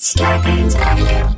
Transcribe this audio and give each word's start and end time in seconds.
Scarpins 0.00 0.74
Avenue. 0.76 1.36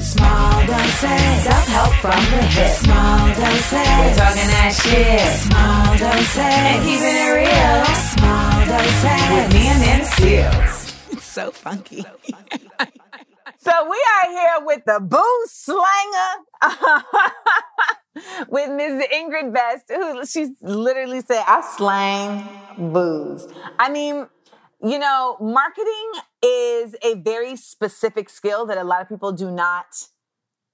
Small 0.00 0.66
doses. 0.66 1.44
Self-help 1.44 1.92
from 2.00 2.24
the 2.32 2.42
hip. 2.48 2.76
Small 2.76 3.28
doses. 3.28 3.72
We're 3.72 4.16
talking 4.16 4.48
that 4.56 4.72
shit. 4.72 5.20
Small 5.44 5.98
doses. 5.98 6.38
And 6.38 6.82
keeping 6.82 7.12
it 7.12 7.28
real. 7.36 7.84
Small 8.16 8.56
doses. 8.72 9.20
With 9.36 9.52
me 9.52 9.68
and 9.68 9.80
Nana 9.84 10.06
Seals. 10.16 10.94
It's 11.10 11.26
so 11.26 11.50
funky. 11.50 12.00
so 13.58 13.72
we 13.90 14.00
are 14.16 14.30
here 14.30 14.64
with 14.64 14.82
the 14.86 14.98
booze 14.98 15.52
slanger. 15.52 16.32
with 18.48 18.70
Ms. 18.70 19.04
Ingrid 19.12 19.52
Best, 19.52 19.90
who 19.90 20.24
she's 20.24 20.56
literally 20.62 21.20
said, 21.20 21.44
I 21.46 21.60
slang 21.76 22.48
booze. 22.94 23.46
I 23.78 23.90
mean, 23.90 24.26
you 24.82 24.98
know, 24.98 25.36
marketing 25.40 26.12
is 26.42 26.94
a 27.02 27.14
very 27.14 27.56
specific 27.56 28.28
skill 28.28 28.66
that 28.66 28.78
a 28.78 28.84
lot 28.84 29.00
of 29.00 29.08
people 29.08 29.32
do 29.32 29.50
not 29.50 29.86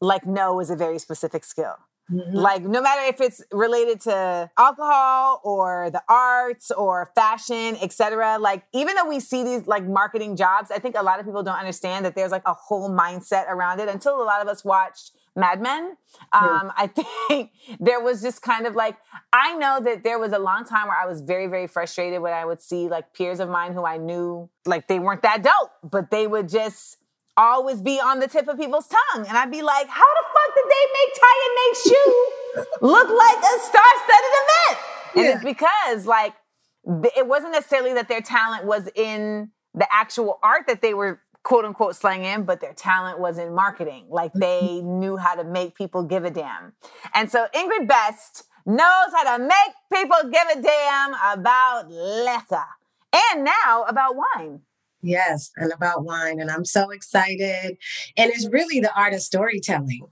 like 0.01 0.27
know 0.27 0.61
is 0.61 0.71
a 0.71 0.77
very 0.77 0.99
specific 0.99 1.45
skill. 1.45 1.77
Mm-hmm. 2.11 2.37
Like 2.37 2.63
no 2.63 2.83
matter 2.83 3.03
if 3.03 3.21
it's 3.21 3.43
related 3.53 4.01
to 4.03 4.51
alcohol 4.59 5.41
or 5.45 5.91
the 5.91 6.03
arts 6.09 6.71
or 6.73 7.11
fashion, 7.15 7.77
etc. 7.81 8.39
Like 8.41 8.65
even 8.75 8.97
though 8.97 9.09
we 9.09 9.21
see 9.21 9.45
these 9.45 9.67
like 9.67 9.87
marketing 9.87 10.37
jobs, 10.37 10.71
I 10.73 10.79
think 10.79 10.97
a 10.97 11.03
lot 11.03 11.21
of 11.21 11.27
people 11.27 11.43
don't 11.45 11.59
understand 11.59 12.05
that 12.05 12.17
there's 12.17 12.33
like 12.33 12.43
a 12.45 12.55
whole 12.55 12.91
mindset 12.91 13.49
around 13.49 13.81
it 13.81 13.89
until 13.89 14.21
a 14.21 14.25
lot 14.25 14.43
of 14.43 14.49
us 14.49 14.65
watched 14.65 15.13
Mad 15.35 15.61
Men. 15.63 15.97
Um, 16.33 16.73
I 16.77 16.91
think 17.29 17.51
there 17.81 18.01
was 18.01 18.21
just 18.23 18.43
kind 18.43 18.67
of 18.67 18.75
like 18.75 18.97
I 19.33 19.55
know 19.57 19.81
that 19.83 20.05
there 20.05 20.19
was 20.19 20.33
a 20.33 20.39
long 20.39 20.65
time 20.65 20.89
where 20.89 20.97
I 20.97 21.07
was 21.07 21.21
very 21.21 21.47
very 21.47 21.67
frustrated 21.67 22.21
when 22.21 22.33
I 22.33 22.45
would 22.45 22.61
see 22.61 22.89
like 22.89 23.13
peers 23.15 23.41
of 23.41 23.49
mine 23.49 23.73
who 23.73 23.85
I 23.85 23.97
knew 23.97 24.49
like 24.67 24.89
they 24.89 24.99
weren't 24.99 25.23
that 25.23 25.43
dope, 25.43 25.71
but 25.83 26.11
they 26.11 26.27
would 26.27 26.49
just 26.49 26.99
always 27.37 27.81
be 27.81 27.99
on 27.99 28.21
the 28.21 28.29
tip 28.29 28.47
of 28.47 28.59
people's 28.59 28.87
tongue. 28.89 29.27
And 29.27 29.37
I'd 29.39 29.51
be 29.51 29.63
like, 29.63 29.89
how 29.89 30.05
the 30.05 30.25
fuck 30.35 30.55
did 30.55 30.65
they 30.67 30.85
make 30.93 31.15
Ty 31.15 31.35
and 31.47 31.55
Nate's 31.57 31.83
shoe 31.89 32.65
look 32.83 33.09
like 33.09 33.39
a 33.39 33.59
star-studded 33.61 34.35
event? 34.43 34.79
And 35.15 35.25
Yeah. 35.25 35.35
it's 35.37 35.45
because 35.45 36.07
like 36.07 36.35
it 37.17 37.27
wasn't 37.27 37.53
necessarily 37.53 37.95
that 37.95 38.09
their 38.09 38.21
talent 38.21 38.65
was 38.67 38.89
in 38.95 39.51
the 39.75 39.87
actual 39.91 40.39
art 40.43 40.67
that 40.67 40.83
they 40.83 40.93
were 40.93 41.21
quote 41.43 41.65
unquote 41.65 41.97
slang 41.97 42.25
in, 42.25 42.45
but 42.45 42.61
their 42.61 42.73
talent 42.73 43.19
was 43.19 43.39
in 43.39 43.55
marketing. 43.55 44.07
Like 44.09 44.33
they 44.35 44.61
mm-hmm. 44.63 45.01
knew 45.01 45.17
how 45.17 45.35
to 45.35 45.45
make 45.45 45.75
people 45.75 46.03
give 46.03 46.25
a 46.25 46.31
damn. 46.31 46.73
And 47.15 47.31
so 47.31 47.47
Ingrid 47.55 47.89
Best 47.89 48.45
knows 48.65 49.13
how 49.15 49.37
to 49.37 49.43
make 49.43 49.75
people 49.93 50.31
give 50.31 50.59
a 50.59 50.63
damn 50.63 51.15
about 51.37 51.91
liquor 51.91 52.65
and 53.15 53.45
now 53.45 53.85
about 53.89 54.15
wine. 54.17 54.61
Yes, 55.03 55.51
and 55.57 55.73
about 55.73 56.05
wine. 56.05 56.41
And 56.41 56.51
I'm 56.51 56.65
so 56.65 56.91
excited. 56.91 57.77
And 58.17 58.31
it's 58.31 58.49
really 58.49 58.81
the 58.81 58.95
art 58.95 59.15
of 59.15 59.21
storytelling. 59.21 60.07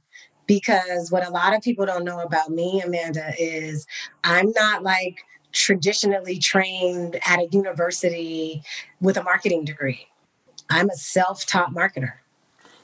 Because 0.47 1.13
what 1.13 1.25
a 1.25 1.31
lot 1.31 1.55
of 1.55 1.63
people 1.63 1.87
don't 1.87 2.05
know 2.05 2.19
about 2.21 2.51
me, 2.51 2.83
Amanda, 2.85 3.33
is 3.39 3.87
I'm 4.25 4.51
not 4.51 4.83
like 4.83 5.19
traditionally 5.53 6.39
trained 6.39 7.21
at 7.25 7.39
a 7.39 7.49
university 7.53 8.63
with 9.01 9.17
a 9.17 9.23
marketing 9.23 9.65
degree. 9.65 10.10
I'm 10.71 10.89
a 10.89 10.95
self 10.95 11.45
taught 11.47 11.75
marketer. 11.75 12.13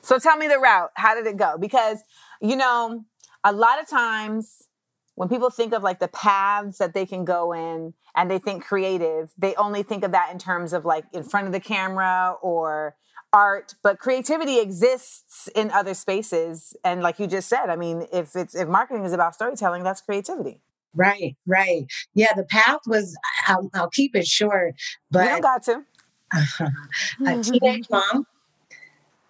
So 0.03 0.19
tell 0.19 0.37
me 0.37 0.47
the 0.47 0.59
route. 0.59 0.91
How 0.95 1.15
did 1.15 1.27
it 1.27 1.37
go? 1.37 1.57
Because, 1.59 1.99
you 2.41 2.57
know, 2.57 3.05
a 3.45 3.53
lot 3.53 3.81
of 3.81 3.89
times 3.89 4.69
when 5.15 5.29
people 5.29 5.51
think 5.51 5.73
of 5.73 5.83
like 5.83 5.99
the 5.99 6.09
paths 6.09 6.79
that 6.79 6.95
they 6.95 7.07
can 7.07 7.25
go 7.25 7.53
in 7.53 7.95
and 8.15 8.31
they 8.31 8.39
think 8.39 8.65
creative, 8.65 9.33
they 9.39 9.55
only 9.57 9.83
think 9.83 10.05
of 10.05 10.13
that 10.13 10.31
in 10.33 10.39
terms 10.39 10.73
of 10.73 10.85
like 10.85 11.05
in 11.13 11.23
front 11.23 11.47
of 11.47 11.53
the 11.53 11.61
camera 11.61 12.37
or 12.43 12.97
art, 13.33 13.75
but 13.83 13.99
creativity 13.99 14.59
exists 14.59 15.49
in 15.55 15.71
other 15.71 15.95
spaces. 15.95 16.77
And 16.85 17.03
like 17.03 17.19
you 17.19 17.27
just 17.27 17.49
said, 17.49 17.67
I 17.67 17.77
mean, 17.77 18.07
if 18.13 18.37
it's 18.37 18.55
if 18.55 18.69
marketing 18.69 19.05
is 19.05 19.13
about 19.13 19.35
storytelling, 19.35 19.83
that's 19.83 20.01
creativity. 20.01 20.61
Right, 20.95 21.37
right. 21.47 21.87
Yeah, 22.15 22.33
the 22.35 22.45
path 22.45 22.81
was, 22.87 23.17
I'll, 23.47 23.71
I'll 23.75 23.91
keep 23.91 24.17
it 24.17 24.27
short, 24.27 24.75
you 24.79 24.95
but 25.11 25.25
don't 25.27 25.43
got 25.43 25.63
to. 25.65 25.83
A 26.32 27.42
teenage 27.42 27.88
mm-hmm. 27.88 27.94
mom 27.94 28.26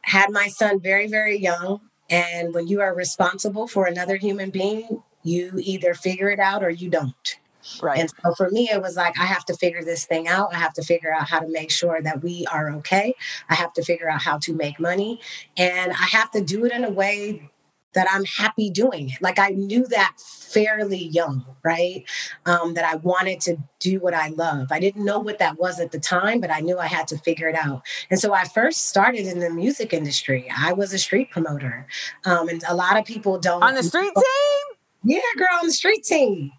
had 0.02 0.30
my 0.30 0.48
son 0.48 0.80
very 0.80 1.06
very 1.06 1.36
young 1.38 1.80
and 2.08 2.54
when 2.54 2.66
you 2.68 2.80
are 2.80 2.94
responsible 2.94 3.66
for 3.66 3.86
another 3.86 4.16
human 4.16 4.50
being 4.50 5.02
you 5.26 5.52
either 5.58 5.92
figure 5.92 6.30
it 6.30 6.38
out 6.38 6.62
or 6.62 6.70
you 6.70 6.88
don't. 6.88 7.38
Right. 7.82 7.98
and 7.98 8.08
so 8.22 8.32
for 8.36 8.48
me 8.50 8.70
it 8.70 8.80
was 8.80 8.94
like 8.94 9.18
i 9.18 9.24
have 9.24 9.44
to 9.46 9.54
figure 9.54 9.82
this 9.82 10.04
thing 10.04 10.28
out. 10.28 10.54
I 10.54 10.58
have 10.58 10.72
to 10.74 10.82
figure 10.82 11.12
out 11.12 11.28
how 11.28 11.40
to 11.40 11.48
make 11.48 11.72
sure 11.72 12.00
that 12.00 12.22
we 12.22 12.46
are 12.52 12.70
okay. 12.74 13.12
I 13.48 13.56
have 13.56 13.72
to 13.72 13.82
figure 13.82 14.08
out 14.08 14.22
how 14.22 14.38
to 14.38 14.54
make 14.54 14.78
money. 14.78 15.20
And 15.56 15.90
i 15.90 16.06
have 16.12 16.30
to 16.30 16.40
do 16.40 16.64
it 16.64 16.70
in 16.70 16.84
a 16.84 16.90
way 16.90 17.50
that 17.96 18.06
i'm 18.12 18.24
happy 18.24 18.70
doing 18.70 19.10
it. 19.10 19.20
Like 19.20 19.38
i 19.40 19.48
knew 19.48 19.86
that 19.88 20.14
fairly 20.18 21.06
young 21.08 21.44
right? 21.64 22.04
Um, 22.44 22.74
that 22.74 22.84
i 22.84 22.96
wanted 22.96 23.40
to 23.42 23.56
do 23.80 23.98
what 23.98 24.14
i 24.14 24.28
love. 24.28 24.68
I 24.70 24.78
didn't 24.78 25.04
know 25.04 25.18
what 25.18 25.38
that 25.40 25.58
was 25.58 25.80
at 25.80 25.90
the 25.90 25.98
time 25.98 26.40
but 26.40 26.50
i 26.52 26.60
knew 26.60 26.78
i 26.78 26.86
had 26.86 27.08
to 27.08 27.18
figure 27.18 27.48
it 27.48 27.56
out. 27.56 27.82
And 28.10 28.20
so 28.20 28.32
i 28.32 28.44
first 28.44 28.86
started 28.86 29.26
in 29.26 29.40
the 29.40 29.50
music 29.50 29.92
industry. 29.92 30.48
I 30.56 30.72
was 30.72 30.92
a 30.92 30.98
street 30.98 31.30
promoter. 31.30 31.88
Um, 32.24 32.48
and 32.48 32.62
a 32.68 32.74
lot 32.76 32.96
of 32.96 33.04
people 33.04 33.38
don't 33.38 33.62
On 33.62 33.74
the 33.74 33.82
street 33.82 34.12
team, 34.14 34.76
yeah 35.02 35.20
girl 35.36 35.58
on 35.60 35.66
the 35.66 35.72
street 35.72 36.04
team. 36.04 36.52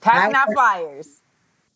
Passing 0.00 0.34
out 0.34 0.48
flyers 0.54 1.22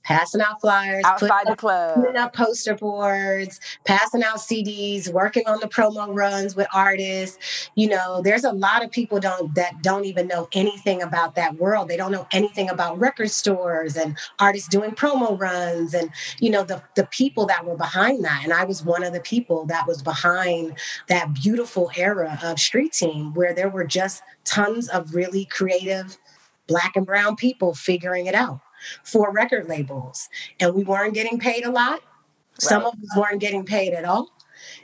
passing 0.04 0.40
out 0.40 0.60
flyers, 0.60 1.04
outside 1.04 1.28
putting 1.28 1.44
the 1.46 1.52
up, 1.52 1.58
club. 1.58 1.94
putting 1.94 2.16
up 2.16 2.34
poster 2.34 2.74
boards, 2.74 3.60
passing 3.84 4.22
out 4.22 4.38
CDs, 4.38 5.12
working 5.12 5.44
on 5.46 5.60
the 5.60 5.68
promo 5.68 6.14
runs 6.14 6.56
with 6.56 6.66
artists. 6.74 7.70
You 7.74 7.88
know, 7.88 8.20
there's 8.22 8.44
a 8.44 8.52
lot 8.52 8.84
of 8.84 8.90
people 8.90 9.20
don't 9.20 9.54
that 9.54 9.82
don't 9.82 10.04
even 10.04 10.26
know 10.26 10.48
anything 10.52 11.02
about 11.02 11.34
that 11.36 11.56
world. 11.56 11.88
They 11.88 11.96
don't 11.96 12.12
know 12.12 12.26
anything 12.32 12.68
about 12.68 12.98
record 12.98 13.30
stores 13.30 13.96
and 13.96 14.16
artists 14.38 14.68
doing 14.68 14.92
promo 14.92 15.38
runs 15.38 15.94
and 15.94 16.10
you 16.40 16.50
know 16.50 16.64
the 16.64 16.82
the 16.96 17.06
people 17.06 17.46
that 17.46 17.64
were 17.64 17.76
behind 17.76 18.24
that. 18.24 18.40
And 18.44 18.52
I 18.52 18.64
was 18.64 18.84
one 18.84 19.02
of 19.02 19.12
the 19.12 19.20
people 19.20 19.66
that 19.66 19.86
was 19.86 20.02
behind 20.02 20.78
that 21.08 21.34
beautiful 21.34 21.90
era 21.96 22.38
of 22.42 22.58
street 22.58 22.92
team 22.92 23.34
where 23.34 23.54
there 23.54 23.68
were 23.68 23.84
just 23.84 24.22
tons 24.44 24.88
of 24.88 25.14
really 25.14 25.44
creative 25.46 26.18
black 26.66 26.96
and 26.96 27.06
brown 27.06 27.36
people 27.36 27.74
figuring 27.74 28.26
it 28.26 28.34
out 28.34 28.60
for 29.04 29.32
record 29.32 29.68
labels. 29.68 30.28
And 30.60 30.74
we 30.74 30.84
weren't 30.84 31.14
getting 31.14 31.38
paid 31.38 31.64
a 31.64 31.70
lot. 31.70 32.00
Some 32.58 32.84
of 32.84 32.94
us 32.94 33.16
weren't 33.16 33.40
getting 33.40 33.64
paid 33.64 33.92
at 33.92 34.04
all. 34.04 34.30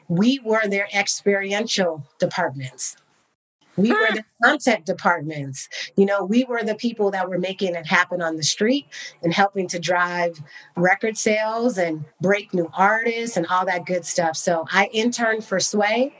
We 0.09 0.41
were 0.44 0.66
their 0.66 0.88
experiential 0.94 2.04
departments. 2.19 2.97
We 3.78 3.92
were 3.92 4.09
hmm. 4.09 4.16
the 4.16 4.25
content 4.42 4.86
departments. 4.86 5.69
You 5.97 6.04
know, 6.04 6.25
we 6.25 6.44
were 6.44 6.64
the 6.64 6.75
people 6.75 7.12
that 7.12 7.28
were 7.28 7.38
making 7.38 7.76
it 7.76 7.86
happen 7.86 8.20
on 8.20 8.36
the 8.36 8.42
street 8.42 8.86
and 9.22 9.32
helping 9.32 9.69
to 9.69 9.78
drive 9.78 10.42
record 10.76 11.16
sales 11.16 11.78
and 11.78 12.04
break 12.20 12.53
new 12.53 12.69
artists 12.75 13.36
and 13.36 13.47
all 13.47 13.65
that 13.66 13.86
good 13.86 14.04
stuff. 14.04 14.36
So 14.36 14.66
I 14.72 14.86
interned 14.92 15.45
for 15.45 15.60
Sway 15.60 16.12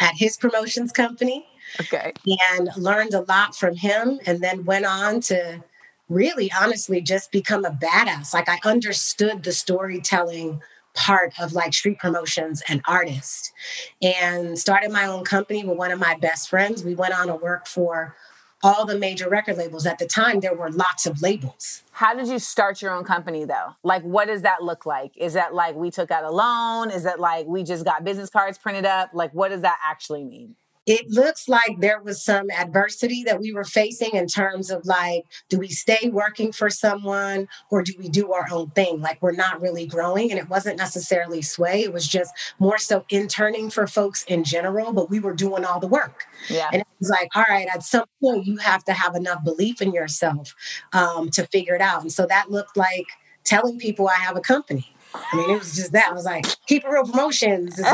at 0.00 0.14
his 0.16 0.36
promotions 0.36 0.92
company 0.92 1.46
Okay. 1.80 2.12
and 2.52 2.68
learned 2.76 3.14
a 3.14 3.20
lot 3.20 3.56
from 3.56 3.76
him 3.76 4.20
and 4.26 4.40
then 4.40 4.64
went 4.64 4.84
on 4.84 5.20
to 5.22 5.62
really 6.08 6.50
honestly 6.60 7.00
just 7.00 7.32
become 7.32 7.64
a 7.64 7.70
badass 7.70 8.32
like 8.34 8.48
i 8.48 8.58
understood 8.64 9.42
the 9.42 9.52
storytelling 9.52 10.60
part 10.94 11.32
of 11.38 11.52
like 11.52 11.74
street 11.74 11.98
promotions 11.98 12.62
and 12.68 12.80
artists 12.86 13.52
and 14.00 14.58
started 14.58 14.90
my 14.90 15.06
own 15.06 15.24
company 15.24 15.64
with 15.64 15.76
one 15.76 15.90
of 15.90 15.98
my 15.98 16.16
best 16.16 16.48
friends 16.48 16.84
we 16.84 16.94
went 16.94 17.18
on 17.18 17.26
to 17.26 17.34
work 17.34 17.66
for 17.66 18.14
all 18.62 18.86
the 18.86 18.98
major 18.98 19.28
record 19.28 19.58
labels 19.58 19.84
at 19.84 19.98
the 19.98 20.06
time 20.06 20.40
there 20.40 20.54
were 20.54 20.70
lots 20.70 21.04
of 21.06 21.20
labels 21.20 21.82
How 21.92 22.14
did 22.14 22.28
you 22.28 22.38
start 22.38 22.82
your 22.82 22.92
own 22.92 23.04
company 23.04 23.44
though? 23.46 23.74
Like, 23.82 24.02
what 24.02 24.26
does 24.28 24.42
that 24.42 24.62
look 24.62 24.84
like? 24.84 25.12
Is 25.16 25.32
that 25.32 25.54
like 25.54 25.74
we 25.76 25.90
took 25.90 26.10
out 26.10 26.24
a 26.24 26.30
loan? 26.30 26.90
Is 26.90 27.04
that 27.04 27.20
like 27.20 27.46
we 27.46 27.62
just 27.62 27.84
got 27.84 28.04
business 28.04 28.28
cards 28.28 28.58
printed 28.58 28.84
up? 28.84 29.10
Like, 29.14 29.32
what 29.32 29.48
does 29.48 29.62
that 29.62 29.78
actually 29.82 30.24
mean? 30.24 30.56
It 30.86 31.10
looks 31.10 31.48
like 31.48 31.80
there 31.80 32.00
was 32.00 32.22
some 32.22 32.48
adversity 32.50 33.24
that 33.24 33.40
we 33.40 33.52
were 33.52 33.64
facing 33.64 34.10
in 34.12 34.28
terms 34.28 34.70
of 34.70 34.86
like, 34.86 35.24
do 35.48 35.58
we 35.58 35.66
stay 35.66 36.08
working 36.12 36.52
for 36.52 36.70
someone 36.70 37.48
or 37.70 37.82
do 37.82 37.92
we 37.98 38.08
do 38.08 38.32
our 38.32 38.46
own 38.52 38.70
thing? 38.70 39.00
Like, 39.00 39.20
we're 39.20 39.32
not 39.32 39.60
really 39.60 39.86
growing. 39.86 40.30
And 40.30 40.38
it 40.38 40.48
wasn't 40.48 40.78
necessarily 40.78 41.42
sway, 41.42 41.82
it 41.82 41.92
was 41.92 42.06
just 42.06 42.32
more 42.60 42.78
so 42.78 43.04
interning 43.10 43.68
for 43.68 43.88
folks 43.88 44.22
in 44.24 44.44
general, 44.44 44.92
but 44.92 45.10
we 45.10 45.18
were 45.18 45.34
doing 45.34 45.64
all 45.64 45.80
the 45.80 45.88
work. 45.88 46.24
Yeah. 46.48 46.68
And 46.72 46.82
it 46.82 46.88
was 47.00 47.10
like, 47.10 47.30
all 47.34 47.44
right, 47.48 47.66
at 47.74 47.82
some 47.82 48.06
point, 48.20 48.46
you 48.46 48.58
have 48.58 48.84
to 48.84 48.92
have 48.92 49.16
enough 49.16 49.42
belief 49.42 49.82
in 49.82 49.92
yourself 49.92 50.54
um, 50.92 51.30
to 51.30 51.44
figure 51.48 51.74
it 51.74 51.80
out. 51.80 52.02
And 52.02 52.12
so 52.12 52.26
that 52.26 52.50
looked 52.50 52.76
like 52.76 53.06
telling 53.42 53.78
people 53.78 54.08
I 54.08 54.20
have 54.20 54.36
a 54.36 54.40
company. 54.40 54.94
I 55.14 55.36
mean, 55.36 55.50
it 55.50 55.58
was 55.58 55.74
just 55.74 55.92
that. 55.92 56.10
I 56.10 56.12
was 56.12 56.24
like, 56.24 56.46
keep 56.66 56.84
it 56.84 56.88
real 56.88 57.04
promotions. 57.04 57.80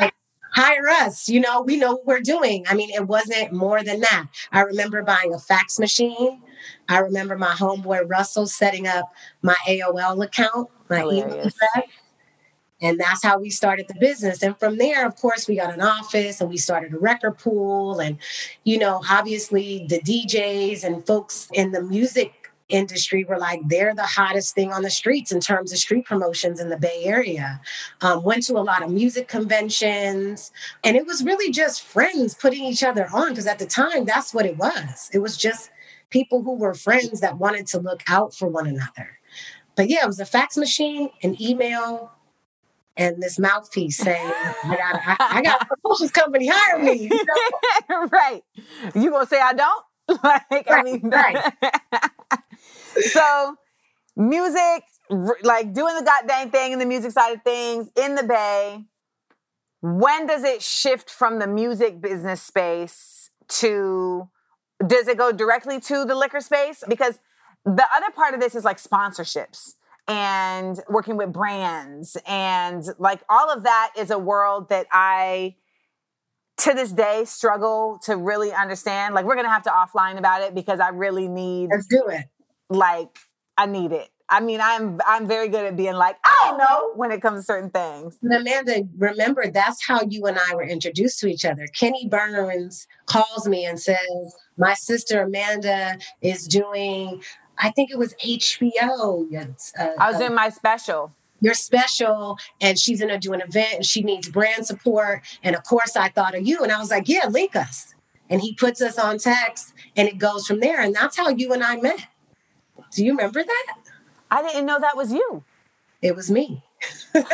Like, 0.00 0.14
hire 0.52 0.88
us. 0.88 1.28
You 1.28 1.40
know, 1.40 1.62
we 1.62 1.76
know 1.76 1.92
what 1.92 2.06
we're 2.06 2.20
doing. 2.20 2.64
I 2.68 2.74
mean, 2.74 2.90
it 2.90 3.06
wasn't 3.06 3.52
more 3.52 3.82
than 3.82 4.00
that. 4.00 4.26
I 4.52 4.60
remember 4.60 5.02
buying 5.02 5.34
a 5.34 5.38
fax 5.38 5.78
machine. 5.78 6.42
I 6.88 6.98
remember 6.98 7.36
my 7.36 7.52
homeboy 7.52 8.08
Russell 8.08 8.46
setting 8.46 8.86
up 8.86 9.12
my 9.42 9.56
AOL 9.66 10.24
account, 10.24 10.68
my 10.88 11.02
email 11.02 11.40
address. 11.40 11.54
And 12.82 12.98
that's 12.98 13.22
how 13.22 13.38
we 13.38 13.48
started 13.48 13.86
the 13.86 13.94
business. 14.00 14.42
And 14.42 14.58
from 14.58 14.76
there, 14.76 15.06
of 15.06 15.14
course, 15.14 15.46
we 15.46 15.54
got 15.54 15.72
an 15.72 15.80
office 15.80 16.40
and 16.40 16.50
we 16.50 16.56
started 16.56 16.92
a 16.92 16.98
record 16.98 17.38
pool. 17.38 18.00
And, 18.00 18.18
you 18.64 18.76
know, 18.76 19.02
obviously 19.08 19.86
the 19.88 20.00
DJs 20.00 20.82
and 20.82 21.06
folks 21.06 21.48
in 21.52 21.70
the 21.70 21.80
music 21.80 22.41
industry 22.72 23.24
were 23.24 23.38
like, 23.38 23.60
they're 23.66 23.94
the 23.94 24.02
hottest 24.02 24.54
thing 24.54 24.72
on 24.72 24.82
the 24.82 24.90
streets 24.90 25.30
in 25.30 25.40
terms 25.40 25.72
of 25.72 25.78
street 25.78 26.06
promotions 26.06 26.58
in 26.58 26.68
the 26.68 26.76
Bay 26.76 27.02
Area. 27.04 27.60
Um, 28.00 28.22
went 28.24 28.42
to 28.44 28.54
a 28.54 28.60
lot 28.60 28.82
of 28.82 28.90
music 28.90 29.28
conventions. 29.28 30.50
And 30.82 30.96
it 30.96 31.06
was 31.06 31.22
really 31.22 31.52
just 31.52 31.82
friends 31.82 32.34
putting 32.34 32.64
each 32.64 32.82
other 32.82 33.08
on. 33.12 33.30
Because 33.30 33.46
at 33.46 33.58
the 33.58 33.66
time, 33.66 34.04
that's 34.04 34.34
what 34.34 34.46
it 34.46 34.56
was. 34.56 35.10
It 35.12 35.18
was 35.18 35.36
just 35.36 35.70
people 36.10 36.42
who 36.42 36.54
were 36.54 36.74
friends 36.74 37.20
that 37.20 37.38
wanted 37.38 37.66
to 37.68 37.78
look 37.78 38.02
out 38.08 38.34
for 38.34 38.48
one 38.48 38.66
another. 38.66 39.18
But 39.76 39.88
yeah, 39.88 40.04
it 40.04 40.06
was 40.06 40.20
a 40.20 40.26
fax 40.26 40.56
machine, 40.56 41.10
an 41.22 41.40
email, 41.40 42.12
and 42.96 43.22
this 43.22 43.38
mouthpiece 43.38 43.96
saying, 43.96 44.32
I 44.64 44.76
got, 44.76 45.00
I, 45.06 45.38
I 45.38 45.42
got 45.42 45.62
a 45.62 45.66
promotions 45.66 46.10
company 46.10 46.48
hire 46.52 46.78
me. 46.78 46.92
You 46.92 47.08
know? 47.88 48.06
right. 48.12 48.42
You 48.94 49.10
gonna 49.10 49.26
say 49.26 49.40
I 49.40 49.52
don't? 49.54 49.84
like, 50.24 50.70
I 50.70 50.82
mean, 50.82 51.00
right. 51.08 51.52
So 53.00 53.56
music, 54.16 54.84
like 55.42 55.72
doing 55.72 55.94
the 55.96 56.02
goddamn 56.04 56.50
thing 56.50 56.72
in 56.72 56.78
the 56.78 56.86
music 56.86 57.12
side 57.12 57.32
of 57.34 57.42
things 57.42 57.88
in 57.96 58.14
the 58.14 58.22
Bay. 58.22 58.84
When 59.80 60.26
does 60.26 60.44
it 60.44 60.62
shift 60.62 61.10
from 61.10 61.38
the 61.38 61.46
music 61.46 62.00
business 62.00 62.40
space 62.42 63.30
to? 63.48 64.28
Does 64.84 65.06
it 65.08 65.16
go 65.16 65.30
directly 65.32 65.80
to 65.80 66.04
the 66.04 66.14
liquor 66.14 66.40
space? 66.40 66.82
Because 66.88 67.18
the 67.64 67.86
other 67.96 68.10
part 68.14 68.34
of 68.34 68.40
this 68.40 68.54
is 68.54 68.64
like 68.64 68.78
sponsorships 68.78 69.74
and 70.08 70.80
working 70.88 71.16
with 71.16 71.32
brands 71.32 72.16
and 72.26 72.84
like 72.98 73.20
all 73.28 73.50
of 73.50 73.62
that 73.62 73.92
is 73.96 74.10
a 74.10 74.18
world 74.18 74.68
that 74.70 74.86
I 74.90 75.54
to 76.58 76.74
this 76.74 76.92
day 76.92 77.24
struggle 77.24 77.98
to 78.04 78.16
really 78.16 78.52
understand. 78.52 79.14
Like 79.14 79.24
we're 79.24 79.36
gonna 79.36 79.48
have 79.50 79.62
to 79.64 79.70
offline 79.70 80.18
about 80.18 80.42
it 80.42 80.54
because 80.54 80.80
I 80.80 80.88
really 80.88 81.28
need 81.28 81.70
Let's 81.70 81.86
do 81.86 82.04
it. 82.08 82.24
Like 82.74 83.18
I 83.56 83.66
need 83.66 83.92
it. 83.92 84.08
I 84.28 84.40
mean, 84.40 84.60
I'm 84.62 84.98
I'm 85.06 85.26
very 85.28 85.48
good 85.48 85.66
at 85.66 85.76
being 85.76 85.92
like, 85.92 86.16
I 86.24 86.48
don't 86.48 86.58
know 86.58 86.92
when 86.94 87.12
it 87.12 87.20
comes 87.20 87.40
to 87.40 87.44
certain 87.44 87.68
things. 87.70 88.18
And 88.22 88.32
Amanda, 88.32 88.88
remember 88.96 89.50
that's 89.50 89.86
how 89.86 90.00
you 90.08 90.24
and 90.24 90.38
I 90.38 90.54
were 90.54 90.62
introduced 90.62 91.18
to 91.20 91.26
each 91.26 91.44
other. 91.44 91.66
Kenny 91.78 92.08
Burns 92.08 92.86
calls 93.04 93.46
me 93.46 93.66
and 93.66 93.78
says, 93.78 93.98
My 94.56 94.72
sister 94.72 95.22
Amanda 95.22 95.98
is 96.22 96.46
doing, 96.46 97.22
I 97.58 97.70
think 97.72 97.90
it 97.90 97.98
was 97.98 98.14
HBO. 98.24 99.26
Uh, 99.78 99.84
I 99.98 100.08
was 100.08 100.16
uh, 100.16 100.18
doing 100.20 100.34
my 100.34 100.48
special. 100.48 101.12
you're 101.42 101.52
special 101.52 102.38
and 102.58 102.78
she's 102.78 103.00
going 103.00 103.12
to 103.12 103.18
do 103.18 103.34
an 103.34 103.42
event 103.42 103.74
and 103.74 103.84
she 103.84 104.02
needs 104.02 104.30
brand 104.30 104.64
support. 104.64 105.22
And 105.42 105.54
of 105.54 105.62
course, 105.64 105.94
I 105.94 106.08
thought 106.08 106.34
of 106.34 106.46
you. 106.46 106.62
And 106.62 106.72
I 106.72 106.78
was 106.78 106.90
like, 106.90 107.06
Yeah, 107.06 107.26
link 107.28 107.54
us. 107.54 107.94
And 108.30 108.40
he 108.40 108.54
puts 108.54 108.80
us 108.80 108.98
on 108.98 109.18
text 109.18 109.74
and 109.94 110.08
it 110.08 110.16
goes 110.16 110.46
from 110.46 110.60
there. 110.60 110.80
And 110.80 110.94
that's 110.94 111.18
how 111.18 111.28
you 111.28 111.52
and 111.52 111.62
I 111.62 111.76
met. 111.76 112.06
Do 112.92 113.04
you 113.04 113.12
remember 113.12 113.42
that? 113.42 113.74
I 114.30 114.42
didn't 114.42 114.66
know 114.66 114.78
that 114.80 114.96
was 114.96 115.12
you. 115.12 115.44
It 116.00 116.16
was 116.16 116.30
me 116.30 116.62
Cause 117.12 117.24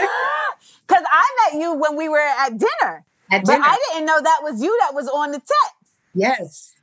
I 1.11 1.51
met 1.53 1.61
you 1.61 1.75
when 1.75 1.97
we 1.97 2.09
were 2.09 2.19
at 2.19 2.51
dinner. 2.51 3.05
at 3.31 3.45
But 3.45 3.53
dinner. 3.53 3.65
I 3.65 3.79
didn't 3.93 4.07
know 4.07 4.21
that 4.21 4.41
was 4.43 4.63
you 4.63 4.77
that 4.83 4.95
was 4.95 5.09
on 5.09 5.31
the 5.33 5.39
text. 5.39 5.93
yes. 6.15 6.75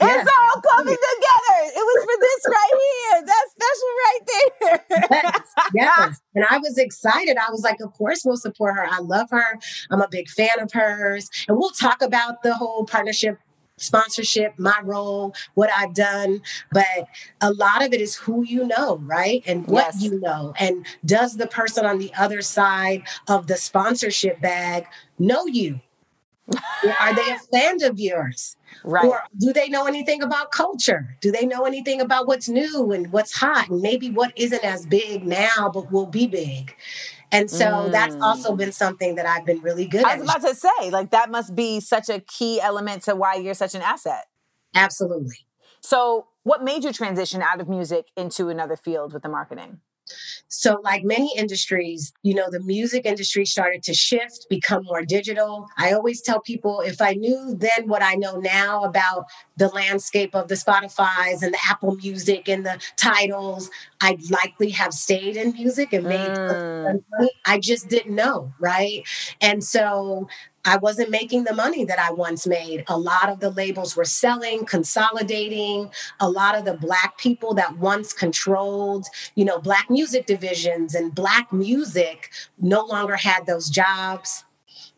It's 0.00 0.10
Yes. 0.10 0.26
all 0.54 0.60
coming 0.60 0.96
together. 0.96 1.58
It 1.66 1.78
was 1.78 2.04
for 2.04 2.20
this 2.20 2.46
right 2.48 2.74
here. 2.82 3.26
That 3.26 3.44
special 3.52 3.90
right 4.04 4.20
there. 4.60 5.08
yes, 5.12 5.40
yes. 5.74 6.20
And 6.34 6.44
I 6.50 6.58
was 6.58 6.78
excited. 6.78 7.36
I 7.36 7.48
was 7.52 7.62
like, 7.62 7.78
of 7.80 7.92
course 7.92 8.22
we'll 8.24 8.36
support 8.36 8.74
her. 8.74 8.84
I 8.84 8.98
love 8.98 9.30
her. 9.30 9.58
I'm 9.92 10.00
a 10.00 10.08
big 10.08 10.28
fan 10.28 10.58
of 10.60 10.72
hers. 10.72 11.30
And 11.46 11.56
we'll 11.56 11.70
talk 11.70 12.02
about 12.02 12.42
the 12.42 12.54
whole 12.56 12.84
partnership 12.86 13.38
sponsorship, 13.76 14.58
my 14.58 14.78
role, 14.82 15.34
what 15.54 15.70
I've 15.76 15.94
done. 15.94 16.42
But 16.72 17.06
a 17.40 17.52
lot 17.52 17.84
of 17.84 17.92
it 17.92 18.00
is 18.00 18.14
who 18.16 18.44
you 18.44 18.66
know, 18.66 18.98
right? 18.98 19.42
And 19.46 19.66
what 19.66 19.94
Yes. 19.94 20.02
you 20.02 20.20
know. 20.20 20.54
And 20.58 20.86
does 21.04 21.36
the 21.36 21.46
person 21.46 21.84
on 21.84 21.98
the 21.98 22.12
other 22.16 22.42
side 22.42 23.02
of 23.28 23.46
the 23.46 23.56
sponsorship 23.56 24.40
bag 24.40 24.86
know 25.18 25.46
you? 25.46 25.80
Are 27.00 27.14
they 27.14 27.30
a 27.32 27.38
fan 27.52 27.82
of 27.82 27.98
yours? 27.98 28.56
Right. 28.84 29.04
Or 29.04 29.22
do 29.38 29.52
they 29.52 29.68
know 29.68 29.86
anything 29.86 30.22
about 30.22 30.50
culture? 30.50 31.16
Do 31.20 31.32
they 31.32 31.46
know 31.46 31.64
anything 31.64 32.00
about 32.00 32.26
what's 32.26 32.48
new 32.48 32.92
and 32.92 33.10
what's 33.12 33.32
hot 33.34 33.70
and 33.70 33.80
maybe 33.80 34.10
what 34.10 34.32
isn't 34.36 34.62
as 34.64 34.84
big 34.84 35.24
now 35.24 35.70
but 35.72 35.90
will 35.90 36.06
be 36.06 36.26
big? 36.26 36.74
And 37.34 37.50
so 37.50 37.88
that's 37.90 38.16
also 38.16 38.54
been 38.56 38.72
something 38.72 39.14
that 39.16 39.26
I've 39.26 39.44
been 39.44 39.60
really 39.60 39.86
good 39.86 40.02
Mm. 40.02 40.06
I 40.06 40.12
at. 40.12 40.20
was 40.20 40.28
about 40.30 40.42
to 40.48 40.54
say, 40.54 40.90
like, 40.90 41.10
that 41.10 41.30
must 41.30 41.54
be 41.54 41.80
such 41.80 42.08
a 42.08 42.20
key 42.20 42.60
element 42.60 43.02
to 43.04 43.14
why 43.14 43.34
you're 43.34 43.54
such 43.54 43.74
an 43.74 43.82
asset. 43.82 44.26
Absolutely. 44.74 45.36
So, 45.80 46.26
what 46.44 46.62
made 46.62 46.84
you 46.84 46.92
transition 46.92 47.42
out 47.42 47.60
of 47.60 47.68
music 47.68 48.06
into 48.16 48.48
another 48.48 48.76
field 48.76 49.12
with 49.12 49.22
the 49.22 49.28
marketing? 49.28 49.80
So, 50.48 50.80
like 50.84 51.02
many 51.04 51.32
industries, 51.36 52.12
you 52.22 52.34
know, 52.34 52.50
the 52.50 52.60
music 52.60 53.06
industry 53.06 53.44
started 53.44 53.82
to 53.84 53.94
shift, 53.94 54.46
become 54.48 54.84
more 54.84 55.04
digital. 55.04 55.68
I 55.78 55.92
always 55.92 56.20
tell 56.20 56.40
people 56.40 56.80
if 56.80 57.00
I 57.00 57.14
knew 57.14 57.56
then 57.58 57.88
what 57.88 58.02
I 58.02 58.14
know 58.14 58.36
now 58.38 58.82
about 58.84 59.26
the 59.56 59.68
landscape 59.68 60.34
of 60.34 60.48
the 60.48 60.54
Spotify's 60.54 61.42
and 61.42 61.54
the 61.54 61.58
Apple 61.68 61.96
Music 61.96 62.48
and 62.48 62.64
the 62.64 62.80
Tidals, 62.96 63.70
I'd 64.00 64.30
likely 64.30 64.70
have 64.70 64.92
stayed 64.92 65.36
in 65.36 65.52
music 65.52 65.92
and 65.92 66.04
made 66.04 66.34
Mm. 66.34 67.02
I 67.46 67.58
just 67.58 67.88
didn't 67.88 68.14
know, 68.14 68.52
right? 68.60 69.02
And 69.40 69.62
so 69.62 70.28
I 70.64 70.78
wasn't 70.78 71.10
making 71.10 71.44
the 71.44 71.54
money 71.54 71.84
that 71.84 71.98
I 71.98 72.10
once 72.12 72.46
made. 72.46 72.84
A 72.88 72.98
lot 72.98 73.28
of 73.28 73.40
the 73.40 73.50
labels 73.50 73.96
were 73.96 74.04
selling, 74.04 74.64
consolidating. 74.64 75.90
A 76.20 76.28
lot 76.28 76.56
of 76.56 76.64
the 76.64 76.74
Black 76.74 77.18
people 77.18 77.54
that 77.54 77.78
once 77.78 78.12
controlled, 78.12 79.06
you 79.34 79.44
know, 79.44 79.58
Black 79.58 79.90
music 79.90 80.26
divisions 80.26 80.94
and 80.94 81.14
Black 81.14 81.52
music 81.52 82.32
no 82.58 82.84
longer 82.84 83.16
had 83.16 83.46
those 83.46 83.68
jobs. 83.68 84.44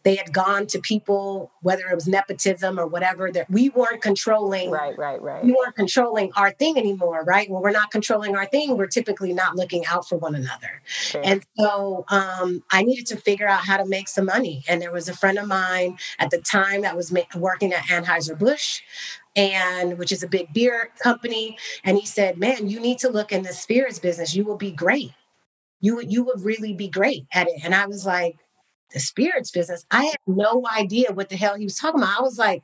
They 0.03 0.17
had 0.17 0.33
gone 0.33 0.67
to 0.69 0.79
people, 0.79 1.51
whether 1.63 1.89
it 1.89 1.95
was 1.95 2.07
nepotism 2.07 2.79
or 2.79 2.87
whatever, 2.87 3.33
that 3.33 3.51
we 3.51 3.71
weren't 3.71 4.03
controlling 4.03 4.71
Right, 4.71 4.97
right, 4.97 5.21
right. 5.21 5.45
we 5.45 5.53
weren't 5.53 5.75
controlling 5.75 6.33
our 6.37 6.53
thing 6.53 6.79
anymore, 6.79 7.25
right? 7.25 7.51
When 7.51 7.63
we're 7.63 7.71
not 7.71 7.91
controlling 7.91 8.37
our 8.37 8.47
thing, 8.47 8.77
we're 8.77 8.87
typically 8.87 9.33
not 9.33 9.57
looking 9.57 9.85
out 9.87 10.09
for 10.09 10.17
one 10.17 10.35
another. 10.35 10.81
Sure. 10.87 11.23
And 11.25 11.45
so 11.59 12.05
um, 12.09 12.63
I 12.71 12.83
needed 12.83 13.07
to 13.07 13.17
figure 13.17 13.49
out 13.49 13.61
how 13.65 13.77
to 13.79 13.85
make 13.87 14.09
some 14.09 14.27
money. 14.27 14.65
And 14.69 14.81
there 14.81 14.93
was 14.93 15.09
a 15.09 15.15
friend 15.15 15.39
of 15.39 15.49
mine 15.49 15.99
at 16.19 16.31
the 16.31 16.39
time 16.39 16.83
that 16.83 16.97
was 16.97 17.11
ma- 17.11 17.23
working 17.35 17.73
at 17.73 17.85
Anheuser-Busch, 17.85 18.83
and 19.35 19.99
which 19.99 20.13
is 20.13 20.23
a 20.23 20.29
big 20.29 20.53
beer 20.53 20.91
company. 21.01 21.59
And 21.85 21.99
he 21.99 22.07
said, 22.07 22.39
man, 22.39 22.69
you 22.69 22.81
need 22.81 22.99
to 23.01 23.09
look 23.09 23.33
in 23.33 23.43
the 23.43 23.53
spirits 23.53 23.99
business. 23.99 24.35
You 24.35 24.45
will 24.45 24.57
be 24.57 24.71
great. 24.71 25.13
You 25.81 25.97
would, 25.97 26.11
you 26.11 26.23
would 26.25 26.41
really 26.43 26.73
be 26.73 26.89
great 26.89 27.27
at 27.35 27.49
it. 27.49 27.61
And 27.63 27.75
I 27.75 27.87
was 27.87 28.07
like, 28.07 28.37
the 28.93 29.01
spirits 29.01 29.51
business. 29.51 29.85
I 29.91 30.05
had 30.07 30.17
no 30.27 30.63
idea 30.77 31.13
what 31.13 31.29
the 31.29 31.37
hell 31.37 31.57
he 31.57 31.65
was 31.65 31.77
talking 31.77 32.01
about. 32.01 32.19
I 32.19 32.23
was 32.23 32.39
like, 32.39 32.63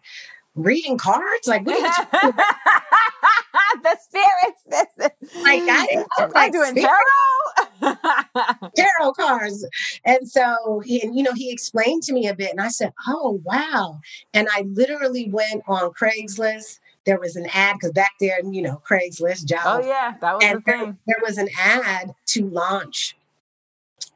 reading 0.55 0.99
cards? 0.99 1.47
Like, 1.47 1.67
what 1.67 1.76
are 1.76 1.81
you 1.87 1.93
talking 1.93 2.31
about? 2.31 2.45
the 3.83 3.97
spirits. 4.00 4.62
This 4.67 5.09
Like, 5.43 5.62
I 5.62 5.87
didn't- 5.87 6.07
I 6.19 6.25
was 6.25 6.26
I'm 6.26 6.31
like, 6.33 6.52
doing 6.52 6.71
"Spirits?" 6.71 6.91
tarot. 7.81 8.71
tarot 8.76 9.12
cards. 9.14 9.67
And 10.05 10.31
so 10.31 10.81
he, 10.85 11.02
and, 11.02 11.17
you 11.17 11.23
know, 11.23 11.33
he 11.35 11.50
explained 11.50 12.02
to 12.05 12.12
me 12.12 12.29
a 12.29 12.35
bit, 12.35 12.50
and 12.50 12.61
I 12.61 12.69
said, 12.69 12.93
"Oh, 13.09 13.41
wow!" 13.45 14.00
And 14.35 14.47
I 14.52 14.62
literally 14.69 15.29
went 15.31 15.62
on 15.67 15.91
Craigslist. 15.93 16.79
There 17.05 17.19
was 17.19 17.35
an 17.35 17.47
ad 17.52 17.76
because 17.81 17.93
back 17.93 18.12
there, 18.21 18.38
you 18.45 18.62
know, 18.62 18.81
Craigslist 18.88 19.47
job. 19.47 19.61
oh 19.83 19.87
yeah, 19.87 20.14
that 20.21 20.35
was 20.35 20.45
and 20.45 20.59
the 20.59 20.62
there, 20.67 20.79
thing. 20.81 20.99
there 21.07 21.19
was 21.23 21.37
an 21.38 21.49
ad 21.59 22.14
to 22.26 22.47
launch 22.49 23.17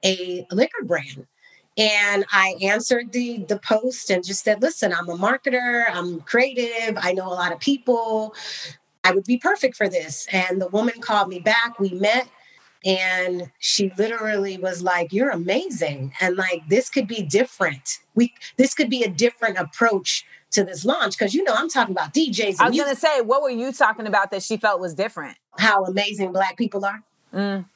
a 0.04 0.46
liquor 0.52 0.84
brand. 0.84 1.26
And 1.76 2.24
I 2.32 2.56
answered 2.62 3.12
the 3.12 3.44
the 3.48 3.58
post 3.58 4.10
and 4.10 4.24
just 4.24 4.44
said, 4.44 4.62
listen, 4.62 4.92
I'm 4.92 5.08
a 5.08 5.16
marketer, 5.16 5.84
I'm 5.90 6.20
creative, 6.20 6.96
I 7.00 7.12
know 7.12 7.26
a 7.26 7.34
lot 7.34 7.52
of 7.52 7.60
people. 7.60 8.34
I 9.04 9.12
would 9.12 9.24
be 9.24 9.38
perfect 9.38 9.76
for 9.76 9.88
this. 9.88 10.26
And 10.32 10.60
the 10.60 10.68
woman 10.68 11.00
called 11.00 11.28
me 11.28 11.38
back. 11.38 11.78
We 11.78 11.90
met 11.90 12.28
and 12.84 13.50
she 13.58 13.92
literally 13.96 14.58
was 14.58 14.82
like 14.82 15.12
you're 15.12 15.30
amazing. 15.30 16.12
And 16.20 16.36
like 16.36 16.68
this 16.68 16.88
could 16.88 17.06
be 17.06 17.22
different. 17.22 17.98
We 18.14 18.32
this 18.56 18.74
could 18.74 18.90
be 18.90 19.02
a 19.02 19.10
different 19.10 19.58
approach 19.58 20.24
to 20.52 20.64
this 20.64 20.84
launch 20.84 21.18
because 21.18 21.34
you 21.34 21.42
know 21.42 21.52
i'm 21.54 21.68
talking 21.68 21.92
about 21.92 22.14
djs 22.14 22.56
i 22.60 22.68
was 22.68 22.78
going 22.78 22.88
to 22.88 22.98
say 22.98 23.20
what 23.20 23.42
were 23.42 23.50
you 23.50 23.72
talking 23.72 24.06
about 24.06 24.30
that 24.30 24.42
she 24.42 24.56
felt 24.56 24.80
was 24.80 24.94
different? 24.94 25.36
How 25.58 25.84
amazing 25.84 26.32
black 26.32 26.56
people 26.56 26.84
are? 26.84 27.02
Mm, 27.34 27.66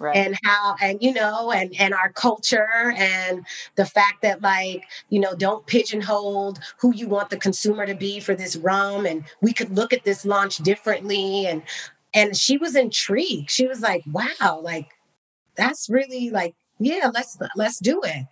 right. 0.00 0.16
and 0.16 0.36
how 0.42 0.74
and 0.82 1.00
you 1.00 1.12
know 1.12 1.52
and 1.52 1.72
and 1.78 1.94
our 1.94 2.10
culture 2.12 2.92
and 2.96 3.46
the 3.76 3.86
fact 3.86 4.22
that 4.22 4.42
like 4.42 4.84
you 5.10 5.20
know 5.20 5.34
don't 5.34 5.66
pigeonhole 5.66 6.56
who 6.78 6.92
you 6.94 7.06
want 7.06 7.30
the 7.30 7.36
consumer 7.36 7.86
to 7.86 7.94
be 7.94 8.18
for 8.18 8.34
this 8.34 8.56
rum 8.56 9.06
and 9.06 9.24
we 9.40 9.52
could 9.52 9.76
look 9.76 9.92
at 9.92 10.04
this 10.04 10.24
launch 10.24 10.56
differently 10.58 11.46
and 11.46 11.62
and 12.14 12.36
she 12.36 12.56
was 12.56 12.74
intrigued 12.74 13.50
she 13.50 13.68
was 13.68 13.80
like 13.80 14.02
wow 14.10 14.60
like 14.62 14.90
that's 15.54 15.88
really 15.88 16.30
like 16.30 16.54
yeah 16.80 17.10
let's 17.12 17.38
let's 17.56 17.78
do 17.78 18.00
it 18.04 18.26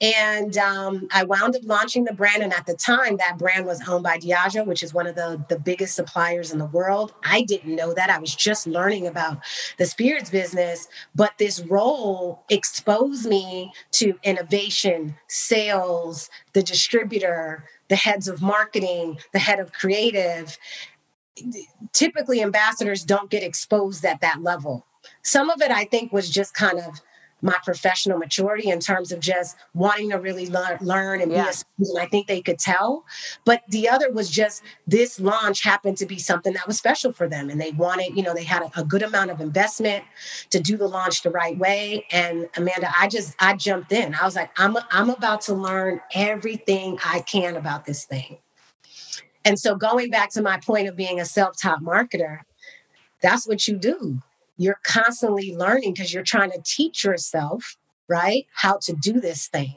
and 0.00 0.56
um, 0.56 1.08
I 1.12 1.24
wound 1.24 1.54
up 1.56 1.62
launching 1.64 2.04
the 2.04 2.14
brand. 2.14 2.42
And 2.42 2.54
at 2.54 2.64
the 2.64 2.74
time, 2.74 3.18
that 3.18 3.36
brand 3.38 3.66
was 3.66 3.86
owned 3.86 4.02
by 4.02 4.16
Diageo, 4.16 4.64
which 4.64 4.82
is 4.82 4.94
one 4.94 5.06
of 5.06 5.14
the, 5.14 5.44
the 5.50 5.58
biggest 5.58 5.94
suppliers 5.94 6.52
in 6.52 6.58
the 6.58 6.66
world. 6.66 7.12
I 7.22 7.42
didn't 7.42 7.76
know 7.76 7.92
that. 7.92 8.08
I 8.08 8.18
was 8.18 8.34
just 8.34 8.66
learning 8.66 9.06
about 9.06 9.40
the 9.76 9.84
spirits 9.84 10.30
business. 10.30 10.88
But 11.14 11.32
this 11.38 11.60
role 11.60 12.44
exposed 12.48 13.28
me 13.28 13.72
to 13.92 14.18
innovation, 14.22 15.16
sales, 15.28 16.30
the 16.54 16.62
distributor, 16.62 17.64
the 17.88 17.96
heads 17.96 18.26
of 18.26 18.40
marketing, 18.40 19.18
the 19.32 19.38
head 19.38 19.60
of 19.60 19.72
creative 19.72 20.56
typically 21.92 22.42
ambassadors 22.42 23.02
don't 23.02 23.30
get 23.30 23.42
exposed 23.42 24.04
at 24.04 24.20
that 24.20 24.42
level. 24.42 24.84
Some 25.22 25.48
of 25.48 25.62
it, 25.62 25.70
I 25.70 25.84
think, 25.84 26.12
was 26.12 26.28
just 26.28 26.52
kind 26.52 26.78
of 26.78 27.00
my 27.42 27.54
professional 27.64 28.18
maturity 28.18 28.68
in 28.68 28.80
terms 28.80 29.12
of 29.12 29.20
just 29.20 29.56
wanting 29.74 30.10
to 30.10 30.16
really 30.16 30.48
learn, 30.48 30.78
learn 30.80 31.20
and 31.20 31.32
yeah. 31.32 31.44
be 31.44 31.50
a 31.50 31.52
student. 31.52 31.98
I 31.98 32.06
think 32.06 32.26
they 32.26 32.40
could 32.40 32.58
tell. 32.58 33.04
But 33.44 33.62
the 33.68 33.88
other 33.88 34.12
was 34.12 34.30
just 34.30 34.62
this 34.86 35.18
launch 35.20 35.62
happened 35.62 35.96
to 35.98 36.06
be 36.06 36.18
something 36.18 36.52
that 36.54 36.66
was 36.66 36.78
special 36.78 37.12
for 37.12 37.28
them. 37.28 37.50
And 37.50 37.60
they 37.60 37.70
wanted, 37.70 38.16
you 38.16 38.22
know, 38.22 38.34
they 38.34 38.44
had 38.44 38.62
a, 38.62 38.80
a 38.80 38.84
good 38.84 39.02
amount 39.02 39.30
of 39.30 39.40
investment 39.40 40.04
to 40.50 40.60
do 40.60 40.76
the 40.76 40.88
launch 40.88 41.22
the 41.22 41.30
right 41.30 41.56
way. 41.58 42.06
And 42.10 42.48
Amanda, 42.56 42.92
I 42.98 43.08
just, 43.08 43.34
I 43.38 43.56
jumped 43.56 43.92
in. 43.92 44.14
I 44.14 44.24
was 44.24 44.36
like, 44.36 44.50
I'm, 44.58 44.76
I'm 44.90 45.10
about 45.10 45.40
to 45.42 45.54
learn 45.54 46.00
everything 46.14 46.98
I 47.04 47.20
can 47.20 47.56
about 47.56 47.84
this 47.84 48.04
thing. 48.04 48.38
And 49.44 49.58
so 49.58 49.74
going 49.74 50.10
back 50.10 50.30
to 50.32 50.42
my 50.42 50.58
point 50.58 50.88
of 50.88 50.96
being 50.96 51.18
a 51.18 51.24
self-taught 51.24 51.82
marketer, 51.82 52.40
that's 53.22 53.46
what 53.48 53.66
you 53.66 53.76
do. 53.76 54.20
You're 54.60 54.78
constantly 54.84 55.56
learning 55.56 55.94
because 55.94 56.12
you're 56.12 56.22
trying 56.22 56.50
to 56.50 56.60
teach 56.62 57.02
yourself, 57.02 57.78
right, 58.10 58.44
how 58.52 58.76
to 58.82 58.92
do 58.92 59.18
this 59.18 59.48
thing. 59.48 59.76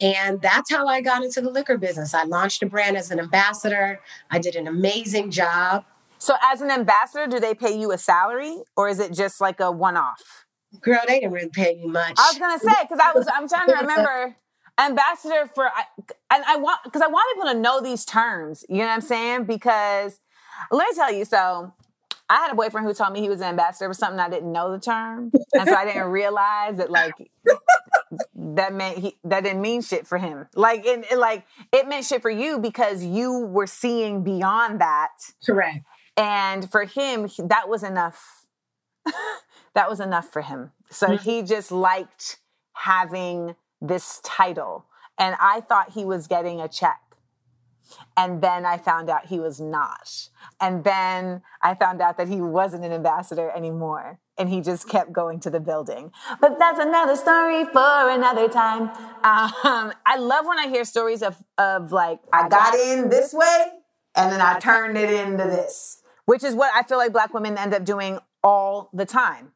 And 0.00 0.40
that's 0.40 0.70
how 0.70 0.86
I 0.86 1.00
got 1.00 1.24
into 1.24 1.40
the 1.40 1.50
liquor 1.50 1.76
business. 1.76 2.14
I 2.14 2.22
launched 2.22 2.62
a 2.62 2.66
brand 2.66 2.96
as 2.96 3.10
an 3.10 3.18
ambassador. 3.18 3.98
I 4.30 4.38
did 4.38 4.54
an 4.54 4.68
amazing 4.68 5.32
job. 5.32 5.86
So, 6.18 6.36
as 6.40 6.60
an 6.60 6.70
ambassador, 6.70 7.26
do 7.26 7.40
they 7.40 7.52
pay 7.52 7.76
you 7.76 7.90
a 7.90 7.98
salary 7.98 8.58
or 8.76 8.88
is 8.88 9.00
it 9.00 9.12
just 9.12 9.40
like 9.40 9.58
a 9.58 9.72
one 9.72 9.96
off? 9.96 10.46
Girl, 10.80 11.00
they 11.08 11.18
didn't 11.18 11.32
really 11.32 11.48
pay 11.48 11.76
you 11.76 11.88
much. 11.88 12.14
I 12.16 12.30
was 12.30 12.38
gonna 12.38 12.60
say 12.60 12.82
because 12.82 13.00
I 13.02 13.12
was 13.12 13.26
I'm 13.26 13.48
trying 13.48 13.66
to 13.70 13.74
remember 13.74 14.36
ambassador 14.78 15.50
for 15.52 15.68
and 16.30 16.44
I 16.46 16.56
want 16.58 16.84
because 16.84 17.02
I 17.02 17.08
want 17.08 17.34
people 17.34 17.52
to 17.52 17.58
know 17.58 17.80
these 17.80 18.04
terms. 18.04 18.64
You 18.68 18.78
know 18.78 18.84
what 18.86 18.92
I'm 18.92 19.00
saying? 19.00 19.44
Because 19.46 20.20
let 20.70 20.88
me 20.88 20.94
tell 20.94 21.12
you, 21.12 21.24
so 21.24 21.72
I 22.28 22.36
had 22.36 22.52
a 22.52 22.54
boyfriend 22.54 22.86
who 22.86 22.94
told 22.94 23.12
me 23.12 23.20
he 23.20 23.28
was 23.28 23.40
an 23.40 23.46
ambassador 23.46 23.88
for 23.88 23.94
something 23.94 24.18
I 24.18 24.28
didn't 24.28 24.50
know 24.50 24.72
the 24.72 24.80
term, 24.80 25.30
and 25.54 25.68
so 25.68 25.74
I 25.74 25.84
didn't 25.84 26.08
realize 26.08 26.76
that 26.78 26.90
like 26.90 27.14
that 28.34 28.74
meant 28.74 28.98
he 28.98 29.16
that 29.24 29.44
didn't 29.44 29.60
mean 29.60 29.82
shit 29.82 30.06
for 30.06 30.18
him. 30.18 30.46
Like 30.54 30.84
it, 30.84 31.06
it 31.10 31.18
like 31.18 31.44
it 31.72 31.88
meant 31.88 32.04
shit 32.04 32.22
for 32.22 32.30
you 32.30 32.58
because 32.58 33.04
you 33.04 33.46
were 33.46 33.66
seeing 33.66 34.24
beyond 34.24 34.80
that. 34.80 35.12
Correct. 35.44 35.84
And 36.16 36.70
for 36.70 36.84
him, 36.84 37.28
that 37.38 37.68
was 37.68 37.82
enough. 37.82 38.46
that 39.74 39.88
was 39.88 40.00
enough 40.00 40.32
for 40.32 40.42
him. 40.42 40.72
So 40.90 41.08
mm-hmm. 41.08 41.22
he 41.22 41.42
just 41.42 41.70
liked 41.70 42.38
having 42.72 43.54
this 43.80 44.20
title. 44.24 44.86
And 45.18 45.36
I 45.40 45.60
thought 45.60 45.92
he 45.92 46.04
was 46.04 46.26
getting 46.26 46.60
a 46.60 46.68
check. 46.68 47.00
And 48.16 48.42
then 48.42 48.64
I 48.64 48.78
found 48.78 49.10
out 49.10 49.26
he 49.26 49.38
was 49.38 49.60
not. 49.60 50.28
And 50.60 50.84
then 50.84 51.42
I 51.62 51.74
found 51.74 52.00
out 52.00 52.16
that 52.18 52.28
he 52.28 52.40
wasn't 52.40 52.84
an 52.84 52.92
ambassador 52.92 53.50
anymore. 53.50 54.18
And 54.38 54.48
he 54.48 54.60
just 54.60 54.88
kept 54.88 55.12
going 55.12 55.40
to 55.40 55.50
the 55.50 55.60
building. 55.60 56.12
But 56.40 56.58
that's 56.58 56.78
another 56.78 57.16
story 57.16 57.64
for 57.64 58.10
another 58.10 58.48
time. 58.48 58.82
Um, 59.24 59.92
I 60.04 60.16
love 60.18 60.46
when 60.46 60.58
I 60.58 60.68
hear 60.68 60.84
stories 60.84 61.22
of, 61.22 61.36
of 61.56 61.90
like, 61.92 62.20
I 62.32 62.48
got 62.48 62.74
in 62.74 63.08
this 63.08 63.32
way 63.32 63.72
and 64.14 64.32
then 64.32 64.40
I 64.40 64.58
turned 64.58 64.98
it 64.98 65.10
into 65.10 65.44
this, 65.44 66.02
which 66.26 66.44
is 66.44 66.54
what 66.54 66.70
I 66.74 66.82
feel 66.82 66.98
like 66.98 67.12
Black 67.12 67.32
women 67.32 67.56
end 67.56 67.72
up 67.72 67.84
doing 67.84 68.18
all 68.42 68.90
the 68.92 69.06
time. 69.06 69.52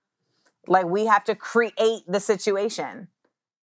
Like 0.67 0.87
we 0.87 1.07
have 1.07 1.25
to 1.25 1.35
create 1.35 2.03
the 2.07 2.21
situation. 2.21 3.09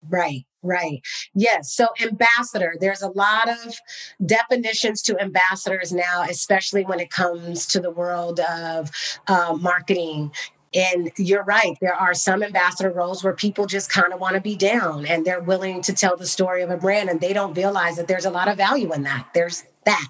Right, 0.08 0.44
right. 0.62 1.00
Yes. 1.34 1.73
So, 1.73 1.88
ambassador, 2.02 2.75
there's 2.80 3.02
a 3.02 3.08
lot 3.08 3.49
of 3.49 3.76
definitions 4.25 5.02
to 5.02 5.20
ambassadors 5.20 5.92
now, 5.92 6.25
especially 6.28 6.84
when 6.84 7.00
it 7.00 7.11
comes 7.11 7.66
to 7.68 7.80
the 7.80 7.90
world 7.90 8.40
of 8.40 8.90
uh, 9.26 9.56
marketing. 9.58 10.32
And 10.75 11.12
you're 11.16 11.44
right. 11.44 11.78
There 11.80 11.94
are 11.94 12.14
some 12.14 12.42
ambassador 12.42 12.90
roles 12.90 13.23
where 13.23 13.32
people 13.32 13.66
just 13.66 13.90
kind 13.90 14.12
of 14.12 14.18
want 14.18 14.34
to 14.34 14.40
be 14.40 14.56
down 14.56 15.06
and 15.06 15.25
they're 15.25 15.40
willing 15.40 15.82
to 15.82 15.92
tell 15.92 16.16
the 16.16 16.26
story 16.26 16.62
of 16.62 16.70
a 16.70 16.76
brand 16.76 17.08
and 17.08 17.20
they 17.20 17.32
don't 17.32 17.54
realize 17.54 17.96
that 17.96 18.08
there's 18.08 18.25
a 18.25 18.30
lot 18.30 18.49
of 18.49 18.56
value 18.56 18.92
in 18.92 19.04
that. 19.04 19.28
There's 19.34 19.62
that. 19.85 20.09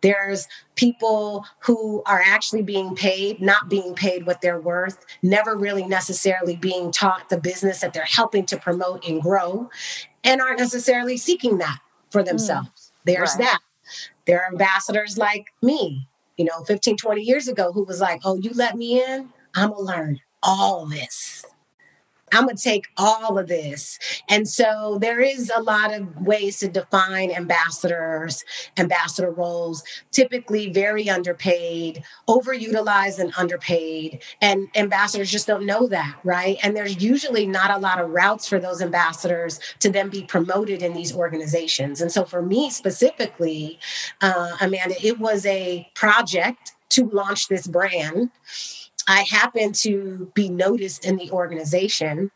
There's 0.00 0.48
people 0.74 1.44
who 1.60 2.02
are 2.06 2.22
actually 2.24 2.62
being 2.62 2.94
paid, 2.94 3.40
not 3.40 3.68
being 3.68 3.94
paid 3.94 4.26
what 4.26 4.40
they're 4.40 4.60
worth, 4.60 5.04
never 5.22 5.56
really 5.56 5.86
necessarily 5.86 6.56
being 6.56 6.92
taught 6.92 7.28
the 7.28 7.38
business 7.38 7.80
that 7.80 7.92
they're 7.92 8.04
helping 8.04 8.46
to 8.46 8.56
promote 8.56 9.06
and 9.06 9.22
grow, 9.22 9.70
and 10.24 10.40
aren't 10.40 10.58
necessarily 10.58 11.16
seeking 11.16 11.58
that 11.58 11.78
for 12.10 12.22
hmm. 12.22 12.28
themselves. 12.28 12.68
Mm. 12.68 12.90
There's 13.04 13.30
right. 13.36 13.44
that. 13.44 13.60
There 14.26 14.42
are 14.42 14.50
ambassadors 14.50 15.16
like 15.16 15.46
me, 15.62 16.08
you 16.36 16.44
know, 16.44 16.64
15, 16.64 16.96
20 16.96 17.22
years 17.22 17.46
ago, 17.48 17.72
who 17.72 17.84
was 17.84 18.00
like, 18.00 18.20
oh, 18.24 18.36
you 18.36 18.50
let 18.54 18.76
me 18.76 19.02
in, 19.02 19.28
I'm 19.54 19.70
going 19.70 19.80
to 19.80 19.84
learn 19.84 20.20
all 20.42 20.86
this. 20.86 21.45
I'm 22.32 22.44
going 22.44 22.56
to 22.56 22.62
take 22.62 22.88
all 22.96 23.38
of 23.38 23.46
this. 23.46 23.98
And 24.28 24.48
so 24.48 24.98
there 25.00 25.20
is 25.20 25.50
a 25.54 25.62
lot 25.62 25.94
of 25.94 26.22
ways 26.22 26.58
to 26.58 26.68
define 26.68 27.30
ambassadors, 27.30 28.44
ambassador 28.76 29.30
roles, 29.30 29.84
typically 30.10 30.72
very 30.72 31.08
underpaid, 31.08 32.02
overutilized 32.28 33.20
and 33.20 33.32
underpaid. 33.36 34.22
And 34.40 34.68
ambassadors 34.74 35.30
just 35.30 35.46
don't 35.46 35.66
know 35.66 35.86
that, 35.86 36.18
right? 36.24 36.58
And 36.62 36.76
there's 36.76 37.02
usually 37.02 37.46
not 37.46 37.70
a 37.70 37.78
lot 37.78 38.00
of 38.00 38.10
routes 38.10 38.48
for 38.48 38.58
those 38.58 38.82
ambassadors 38.82 39.60
to 39.80 39.90
then 39.90 40.08
be 40.08 40.24
promoted 40.24 40.82
in 40.82 40.94
these 40.94 41.14
organizations. 41.14 42.00
And 42.00 42.10
so 42.10 42.24
for 42.24 42.42
me 42.42 42.70
specifically, 42.70 43.78
uh, 44.20 44.56
Amanda, 44.60 44.96
it 45.04 45.18
was 45.20 45.46
a 45.46 45.88
project 45.94 46.72
to 46.90 47.08
launch 47.10 47.48
this 47.48 47.66
brand 47.66 48.30
I 49.06 49.22
happened 49.22 49.74
to 49.76 50.30
be 50.34 50.48
noticed 50.48 51.04
in 51.04 51.16
the 51.16 51.30
organization. 51.30 52.30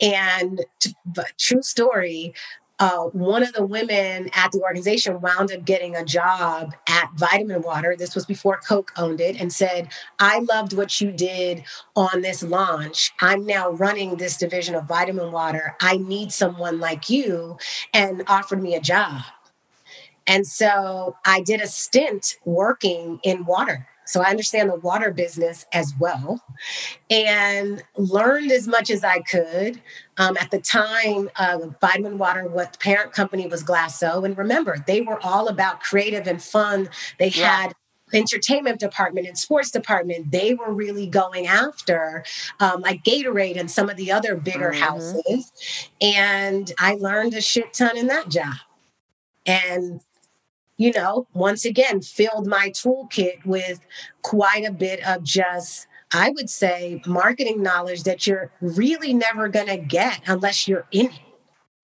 And 0.00 0.64
true 1.38 1.62
story, 1.62 2.34
uh, 2.80 3.04
one 3.06 3.42
of 3.42 3.52
the 3.54 3.66
women 3.66 4.30
at 4.34 4.52
the 4.52 4.60
organization 4.60 5.20
wound 5.20 5.50
up 5.50 5.64
getting 5.64 5.96
a 5.96 6.04
job 6.04 6.74
at 6.88 7.10
Vitamin 7.16 7.62
Water. 7.62 7.96
This 7.98 8.14
was 8.14 8.24
before 8.24 8.58
Coke 8.58 8.92
owned 8.96 9.20
it, 9.20 9.40
and 9.40 9.52
said, 9.52 9.88
I 10.20 10.40
loved 10.40 10.74
what 10.74 11.00
you 11.00 11.10
did 11.10 11.64
on 11.96 12.22
this 12.22 12.42
launch. 12.42 13.10
I'm 13.20 13.44
now 13.44 13.70
running 13.70 14.16
this 14.16 14.36
division 14.36 14.76
of 14.76 14.86
Vitamin 14.86 15.32
Water. 15.32 15.74
I 15.80 15.96
need 15.96 16.30
someone 16.30 16.78
like 16.78 17.10
you, 17.10 17.58
and 17.92 18.22
offered 18.28 18.62
me 18.62 18.76
a 18.76 18.80
job. 18.80 19.22
And 20.28 20.46
so 20.46 21.16
I 21.26 21.40
did 21.40 21.60
a 21.60 21.66
stint 21.66 22.36
working 22.44 23.18
in 23.24 23.44
water 23.44 23.88
so 24.08 24.22
I 24.22 24.30
understand 24.30 24.70
the 24.70 24.76
water 24.76 25.12
business 25.12 25.66
as 25.72 25.92
well 26.00 26.42
and 27.10 27.82
learned 27.96 28.50
as 28.50 28.66
much 28.66 28.90
as 28.90 29.04
I 29.04 29.20
could. 29.20 29.80
Um, 30.16 30.36
at 30.38 30.50
the 30.50 30.58
time, 30.58 31.30
uh, 31.36 31.58
Vitamin 31.80 32.18
Water, 32.18 32.48
what 32.48 32.72
the 32.72 32.78
parent 32.78 33.12
company 33.12 33.46
was 33.46 33.62
Glacéau. 33.62 34.24
And 34.24 34.36
remember, 34.36 34.82
they 34.86 35.02
were 35.02 35.24
all 35.24 35.48
about 35.48 35.80
creative 35.80 36.26
and 36.26 36.42
fun. 36.42 36.88
They 37.18 37.28
yeah. 37.28 37.62
had 37.62 37.72
entertainment 38.14 38.80
department 38.80 39.26
and 39.26 39.38
sports 39.38 39.70
department, 39.70 40.32
they 40.32 40.54
were 40.54 40.72
really 40.72 41.06
going 41.06 41.46
after 41.46 42.24
um, 42.58 42.80
like 42.80 43.04
Gatorade 43.04 43.58
and 43.60 43.70
some 43.70 43.90
of 43.90 43.96
the 43.98 44.10
other 44.10 44.34
bigger 44.34 44.72
Mhm. 44.72 44.80
houses. 44.80 45.52
And 46.00 46.72
I 46.78 46.94
learned 46.94 47.34
a 47.34 47.40
shit 47.40 47.74
ton 47.74 47.96
in 47.96 48.06
that 48.06 48.30
job. 48.30 48.54
And, 49.44 50.00
you 50.78 50.92
know, 50.92 51.26
once 51.34 51.64
again, 51.64 52.00
filled 52.00 52.46
my 52.46 52.70
toolkit 52.70 53.44
with 53.44 53.80
quite 54.22 54.64
a 54.64 54.72
bit 54.72 55.06
of 55.06 55.24
just, 55.24 55.88
I 56.14 56.30
would 56.30 56.48
say, 56.48 57.02
marketing 57.04 57.62
knowledge 57.62 58.04
that 58.04 58.26
you're 58.26 58.50
really 58.60 59.12
never 59.12 59.48
going 59.48 59.66
to 59.66 59.76
get 59.76 60.20
unless 60.26 60.66
you're 60.66 60.86
in 60.92 61.06
it. 61.06 61.20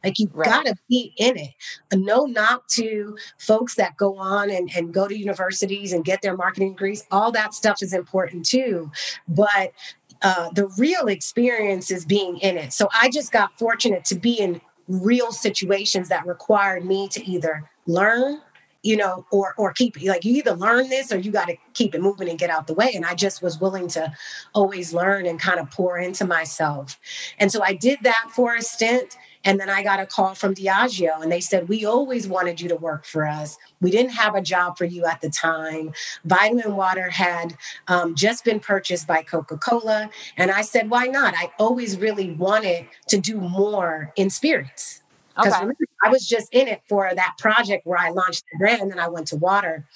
Like 0.04 0.18
you 0.18 0.28
Right. 0.34 0.44
gotta 0.44 0.76
be 0.88 1.14
in 1.16 1.38
it. 1.38 1.54
No 1.94 2.26
knock 2.26 2.68
to 2.72 3.16
folks 3.38 3.74
that 3.76 3.96
go 3.96 4.18
on 4.18 4.50
and, 4.50 4.70
and 4.76 4.92
go 4.92 5.08
to 5.08 5.18
universities 5.18 5.94
and 5.94 6.04
get 6.04 6.20
their 6.20 6.36
marketing 6.36 6.72
degrees. 6.74 7.04
All 7.10 7.32
that 7.32 7.54
stuff 7.54 7.82
is 7.82 7.94
important 7.94 8.44
too. 8.44 8.92
But 9.26 9.72
uh, 10.20 10.50
the 10.54 10.66
real 10.78 11.06
experience 11.08 11.90
is 11.90 12.04
being 12.04 12.36
in 12.38 12.58
it. 12.58 12.74
So 12.74 12.88
I 12.92 13.08
just 13.08 13.32
got 13.32 13.58
fortunate 13.58 14.04
to 14.06 14.14
be 14.14 14.34
in 14.34 14.60
real 14.88 15.32
situations 15.32 16.10
that 16.10 16.26
required 16.26 16.84
me 16.84 17.08
to 17.08 17.24
either 17.24 17.70
learn 17.86 18.42
you 18.84 18.96
know 18.96 19.26
or 19.32 19.54
or 19.56 19.72
keep 19.72 20.00
like 20.02 20.24
you 20.24 20.34
either 20.36 20.52
learn 20.52 20.88
this 20.88 21.10
or 21.10 21.18
you 21.18 21.32
got 21.32 21.48
to 21.48 21.56
keep 21.72 21.94
it 21.94 22.00
moving 22.00 22.28
and 22.28 22.38
get 22.38 22.50
out 22.50 22.66
the 22.66 22.74
way 22.74 22.92
and 22.94 23.04
i 23.04 23.14
just 23.14 23.42
was 23.42 23.60
willing 23.60 23.88
to 23.88 24.12
always 24.54 24.94
learn 24.94 25.26
and 25.26 25.40
kind 25.40 25.58
of 25.58 25.70
pour 25.70 25.98
into 25.98 26.24
myself 26.24 27.00
and 27.38 27.50
so 27.50 27.62
i 27.62 27.72
did 27.72 27.98
that 28.02 28.30
for 28.32 28.54
a 28.54 28.62
stint 28.62 29.16
and 29.44 29.60
then 29.60 29.68
I 29.68 29.82
got 29.82 30.00
a 30.00 30.06
call 30.06 30.34
from 30.34 30.54
Diageo 30.54 31.22
and 31.22 31.30
they 31.30 31.40
said, 31.40 31.68
We 31.68 31.84
always 31.84 32.26
wanted 32.26 32.60
you 32.60 32.68
to 32.70 32.76
work 32.76 33.04
for 33.04 33.26
us. 33.26 33.58
We 33.80 33.90
didn't 33.90 34.12
have 34.12 34.34
a 34.34 34.40
job 34.40 34.78
for 34.78 34.86
you 34.86 35.04
at 35.04 35.20
the 35.20 35.28
time. 35.28 35.92
Vitamin 36.24 36.76
Water 36.76 37.10
had 37.10 37.54
um, 37.86 38.14
just 38.14 38.44
been 38.44 38.58
purchased 38.58 39.06
by 39.06 39.22
Coca 39.22 39.58
Cola. 39.58 40.08
And 40.36 40.50
I 40.50 40.62
said, 40.62 40.88
Why 40.88 41.06
not? 41.06 41.34
I 41.36 41.52
always 41.58 41.98
really 41.98 42.32
wanted 42.32 42.88
to 43.08 43.18
do 43.18 43.38
more 43.38 44.12
in 44.16 44.30
spirits. 44.30 45.03
Because 45.36 45.54
Okay. 45.54 45.72
I 46.04 46.10
was 46.10 46.28
just 46.28 46.52
in 46.52 46.68
it 46.68 46.82
for 46.88 47.10
that 47.14 47.34
project 47.38 47.86
where 47.86 47.98
I 47.98 48.10
launched 48.10 48.44
the 48.52 48.58
brand 48.58 48.82
and 48.82 48.90
then 48.90 48.98
I 48.98 49.08
went 49.08 49.26
to 49.28 49.36
water. 49.36 49.86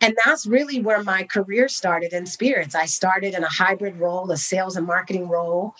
And 0.00 0.16
that's 0.24 0.46
really 0.46 0.80
where 0.80 1.02
my 1.02 1.24
career 1.24 1.68
started 1.68 2.12
in 2.12 2.26
spirits. 2.26 2.74
I 2.74 2.86
started 2.86 3.34
in 3.34 3.44
a 3.44 3.48
hybrid 3.48 3.96
role, 3.98 4.30
a 4.30 4.36
sales 4.36 4.76
and 4.76 4.86
marketing 4.86 5.28
role. 5.28 5.74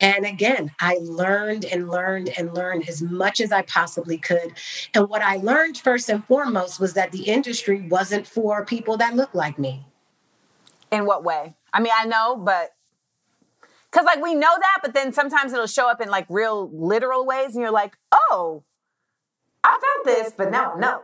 And 0.00 0.24
again, 0.24 0.70
I 0.80 0.98
learned 1.02 1.64
and 1.64 1.90
learned 1.90 2.30
and 2.38 2.54
learned 2.54 2.88
as 2.88 3.02
much 3.02 3.40
as 3.40 3.50
I 3.50 3.62
possibly 3.62 4.16
could. 4.16 4.52
And 4.94 5.08
what 5.08 5.22
I 5.22 5.36
learned 5.36 5.78
first 5.78 6.08
and 6.08 6.24
foremost 6.26 6.78
was 6.78 6.94
that 6.94 7.10
the 7.10 7.24
industry 7.24 7.88
wasn't 7.88 8.26
for 8.26 8.64
people 8.64 8.96
that 8.98 9.16
look 9.16 9.34
like 9.34 9.58
me. 9.58 9.84
In 10.92 11.04
what 11.04 11.24
way? 11.24 11.54
I 11.72 11.80
mean, 11.80 11.92
I 11.94 12.04
know, 12.04 12.36
but 12.36 12.70
because 13.90 14.04
like 14.04 14.22
we 14.22 14.34
know 14.34 14.54
that, 14.60 14.78
but 14.82 14.94
then 14.94 15.12
sometimes 15.12 15.52
it'll 15.52 15.66
show 15.66 15.88
up 15.88 16.00
in 16.00 16.08
like 16.08 16.26
real 16.28 16.70
literal 16.72 17.26
ways, 17.26 17.54
and 17.54 17.62
you're 17.62 17.70
like, 17.70 17.96
oh, 18.12 18.64
I 19.64 19.70
felt 19.70 20.06
this, 20.16 20.32
but 20.36 20.50
now 20.50 20.74
no. 20.78 21.02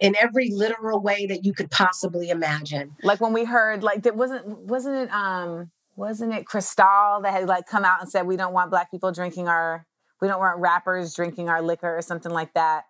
In 0.00 0.14
every 0.16 0.50
literal 0.50 1.00
way 1.00 1.24
that 1.26 1.44
you 1.44 1.54
could 1.54 1.70
possibly 1.70 2.28
imagine. 2.28 2.96
Like 3.02 3.20
when 3.20 3.32
we 3.32 3.44
heard, 3.44 3.82
like, 3.82 4.02
that 4.02 4.14
wasn't 4.14 4.46
wasn't 4.46 4.96
it 4.96 5.10
um 5.10 5.70
wasn't 5.96 6.34
it 6.34 6.46
Cristal 6.46 7.20
that 7.22 7.32
had 7.32 7.48
like 7.48 7.66
come 7.66 7.84
out 7.84 8.00
and 8.00 8.10
said 8.10 8.26
we 8.26 8.36
don't 8.36 8.52
want 8.52 8.70
black 8.70 8.90
people 8.90 9.12
drinking 9.12 9.48
our 9.48 9.86
we 10.20 10.28
don't 10.28 10.38
want 10.38 10.58
rappers 10.60 11.14
drinking 11.14 11.48
our 11.48 11.62
liquor 11.62 11.96
or 11.96 12.02
something 12.02 12.32
like 12.32 12.52
that. 12.54 12.84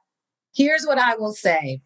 Here's 0.52 0.84
what 0.84 0.98
I 0.98 1.14
will 1.14 1.32
say 1.32 1.80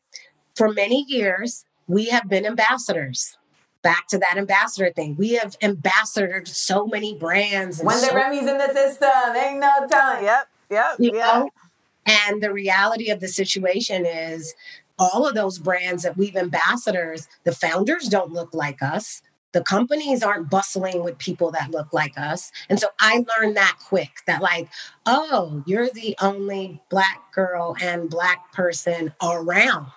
for 0.54 0.72
many 0.72 1.04
years, 1.06 1.64
we 1.86 2.06
have 2.06 2.28
been 2.28 2.46
ambassadors. 2.46 3.36
Back 3.84 4.08
to 4.08 4.18
that 4.18 4.36
ambassador 4.36 4.90
thing. 4.90 5.14
We 5.16 5.34
have 5.34 5.56
ambassadored 5.60 6.48
so 6.48 6.86
many 6.86 7.14
brands. 7.14 7.78
and 7.78 7.86
When 7.86 8.00
the 8.00 8.06
so 8.06 8.14
Remy's 8.14 8.48
in 8.48 8.58
the 8.58 8.72
system, 8.72 9.10
ain't 9.36 9.60
no 9.60 9.86
telling. 9.88 10.24
Yep, 10.24 10.48
yep, 10.70 10.96
you 10.98 11.12
yep. 11.14 11.26
know? 11.26 11.50
And 12.06 12.42
the 12.42 12.52
reality 12.52 13.10
of 13.10 13.20
the 13.20 13.28
situation 13.28 14.04
is 14.06 14.54
all 14.98 15.28
of 15.28 15.34
those 15.34 15.58
brands 15.58 16.02
that 16.02 16.16
we've 16.16 16.36
ambassadors, 16.36 17.28
the 17.44 17.52
founders 17.52 18.08
don't 18.08 18.32
look 18.32 18.54
like 18.54 18.82
us. 18.82 19.22
The 19.52 19.62
companies 19.62 20.22
aren't 20.22 20.50
bustling 20.50 21.04
with 21.04 21.18
people 21.18 21.52
that 21.52 21.70
look 21.70 21.92
like 21.92 22.18
us. 22.18 22.50
And 22.68 22.80
so 22.80 22.88
I 22.98 23.24
learned 23.38 23.56
that 23.56 23.76
quick 23.86 24.10
that, 24.26 24.42
like, 24.42 24.68
oh, 25.06 25.62
you're 25.64 25.90
the 25.90 26.16
only 26.20 26.80
Black 26.90 27.32
girl 27.32 27.76
and 27.80 28.10
Black 28.10 28.52
person 28.52 29.14
around. 29.22 29.92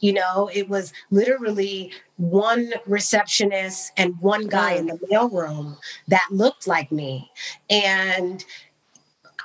You 0.00 0.14
know, 0.14 0.50
it 0.52 0.68
was 0.68 0.92
literally 1.10 1.92
one 2.16 2.72
receptionist 2.86 3.92
and 3.96 4.18
one 4.20 4.46
guy 4.46 4.72
in 4.72 4.86
the 4.86 4.94
mm. 4.94 5.08
mailroom 5.10 5.76
that 6.08 6.26
looked 6.30 6.66
like 6.66 6.90
me. 6.90 7.30
And 7.68 8.44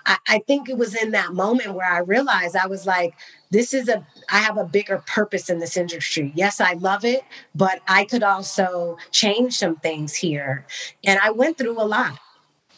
I, 0.06 0.18
I 0.28 0.40
think 0.40 0.70
it 0.70 0.78
was 0.78 0.96
in 0.96 1.12
that 1.12 1.34
moment 1.34 1.74
where 1.74 1.92
I 1.92 2.00
realized 2.00 2.56
I 2.56 2.68
was 2.68 2.86
like, 2.86 3.16
this 3.52 3.74
is 3.74 3.90
a, 3.90 4.06
I 4.30 4.40
have 4.40 4.58
a 4.58 4.66
bigger 4.66 5.04
purpose 5.06 5.50
in 5.50 5.60
this 5.60 5.78
industry. 5.78 6.32
Yes, 6.36 6.60
I 6.62 6.74
love 6.74 7.06
it, 7.06 7.24
but 7.54 7.82
I 7.88 8.06
could 8.06 8.24
also 8.24 8.98
change 9.12 9.58
some 9.58 9.76
things 9.78 10.16
here. 10.16 10.66
And 11.04 11.20
I 11.20 11.32
went 11.32 11.58
through 11.58 11.80
a 11.80 11.84
lot. 11.84 12.20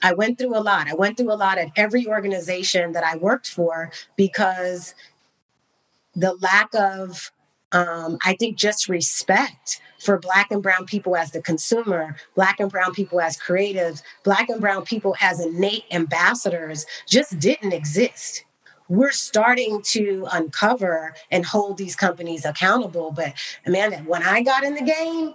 I 0.01 0.13
went 0.13 0.37
through 0.37 0.55
a 0.55 0.61
lot. 0.61 0.87
I 0.87 0.93
went 0.93 1.17
through 1.17 1.31
a 1.31 1.35
lot 1.35 1.57
at 1.57 1.71
every 1.75 2.07
organization 2.07 2.91
that 2.91 3.03
I 3.03 3.17
worked 3.17 3.49
for 3.49 3.91
because 4.15 4.93
the 6.15 6.33
lack 6.35 6.73
of 6.75 7.31
um, 7.71 8.17
I 8.23 8.36
think 8.39 8.58
just 8.58 8.88
respect 8.88 9.82
for 9.99 10.17
Black 10.19 10.51
and 10.51 10.63
Brown 10.63 10.86
people 10.86 11.15
as 11.15 11.32
the 11.32 11.41
consumer, 11.41 12.15
Black 12.36 12.60
and 12.60 12.71
Brown 12.71 12.93
people 12.93 13.19
as 13.19 13.38
creatives, 13.38 14.01
Black 14.23 14.49
and 14.49 14.62
Brown 14.62 14.86
people 14.86 15.15
as 15.21 15.39
innate 15.39 15.86
ambassadors 15.91 16.86
just 17.08 17.39
didn't 17.39 17.73
exist. 17.73 18.45
We're 18.89 19.12
starting 19.12 19.82
to 19.88 20.27
uncover 20.32 21.13
and 21.30 21.45
hold 21.45 21.77
these 21.77 21.95
companies 21.95 22.45
accountable. 22.45 23.12
But 23.12 23.34
Amanda, 23.65 23.97
when 23.99 24.23
I 24.23 24.43
got 24.43 24.63
in 24.63 24.75
the 24.75 24.84
game, 24.84 25.34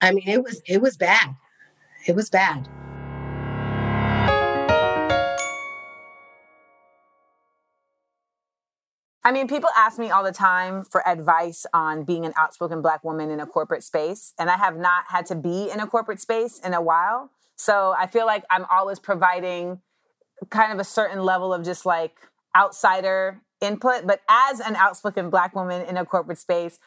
I 0.00 0.12
mean, 0.12 0.28
it 0.28 0.42
was 0.42 0.62
it 0.66 0.80
was 0.80 0.96
bad. 0.96 1.36
It 2.06 2.14
was 2.14 2.30
bad. 2.30 2.68
I 9.26 9.32
mean, 9.32 9.48
people 9.48 9.70
ask 9.76 9.98
me 9.98 10.08
all 10.08 10.22
the 10.22 10.30
time 10.30 10.84
for 10.84 11.06
advice 11.06 11.66
on 11.74 12.04
being 12.04 12.24
an 12.24 12.32
outspoken 12.36 12.80
Black 12.80 13.02
woman 13.02 13.28
in 13.28 13.40
a 13.40 13.46
corporate 13.46 13.82
space, 13.82 14.32
and 14.38 14.48
I 14.48 14.56
have 14.56 14.76
not 14.76 15.06
had 15.08 15.26
to 15.26 15.34
be 15.34 15.68
in 15.68 15.80
a 15.80 15.86
corporate 15.88 16.20
space 16.20 16.60
in 16.60 16.72
a 16.72 16.80
while. 16.80 17.30
So 17.56 17.92
I 17.98 18.06
feel 18.06 18.24
like 18.24 18.44
I'm 18.50 18.64
always 18.70 19.00
providing 19.00 19.80
kind 20.50 20.72
of 20.72 20.78
a 20.78 20.84
certain 20.84 21.24
level 21.24 21.52
of 21.52 21.64
just 21.64 21.84
like 21.84 22.14
outsider 22.54 23.42
input. 23.60 24.06
But 24.06 24.20
as 24.28 24.60
an 24.60 24.76
outspoken 24.76 25.28
Black 25.28 25.56
woman 25.56 25.84
in 25.84 25.96
a 25.96 26.04
corporate 26.04 26.38
space, 26.38 26.78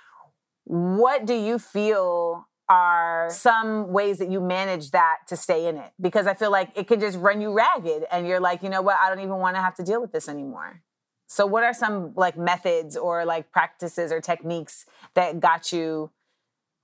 what 0.63 1.25
do 1.25 1.33
you 1.33 1.59
feel 1.59 2.47
are 2.69 3.27
some 3.31 3.91
ways 3.91 4.19
that 4.19 4.31
you 4.31 4.39
manage 4.39 4.91
that 4.91 5.17
to 5.27 5.35
stay 5.35 5.67
in 5.67 5.75
it? 5.75 5.91
Because 5.99 6.25
I 6.25 6.35
feel 6.35 6.51
like 6.51 6.71
it 6.77 6.87
can 6.87 7.01
just 7.01 7.19
run 7.19 7.41
you 7.41 7.51
ragged, 7.51 8.05
and 8.09 8.25
you're 8.25 8.39
like, 8.39 8.63
you 8.63 8.69
know 8.69 8.81
what, 8.81 8.95
I 8.95 9.09
don't 9.09 9.19
even 9.19 9.39
want 9.39 9.57
to 9.57 9.61
have 9.61 9.75
to 9.75 9.83
deal 9.83 9.99
with 9.99 10.13
this 10.13 10.29
anymore. 10.29 10.83
So 11.31 11.45
what 11.45 11.63
are 11.63 11.73
some 11.75 12.11
like 12.15 12.37
methods 12.37 12.97
or 12.97 13.23
like 13.23 13.51
practices 13.51 14.11
or 14.11 14.19
techniques 14.19 14.87
that 15.13 15.39
got 15.39 15.71
you 15.71 16.09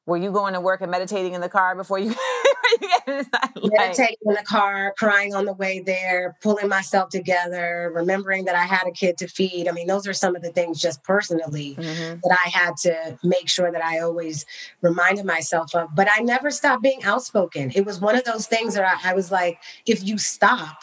were 0.06 0.18
you 0.18 0.32
going 0.32 0.54
to 0.54 0.62
work 0.62 0.82
and 0.82 0.92
meditating 0.92 1.34
in 1.34 1.42
the 1.42 1.50
car 1.50 1.76
before 1.76 1.98
you, 1.98 2.10
you? 2.82 2.98
Like, 3.34 3.56
meditating 3.56 4.18
in 4.26 4.34
the 4.34 4.44
car, 4.44 4.94
crying 4.98 5.34
on 5.34 5.46
the 5.46 5.54
way 5.54 5.80
there, 5.80 6.36
pulling 6.42 6.68
myself 6.68 7.10
together, 7.10 7.92
remembering 7.94 8.46
that 8.46 8.56
I 8.56 8.66
had 8.66 8.86
a 8.88 8.92
kid 8.92 9.18
to 9.20 9.28
feed. 9.28 9.68
I 9.68 9.72
mean, 9.72 9.88
those 9.88 10.06
are 10.08 10.14
some 10.14 10.36
of 10.36 10.42
the 10.44 10.52
things 10.52 10.80
just 10.80 11.04
personally 11.04 11.76
Mhm. 11.80 12.22
that 12.22 12.38
I 12.46 12.50
had 12.50 12.78
to 12.84 13.18
make 13.24 13.50
sure 13.50 13.72
that 13.72 13.84
I 13.84 14.00
always 14.00 14.46
reminded 14.82 15.26
myself 15.26 15.74
of. 15.74 15.96
But 15.96 16.08
I 16.12 16.22
never 16.22 16.52
stopped 16.52 16.84
being 16.84 17.04
outspoken. 17.04 17.72
It 17.74 17.86
was 17.86 18.00
one 18.00 18.16
of 18.16 18.26
those 18.26 18.46
things 18.46 18.76
that 18.76 18.84
I, 18.84 19.12
I 19.12 19.14
was 19.14 19.32
like, 19.32 19.60
if 19.86 20.04
you 20.04 20.18
stop, 20.18 20.78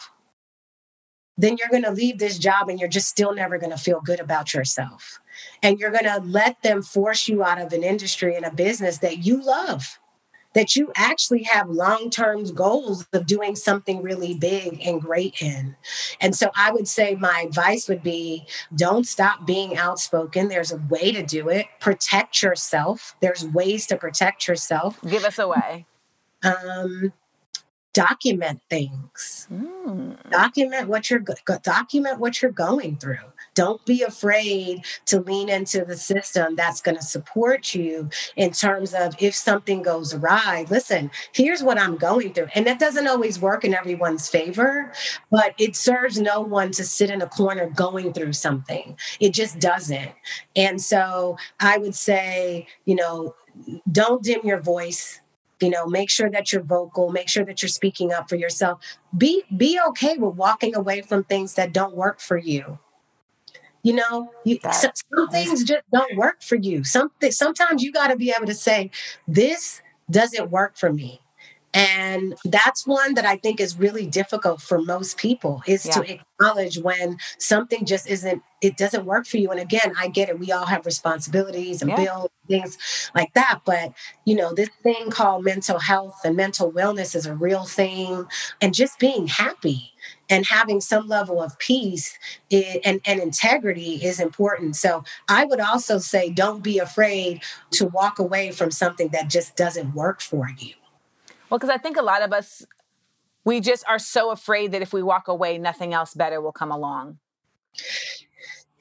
then 1.37 1.57
you're 1.57 1.69
going 1.69 1.83
to 1.83 1.91
leave 1.91 2.19
this 2.19 2.37
job 2.37 2.69
and 2.69 2.79
you're 2.79 2.89
just 2.89 3.09
still 3.09 3.33
never 3.33 3.57
going 3.57 3.71
to 3.71 3.77
feel 3.77 4.01
good 4.01 4.19
about 4.19 4.53
yourself. 4.53 5.19
And 5.61 5.79
you're 5.79 5.91
going 5.91 6.03
to 6.03 6.21
let 6.23 6.61
them 6.61 6.81
force 6.81 7.27
you 7.27 7.43
out 7.43 7.59
of 7.59 7.73
an 7.73 7.83
industry 7.83 8.35
and 8.35 8.45
a 8.45 8.53
business 8.53 8.99
that 8.99 9.25
you 9.25 9.41
love, 9.43 9.99
that 10.53 10.75
you 10.75 10.91
actually 10.95 11.43
have 11.43 11.69
long 11.69 12.11
term 12.11 12.43
goals 12.53 13.07
of 13.13 13.25
doing 13.25 13.55
something 13.55 14.03
really 14.03 14.35
big 14.35 14.79
and 14.85 15.01
great 15.01 15.41
in. 15.41 15.75
And 16.21 16.35
so 16.35 16.51
I 16.55 16.71
would 16.71 16.87
say 16.87 17.15
my 17.15 17.45
advice 17.47 17.87
would 17.89 18.03
be 18.03 18.45
don't 18.75 19.07
stop 19.07 19.47
being 19.47 19.75
outspoken. 19.75 20.49
There's 20.49 20.71
a 20.71 20.81
way 20.89 21.11
to 21.11 21.23
do 21.23 21.49
it. 21.49 21.65
Protect 21.79 22.43
yourself. 22.43 23.15
There's 23.21 23.43
ways 23.43 23.87
to 23.87 23.97
protect 23.97 24.47
yourself. 24.47 24.99
give 25.01 25.23
us 25.23 25.39
a 25.39 25.47
way. 25.47 25.87
Um, 26.43 27.13
document 27.93 28.61
things 28.69 29.47
Mm. 29.51 30.29
document 30.31 30.87
what 30.87 31.09
you're 31.09 31.23
document 31.63 32.19
what 32.19 32.41
you're 32.41 32.51
going 32.51 32.97
through 32.97 33.17
Don't 33.55 33.85
be 33.85 34.01
afraid 34.01 34.83
to 35.05 35.19
lean 35.19 35.49
into 35.49 35.85
the 35.85 35.97
system 35.97 36.55
that's 36.55 36.81
going 36.81 36.97
to 36.97 37.03
support 37.03 37.75
you 37.75 38.09
in 38.35 38.51
terms 38.51 38.93
of 38.93 39.15
if 39.21 39.35
something 39.35 39.81
goes 39.83 40.13
awry. 40.13 40.65
Listen, 40.69 41.11
here's 41.33 41.61
what 41.63 41.77
I'm 41.77 41.97
going 41.97 42.33
through. 42.33 42.47
And 42.55 42.65
that 42.67 42.79
doesn't 42.79 43.07
always 43.07 43.39
work 43.39 43.63
in 43.63 43.73
everyone's 43.75 44.29
favor, 44.29 44.91
but 45.31 45.53
it 45.59 45.75
serves 45.75 46.19
no 46.19 46.41
one 46.41 46.71
to 46.71 46.83
sit 46.83 47.09
in 47.11 47.21
a 47.21 47.27
corner 47.27 47.69
going 47.69 48.13
through 48.13 48.33
something. 48.33 48.97
It 49.19 49.33
just 49.33 49.59
doesn't. 49.59 50.11
And 50.55 50.81
so 50.81 51.37
I 51.59 51.77
would 51.77 51.95
say, 51.95 52.67
you 52.85 52.95
know, 52.95 53.35
don't 53.91 54.23
dim 54.23 54.41
your 54.43 54.59
voice 54.61 55.21
you 55.63 55.69
know 55.69 55.87
make 55.87 56.09
sure 56.09 56.29
that 56.29 56.51
you're 56.51 56.61
vocal 56.61 57.09
make 57.09 57.29
sure 57.29 57.45
that 57.45 57.61
you're 57.61 57.69
speaking 57.69 58.11
up 58.11 58.29
for 58.29 58.35
yourself. 58.35 58.81
Be 59.17 59.43
be 59.55 59.79
okay 59.89 60.17
with 60.17 60.35
walking 60.35 60.75
away 60.75 61.01
from 61.01 61.23
things 61.23 61.55
that 61.55 61.73
don't 61.73 61.95
work 61.95 62.19
for 62.19 62.37
you. 62.37 62.77
You 63.81 63.93
know 63.93 64.31
you, 64.43 64.59
some, 64.71 64.91
some 64.95 65.29
things 65.29 65.63
just 65.63 65.83
don't 65.91 66.15
work 66.17 66.43
for 66.43 66.55
you. 66.55 66.83
Something 66.83 67.31
sometimes 67.31 67.81
you 67.81 67.91
got 67.91 68.09
to 68.09 68.15
be 68.15 68.33
able 68.35 68.47
to 68.47 68.53
say 68.53 68.91
this 69.27 69.81
doesn't 70.11 70.51
work 70.51 70.77
for 70.77 70.91
me 70.91 71.22
and 71.73 72.35
that's 72.45 72.85
one 72.85 73.13
that 73.13 73.25
i 73.25 73.35
think 73.37 73.59
is 73.59 73.77
really 73.77 74.05
difficult 74.05 74.61
for 74.61 74.81
most 74.81 75.17
people 75.17 75.61
is 75.67 75.85
yeah. 75.85 75.91
to 75.93 76.13
acknowledge 76.13 76.77
when 76.79 77.17
something 77.37 77.85
just 77.85 78.07
isn't 78.07 78.41
it 78.61 78.77
doesn't 78.77 79.05
work 79.05 79.25
for 79.25 79.37
you 79.37 79.49
and 79.49 79.59
again 79.59 79.93
i 79.99 80.07
get 80.07 80.29
it 80.29 80.39
we 80.39 80.51
all 80.51 80.65
have 80.65 80.85
responsibilities 80.85 81.81
and 81.81 81.91
yeah. 81.91 81.97
bills 81.97 82.29
things 82.47 82.77
like 83.15 83.33
that 83.33 83.59
but 83.65 83.93
you 84.25 84.35
know 84.35 84.53
this 84.53 84.69
thing 84.81 85.09
called 85.09 85.43
mental 85.43 85.79
health 85.79 86.19
and 86.23 86.35
mental 86.35 86.71
wellness 86.71 87.15
is 87.15 87.25
a 87.25 87.35
real 87.35 87.63
thing 87.63 88.25
and 88.61 88.73
just 88.73 88.99
being 88.99 89.27
happy 89.27 89.93
and 90.29 90.45
having 90.45 90.81
some 90.81 91.07
level 91.07 91.41
of 91.41 91.57
peace 91.59 92.17
and, 92.51 93.01
and 93.05 93.21
integrity 93.21 94.03
is 94.03 94.19
important. 94.19 94.75
So 94.75 95.03
I 95.29 95.45
would 95.45 95.59
also 95.59 95.97
say 95.99 96.29
don't 96.29 96.63
be 96.63 96.79
afraid 96.79 97.43
to 97.71 97.87
walk 97.87 98.19
away 98.19 98.51
from 98.51 98.71
something 98.71 99.09
that 99.09 99.29
just 99.29 99.55
doesn't 99.55 99.93
work 99.93 100.21
for 100.21 100.49
you. 100.57 100.73
Well, 101.53 101.59
because 101.59 101.69
I 101.69 101.77
think 101.77 101.97
a 101.97 102.01
lot 102.01 102.23
of 102.23 102.33
us, 102.33 102.65
we 103.45 103.59
just 103.59 103.85
are 103.87 103.99
so 103.99 104.31
afraid 104.31 104.71
that 104.71 104.81
if 104.81 104.91
we 104.91 105.03
walk 105.03 105.27
away, 105.27 105.59
nothing 105.59 105.93
else 105.93 106.15
better 106.15 106.41
will 106.41 106.51
come 106.51 106.71
along. 106.71 107.19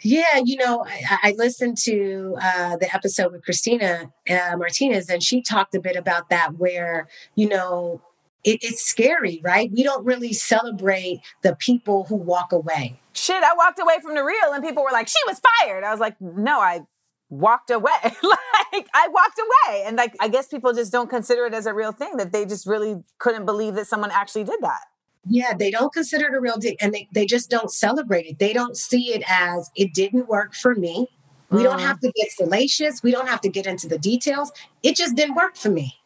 Yeah, 0.00 0.40
you 0.42 0.56
know, 0.56 0.82
I, 0.88 1.18
I 1.22 1.35
listened 1.37 1.76
to 1.82 2.35
uh, 2.40 2.78
the 2.78 2.88
episode 2.94 3.32
with 3.32 3.44
Christina 3.44 4.11
uh, 4.26 4.56
Martinez, 4.56 5.11
and 5.11 5.22
she 5.22 5.42
talked 5.42 5.74
a 5.74 5.80
bit 5.80 5.96
about 5.96 6.30
that, 6.30 6.54
where, 6.56 7.08
you 7.35 7.46
know, 7.46 8.00
it, 8.42 8.61
it's 8.62 8.80
scary, 8.80 9.42
right? 9.44 9.70
We 9.70 9.82
don't 9.82 10.06
really 10.06 10.32
celebrate 10.32 11.20
the 11.42 11.54
people 11.56 12.04
who 12.04 12.16
walk 12.16 12.52
away. 12.52 12.98
Shit, 13.12 13.42
I 13.44 13.54
walked 13.54 13.80
away 13.80 13.98
from 14.02 14.14
the 14.14 14.24
real, 14.24 14.54
and 14.54 14.64
people 14.64 14.82
were 14.82 14.92
like, 14.92 15.08
she 15.08 15.18
was 15.26 15.42
fired. 15.61 15.85
I 15.85 15.90
was 15.90 16.00
like, 16.00 16.18
no, 16.22 16.58
I 16.58 16.87
walked 17.33 17.71
away. 17.71 17.90
like 18.03 18.88
I 18.95 19.09
walked 19.09 19.40
away. 19.40 19.85
And 19.87 19.97
like 19.97 20.14
I 20.21 20.29
guess 20.29 20.49
people 20.49 20.73
just 20.73 20.92
don't 20.92 21.11
consider 21.11 21.47
it 21.47 21.55
as 21.55 21.66
a 21.66 21.75
real 21.75 21.92
thing 21.92 22.16
that 22.18 22.31
they 22.31 22.45
just 22.45 22.66
really 22.66 23.03
couldn't 23.18 23.47
believe 23.47 23.75
that 23.75 23.87
someone 23.87 24.11
actually 24.12 24.45
did 24.45 24.61
that. 24.61 24.83
Yeah, 25.25 25.55
they 25.55 25.71
don't 25.71 25.92
consider 25.92 26.27
it 26.27 26.35
a 26.35 26.40
real 26.40 26.59
deal 26.59 26.75
and 26.81 26.92
they, 26.92 27.09
they 27.12 27.27
just 27.27 27.49
don't 27.49 27.71
celebrate 27.71 28.27
it. 28.27 28.38
They 28.38 28.53
don't 28.53 28.77
see 28.77 29.14
it 29.14 29.23
as 29.29 29.71
it 29.77 29.95
didn't 29.95 30.29
work 30.29 30.55
for 30.55 30.75
me. 30.75 31.09
We 31.51 31.61
mm. 31.61 31.64
don't 31.64 31.81
have 31.81 32.01
to 32.01 32.12
get 32.12 32.33
salacious. 32.33 33.03
We 33.03 33.12
don't 33.12 33.29
have 33.29 33.40
to 33.42 33.49
get 33.49 33.66
into 33.66 33.88
the 33.88 33.99
details. 33.99 34.53
It 34.83 34.97
just 34.97 35.14
didn't 35.14 35.37
work 35.37 35.57
for 35.57 35.71
me 35.71 36.03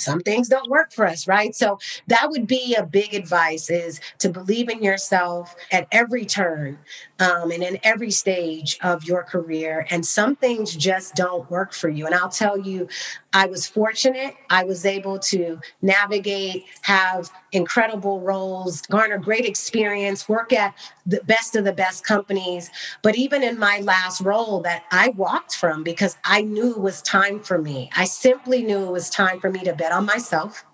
some 0.00 0.20
things 0.20 0.48
don't 0.48 0.70
work 0.70 0.92
for 0.92 1.06
us 1.06 1.26
right 1.26 1.54
so 1.54 1.78
that 2.06 2.30
would 2.30 2.46
be 2.46 2.74
a 2.74 2.84
big 2.84 3.14
advice 3.14 3.70
is 3.70 4.00
to 4.18 4.28
believe 4.28 4.68
in 4.68 4.82
yourself 4.82 5.54
at 5.72 5.86
every 5.92 6.24
turn 6.24 6.78
um, 7.20 7.50
and 7.50 7.62
in 7.62 7.78
every 7.82 8.10
stage 8.10 8.78
of 8.82 9.04
your 9.04 9.22
career 9.22 9.86
and 9.90 10.04
some 10.04 10.34
things 10.36 10.74
just 10.74 11.14
don't 11.14 11.48
work 11.50 11.72
for 11.72 11.88
you. 11.88 12.06
And 12.06 12.14
i'll 12.14 12.28
tell 12.28 12.58
you 12.58 12.88
i 13.32 13.46
was 13.46 13.66
fortunate. 13.66 14.34
I 14.48 14.64
was 14.64 14.84
able 14.84 15.18
to 15.20 15.60
navigate 15.82 16.64
have 16.82 17.30
incredible 17.52 18.20
roles 18.20 18.82
garner 18.82 19.18
great 19.18 19.44
experience 19.44 20.28
work 20.28 20.52
at 20.52 20.74
the 21.06 21.20
best 21.24 21.56
of 21.56 21.64
the 21.64 21.72
best 21.72 22.04
companies. 22.04 22.70
But 23.02 23.16
even 23.16 23.42
in 23.42 23.58
my 23.58 23.80
last 23.80 24.20
role 24.20 24.60
that 24.62 24.84
i 24.90 25.10
walked 25.10 25.54
from 25.56 25.82
because 25.84 26.16
i 26.24 26.42
knew 26.42 26.70
it 26.72 26.80
was 26.80 27.02
time 27.02 27.40
for 27.40 27.58
me. 27.60 27.90
I 27.96 28.04
simply 28.06 28.62
knew 28.62 28.84
it 28.86 28.92
was 28.92 29.10
time 29.10 29.40
for 29.40 29.50
me 29.50 29.60
to 29.64 29.74
bet 29.74 29.92
on 29.92 30.06
myself. 30.06 30.64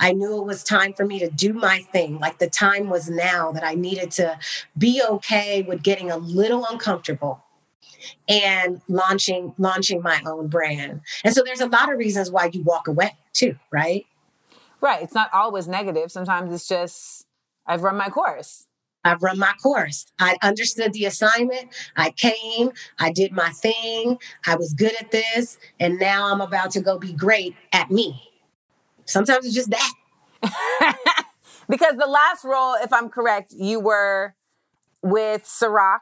I 0.00 0.12
knew 0.12 0.38
it 0.38 0.44
was 0.44 0.62
time 0.62 0.92
for 0.92 1.04
me 1.04 1.18
to 1.20 1.30
do 1.30 1.52
my 1.52 1.80
thing. 1.92 2.18
Like 2.18 2.38
the 2.38 2.48
time 2.48 2.88
was 2.88 3.08
now 3.08 3.52
that 3.52 3.64
I 3.64 3.74
needed 3.74 4.10
to 4.12 4.38
be 4.76 5.02
okay 5.08 5.62
with 5.62 5.82
getting 5.82 6.10
a 6.10 6.16
little 6.16 6.66
uncomfortable 6.70 7.42
and 8.28 8.80
launching 8.88 9.54
launching 9.58 10.02
my 10.02 10.20
own 10.26 10.48
brand. 10.48 11.00
And 11.24 11.34
so 11.34 11.42
there's 11.44 11.60
a 11.60 11.66
lot 11.66 11.92
of 11.92 11.98
reasons 11.98 12.30
why 12.30 12.50
you 12.52 12.62
walk 12.62 12.88
away 12.88 13.16
too, 13.32 13.56
right? 13.70 14.06
Right. 14.80 15.02
It's 15.02 15.14
not 15.14 15.30
always 15.32 15.68
negative. 15.68 16.10
Sometimes 16.10 16.52
it's 16.52 16.66
just 16.66 17.26
I've 17.66 17.82
run 17.82 17.96
my 17.96 18.08
course. 18.08 18.66
I've 19.04 19.22
run 19.22 19.38
my 19.38 19.52
course. 19.62 20.06
I 20.18 20.36
understood 20.42 20.92
the 20.92 21.06
assignment. 21.06 21.74
I 21.96 22.10
came, 22.10 22.70
I 22.98 23.10
did 23.10 23.32
my 23.32 23.50
thing. 23.50 24.18
I 24.46 24.54
was 24.56 24.74
good 24.74 24.92
at 25.00 25.10
this. 25.10 25.58
And 25.80 25.98
now 25.98 26.32
I'm 26.32 26.40
about 26.40 26.70
to 26.72 26.80
go 26.80 26.98
be 26.98 27.12
great 27.12 27.56
at 27.72 27.90
me. 27.90 28.31
Sometimes 29.04 29.46
it's 29.46 29.54
just 29.54 29.70
that. 29.70 29.92
because 31.68 31.96
the 31.96 32.06
last 32.06 32.44
role, 32.44 32.74
if 32.82 32.92
I'm 32.92 33.08
correct, 33.08 33.52
you 33.56 33.80
were 33.80 34.34
with 35.02 35.44
Ciroc. 35.44 36.00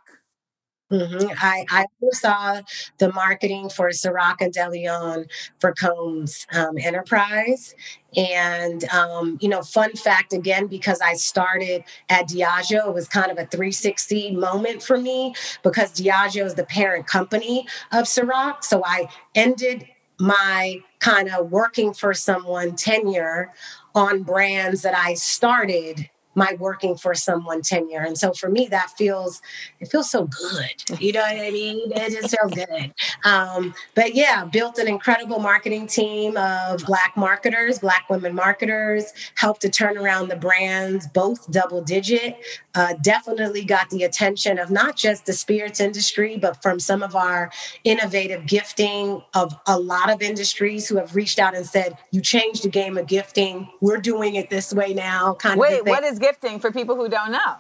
Mm-hmm. 0.91 1.29
I, 1.41 1.65
I 1.71 1.87
saw 2.11 2.61
the 2.99 3.13
marketing 3.13 3.69
for 3.69 3.91
Ciroc 3.91 4.37
and 4.41 4.53
DeLeon 4.53 5.31
for 5.61 5.73
Combs 5.73 6.49
um, 6.53 6.77
Enterprise. 6.79 7.77
And, 8.17 8.83
um, 8.89 9.39
you 9.41 9.49
know, 9.49 9.63
fun 9.63 9.93
fact 9.93 10.33
again, 10.33 10.67
because 10.67 11.01
I 11.01 11.15
started 11.15 11.85
at 12.09 12.29
Diageo, 12.29 12.89
it 12.89 12.95
was 12.95 13.07
kind 13.07 13.31
of 13.31 13.39
a 13.39 13.47
360 13.47 14.33
moment 14.33 14.83
for 14.83 14.99
me 14.99 15.33
because 15.63 15.93
Diageo 15.93 16.45
is 16.45 16.57
the 16.57 16.65
parent 16.65 17.07
company 17.07 17.69
of 17.93 18.07
Ciroc. 18.07 18.65
So 18.65 18.83
I 18.85 19.09
ended 19.37 19.87
my 20.21 20.81
kind 20.99 21.31
of 21.31 21.51
working 21.51 21.93
for 21.95 22.13
someone 22.15 22.77
tenure 22.77 23.53
on 23.95 24.23
brands 24.23 24.83
that 24.83 24.95
I 24.95 25.15
started 25.15 26.09
my 26.35 26.57
working 26.59 26.97
for 26.97 27.15
someone 27.15 27.63
tenure. 27.63 28.01
And 28.01 28.17
so 28.17 28.33
for 28.33 28.49
me, 28.49 28.67
that 28.69 28.91
feels 28.97 29.43
it 29.81 29.91
feels 29.91 30.11
so 30.11 30.27
good. 30.27 31.01
You 31.01 31.13
know 31.13 31.21
what 31.21 31.37
I 31.37 31.51
mean? 31.51 31.91
It 31.93 32.13
just 32.13 32.37
feels 32.37 32.53
good. 32.53 32.95
Um, 33.25 33.75
but 33.95 34.15
yeah, 34.15 34.45
built 34.45 34.79
an 34.79 34.87
incredible 34.87 35.41
marketing 35.41 35.87
team 35.87 36.37
of 36.37 36.85
black 36.87 37.17
marketers, 37.17 37.81
black 37.81 38.09
women 38.09 38.35
marketers, 38.35 39.13
helped 39.35 39.63
to 39.63 39.69
turn 39.69 39.99
around 39.99 40.29
the 40.29 40.37
brands, 40.37 41.07
both 41.09 41.51
double 41.51 41.83
digit. 41.83 42.37
Uh, 42.75 42.95
definitely 43.03 43.65
got 43.65 43.91
the 43.91 44.05
attention 44.05 44.59
of 44.59 44.71
not 44.71 44.97
just 44.97 45.27
the 45.27 45.33
spirits 45.33 45.81
industry, 45.81 46.37
but 46.37 46.63
from 46.63 46.79
some 46.79 47.03
of 47.03 47.17
our 47.17 47.51
innovative 47.83 48.47
gifting 48.47 49.21
of 49.35 49.53
a 49.67 49.79
lot 49.79 50.11
of 50.11 50.23
industries 50.23 50.89
who 50.89 50.97
have 50.97 51.17
reached 51.17 51.41
out 51.41 51.57
and 51.57 51.67
said, 51.67 51.99
"You 52.13 52.21
changed 52.21 52.63
the 52.63 52.69
game 52.69 52.97
of 52.97 53.09
gifting. 53.09 53.69
We're 53.81 53.97
doing 53.99 54.37
it 54.37 54.51
this 54.51 54.73
way 54.73 54.95
now." 54.95 55.35
Kind 55.35 55.59
Wait, 55.59 55.81
of. 55.81 55.87
What 55.89 56.05
is 56.05 56.20
gifting 56.21 56.61
for 56.61 56.71
people 56.71 56.97
who 56.97 57.09
don't 57.09 57.33
know? 57.33 57.57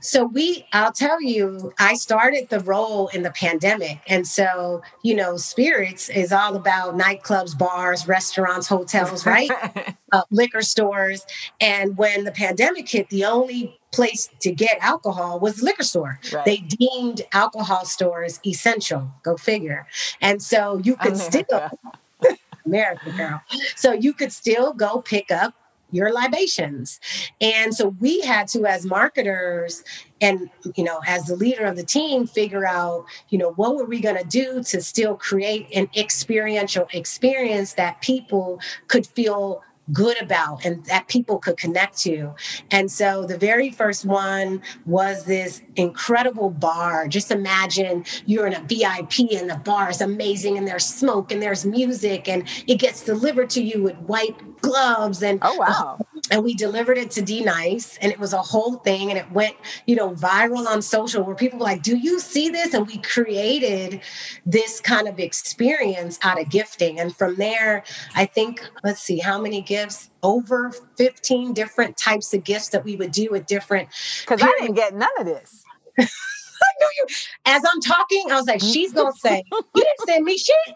So 0.00 0.24
we, 0.24 0.66
I'll 0.72 0.92
tell 0.92 1.20
you, 1.20 1.72
I 1.78 1.94
started 1.94 2.48
the 2.50 2.60
role 2.60 3.08
in 3.08 3.22
the 3.22 3.30
pandemic. 3.30 4.00
And 4.06 4.26
so, 4.26 4.82
you 5.02 5.14
know, 5.14 5.36
spirits 5.36 6.08
is 6.08 6.32
all 6.32 6.56
about 6.56 6.96
nightclubs, 6.96 7.58
bars, 7.58 8.06
restaurants, 8.06 8.68
hotels, 8.68 9.26
right? 9.26 9.50
uh, 10.12 10.22
liquor 10.30 10.62
stores. 10.62 11.24
And 11.60 11.96
when 11.96 12.24
the 12.24 12.32
pandemic 12.32 12.88
hit, 12.88 13.08
the 13.10 13.24
only 13.24 13.78
place 13.90 14.28
to 14.40 14.52
get 14.52 14.78
alcohol 14.80 15.40
was 15.40 15.56
the 15.56 15.64
liquor 15.64 15.82
store. 15.82 16.20
Right. 16.32 16.44
They 16.44 16.56
deemed 16.58 17.22
alcohol 17.32 17.84
stores 17.84 18.40
essential. 18.46 19.10
Go 19.22 19.36
figure. 19.36 19.86
And 20.20 20.42
so 20.42 20.78
you 20.78 20.96
could 20.96 21.14
America. 21.14 21.72
still 22.20 22.36
America 22.64 23.12
girl. 23.16 23.42
So 23.76 23.92
you 23.92 24.12
could 24.12 24.32
still 24.32 24.72
go 24.72 25.00
pick 25.00 25.30
up 25.30 25.54
your 25.90 26.12
libations. 26.12 27.00
And 27.40 27.74
so 27.74 27.88
we 28.00 28.20
had 28.20 28.48
to, 28.48 28.66
as 28.66 28.84
marketers 28.84 29.84
and, 30.20 30.50
you 30.76 30.84
know, 30.84 31.00
as 31.06 31.24
the 31.24 31.36
leader 31.36 31.64
of 31.64 31.76
the 31.76 31.84
team, 31.84 32.26
figure 32.26 32.66
out, 32.66 33.04
you 33.28 33.38
know, 33.38 33.52
what 33.52 33.76
were 33.76 33.84
we 33.84 34.00
going 34.00 34.16
to 34.16 34.24
do 34.24 34.62
to 34.64 34.80
still 34.82 35.14
create 35.14 35.68
an 35.74 35.88
experiential 35.96 36.88
experience 36.92 37.74
that 37.74 38.00
people 38.02 38.60
could 38.88 39.06
feel 39.06 39.62
good 39.92 40.20
about 40.20 40.64
and 40.64 40.84
that 40.86 41.08
people 41.08 41.38
could 41.38 41.56
connect 41.56 41.98
to. 41.98 42.34
And 42.70 42.90
so 42.90 43.24
the 43.24 43.38
very 43.38 43.70
first 43.70 44.04
one 44.04 44.62
was 44.86 45.24
this 45.24 45.62
incredible 45.76 46.50
bar. 46.50 47.08
Just 47.08 47.30
imagine 47.30 48.04
you're 48.26 48.46
in 48.46 48.54
a 48.54 48.60
VIP 48.60 49.32
and 49.32 49.48
the 49.48 49.60
bar 49.64 49.90
is 49.90 50.00
amazing 50.00 50.58
and 50.58 50.66
there's 50.66 50.84
smoke 50.84 51.32
and 51.32 51.42
there's 51.42 51.64
music 51.64 52.28
and 52.28 52.44
it 52.66 52.76
gets 52.76 53.04
delivered 53.04 53.50
to 53.50 53.62
you 53.62 53.82
with 53.82 53.96
white 53.98 54.36
gloves 54.60 55.22
and 55.22 55.38
oh 55.42 55.54
wow 55.56 55.98
and 56.30 56.42
we 56.44 56.54
delivered 56.54 56.98
it 56.98 57.10
to 57.12 57.22
D 57.22 57.42
Nice, 57.42 57.98
and 57.98 58.12
it 58.12 58.18
was 58.18 58.32
a 58.32 58.42
whole 58.42 58.74
thing, 58.76 59.10
and 59.10 59.18
it 59.18 59.30
went, 59.32 59.56
you 59.86 59.96
know, 59.96 60.10
viral 60.10 60.66
on 60.66 60.82
social 60.82 61.22
where 61.22 61.34
people 61.34 61.58
were 61.58 61.64
like, 61.64 61.82
"Do 61.82 61.96
you 61.96 62.20
see 62.20 62.48
this?" 62.48 62.74
And 62.74 62.86
we 62.86 62.98
created 62.98 64.00
this 64.46 64.80
kind 64.80 65.08
of 65.08 65.18
experience 65.18 66.18
out 66.22 66.40
of 66.40 66.48
gifting, 66.50 66.98
and 67.00 67.14
from 67.14 67.36
there, 67.36 67.84
I 68.14 68.26
think, 68.26 68.62
let's 68.84 69.00
see, 69.00 69.18
how 69.18 69.40
many 69.40 69.60
gifts? 69.60 70.10
Over 70.22 70.72
fifteen 70.96 71.52
different 71.52 71.96
types 71.96 72.34
of 72.34 72.42
gifts 72.42 72.70
that 72.70 72.84
we 72.84 72.96
would 72.96 73.12
do 73.12 73.28
with 73.30 73.46
different. 73.46 73.88
Because 74.20 74.42
I 74.42 74.52
didn't 74.58 74.74
get 74.74 74.94
none 74.94 75.10
of 75.20 75.26
this. 75.26 75.64
I 75.98 76.02
knew 76.02 76.90
you. 76.98 77.06
As 77.44 77.62
I'm 77.72 77.80
talking, 77.80 78.32
I 78.32 78.34
was 78.34 78.46
like, 78.46 78.60
"She's 78.60 78.92
gonna 78.92 79.12
say 79.12 79.44
you 79.50 79.62
didn't 79.74 80.06
send 80.06 80.24
me 80.24 80.36
shit." 80.36 80.74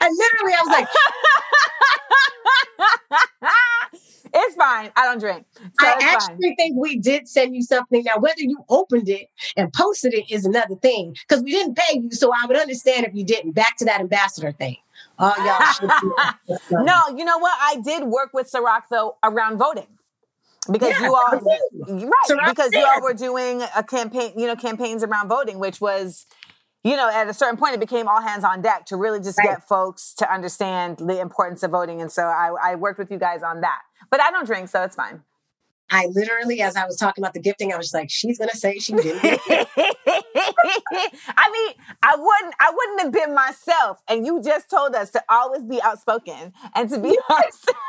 I 0.00 0.08
literally, 0.08 0.54
I 0.54 0.62
was 0.62 0.70
like, 0.70 0.88
it's 4.34 4.54
fine. 4.56 4.90
I 4.96 5.04
don't 5.06 5.18
drink. 5.18 5.46
So 5.80 5.86
I 5.86 5.98
actually 6.00 6.36
fine. 6.48 6.56
think 6.56 6.76
we 6.76 6.98
did 6.98 7.28
send 7.28 7.54
you 7.54 7.62
something. 7.62 8.04
Now, 8.04 8.18
whether 8.18 8.40
you 8.40 8.64
opened 8.68 9.08
it 9.08 9.28
and 9.56 9.72
posted 9.72 10.14
it 10.14 10.30
is 10.30 10.44
another 10.44 10.76
thing 10.76 11.16
because 11.28 11.42
we 11.42 11.50
didn't 11.50 11.76
pay 11.76 11.98
you. 11.98 12.10
So 12.12 12.32
I 12.32 12.46
would 12.46 12.56
understand 12.56 13.06
if 13.06 13.14
you 13.14 13.24
didn't. 13.24 13.52
Back 13.52 13.76
to 13.78 13.84
that 13.84 14.00
ambassador 14.00 14.52
thing. 14.52 14.76
Oh, 15.18 15.34
y'all. 15.38 15.72
should 15.72 15.90
do 16.00 16.14
that. 16.16 16.36
No, 16.70 17.16
you 17.16 17.24
know 17.24 17.38
what? 17.38 17.54
I 17.60 17.76
did 17.84 18.04
work 18.04 18.30
with 18.32 18.50
Ciroc 18.50 18.82
though 18.90 19.16
around 19.22 19.58
voting. 19.58 19.86
Because 20.70 20.90
Yeah, 20.90 21.06
you 21.06 21.14
all 21.14 21.32
right, 21.32 22.12
Ciroc 22.28 22.48
because 22.50 22.72
you 22.72 22.86
all 22.86 23.02
were 23.02 23.14
doing 23.14 23.62
a 23.74 23.82
campaign, 23.82 24.32
you 24.36 24.46
know, 24.46 24.54
campaigns 24.54 25.02
around 25.02 25.28
voting, 25.28 25.58
which 25.58 25.80
was, 25.80 26.26
you 26.84 26.96
know, 26.96 27.08
at 27.08 27.28
a 27.28 27.34
certain 27.34 27.56
point 27.56 27.74
it 27.74 27.80
became 27.80 28.08
all 28.08 28.20
hands 28.20 28.44
on 28.44 28.60
deck 28.62 28.86
to 28.86 28.96
really 28.96 29.20
just 29.20 29.38
Right. 29.38 29.50
get 29.50 29.66
folks 29.68 30.14
to 30.14 30.32
understand 30.32 30.98
the 30.98 31.20
importance 31.20 31.62
of 31.62 31.70
voting. 31.70 32.00
And 32.00 32.10
so 32.10 32.24
I, 32.24 32.54
I 32.62 32.74
worked 32.74 32.98
with 32.98 33.10
you 33.10 33.18
guys 33.18 33.42
on 33.42 33.60
that. 33.60 33.80
But 34.10 34.20
I 34.20 34.30
don't 34.30 34.46
drink, 34.46 34.68
so 34.68 34.82
it's 34.82 34.96
fine. 34.96 35.22
I 35.90 36.06
literally, 36.06 36.62
as 36.62 36.74
I 36.74 36.86
was 36.86 36.96
talking 36.96 37.22
about 37.22 37.34
the 37.34 37.40
gifting, 37.40 37.72
I 37.72 37.76
was 37.76 37.86
just 37.86 37.94
like, 37.94 38.08
she's 38.10 38.38
going 38.38 38.48
to 38.50 38.56
say 38.56 38.78
she 38.78 38.94
didn't. 38.94 39.22
I 39.54 41.50
mean, 41.50 41.74
I 42.02 42.16
wouldn't 42.16 42.54
I 42.58 42.72
wouldn't 42.74 43.00
have 43.02 43.12
been 43.12 43.34
myself. 43.34 44.00
And 44.08 44.24
you 44.26 44.42
just 44.42 44.70
told 44.70 44.94
us 44.94 45.10
to 45.10 45.22
always 45.28 45.64
be 45.64 45.82
outspoken 45.82 46.52
and 46.74 46.88
to 46.90 46.98
be 46.98 47.18
honest. 47.28 47.70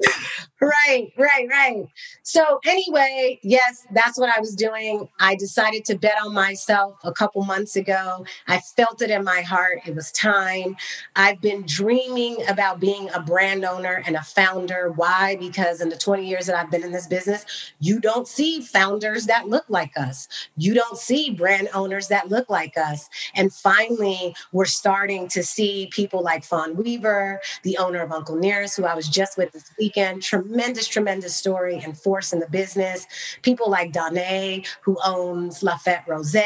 right, 0.60 1.12
right, 1.16 1.48
right. 1.48 1.86
So, 2.22 2.60
anyway, 2.64 3.38
yes, 3.42 3.86
that's 3.92 4.18
what 4.18 4.28
I 4.34 4.40
was 4.40 4.54
doing. 4.54 5.08
I 5.20 5.34
decided 5.36 5.84
to 5.86 5.96
bet 5.96 6.14
on 6.22 6.32
myself 6.34 6.96
a 7.04 7.12
couple 7.12 7.44
months 7.44 7.76
ago. 7.76 8.24
I 8.46 8.60
felt 8.60 9.02
it 9.02 9.10
in 9.10 9.24
my 9.24 9.42
heart. 9.42 9.80
It 9.86 9.94
was 9.94 10.12
time. 10.12 10.76
I've 11.16 11.40
been 11.40 11.64
dreaming 11.66 12.36
about 12.48 12.80
being 12.80 13.08
a 13.14 13.20
brand 13.20 13.64
owner 13.64 14.02
and 14.06 14.16
a 14.16 14.22
founder. 14.22 14.92
Why? 14.92 15.36
Because 15.36 15.80
in 15.80 15.88
the 15.88 15.96
20 15.96 16.26
years 16.26 16.46
that 16.46 16.56
I've 16.56 16.70
been 16.70 16.84
in 16.84 16.92
this 16.92 17.06
business, 17.06 17.44
you 17.80 18.00
don't 18.00 18.28
see 18.28 18.60
founders 18.60 19.26
that 19.26 19.48
look 19.48 19.64
like 19.68 19.96
us. 19.96 20.28
You 20.56 20.74
don't 20.74 20.98
see 20.98 21.30
brand 21.30 21.68
owners 21.74 22.08
that 22.08 22.28
look 22.28 22.48
like 22.50 22.76
us. 22.76 23.08
And 23.34 23.52
finally, 23.52 24.34
we're 24.52 24.64
starting 24.64 25.28
to 25.28 25.42
see 25.42 25.88
people 25.92 26.22
like 26.22 26.44
Fawn 26.44 26.76
Weaver, 26.76 27.40
the 27.62 27.78
owner 27.78 28.02
of 28.02 28.12
Uncle 28.12 28.36
Nearest, 28.36 28.76
who 28.76 28.84
I 28.84 28.94
was 28.94 29.08
just 29.08 29.36
with 29.36 29.52
this 29.52 29.70
weekend. 29.88 30.22
Tremendous, 30.22 30.86
tremendous 30.86 31.34
story 31.34 31.80
and 31.82 31.96
force 31.96 32.34
in 32.34 32.40
the 32.40 32.48
business. 32.48 33.06
People 33.40 33.70
like 33.70 33.90
Donae, 33.90 34.66
who 34.82 34.98
owns 35.02 35.62
Lafette 35.62 36.04
Rose. 36.06 36.36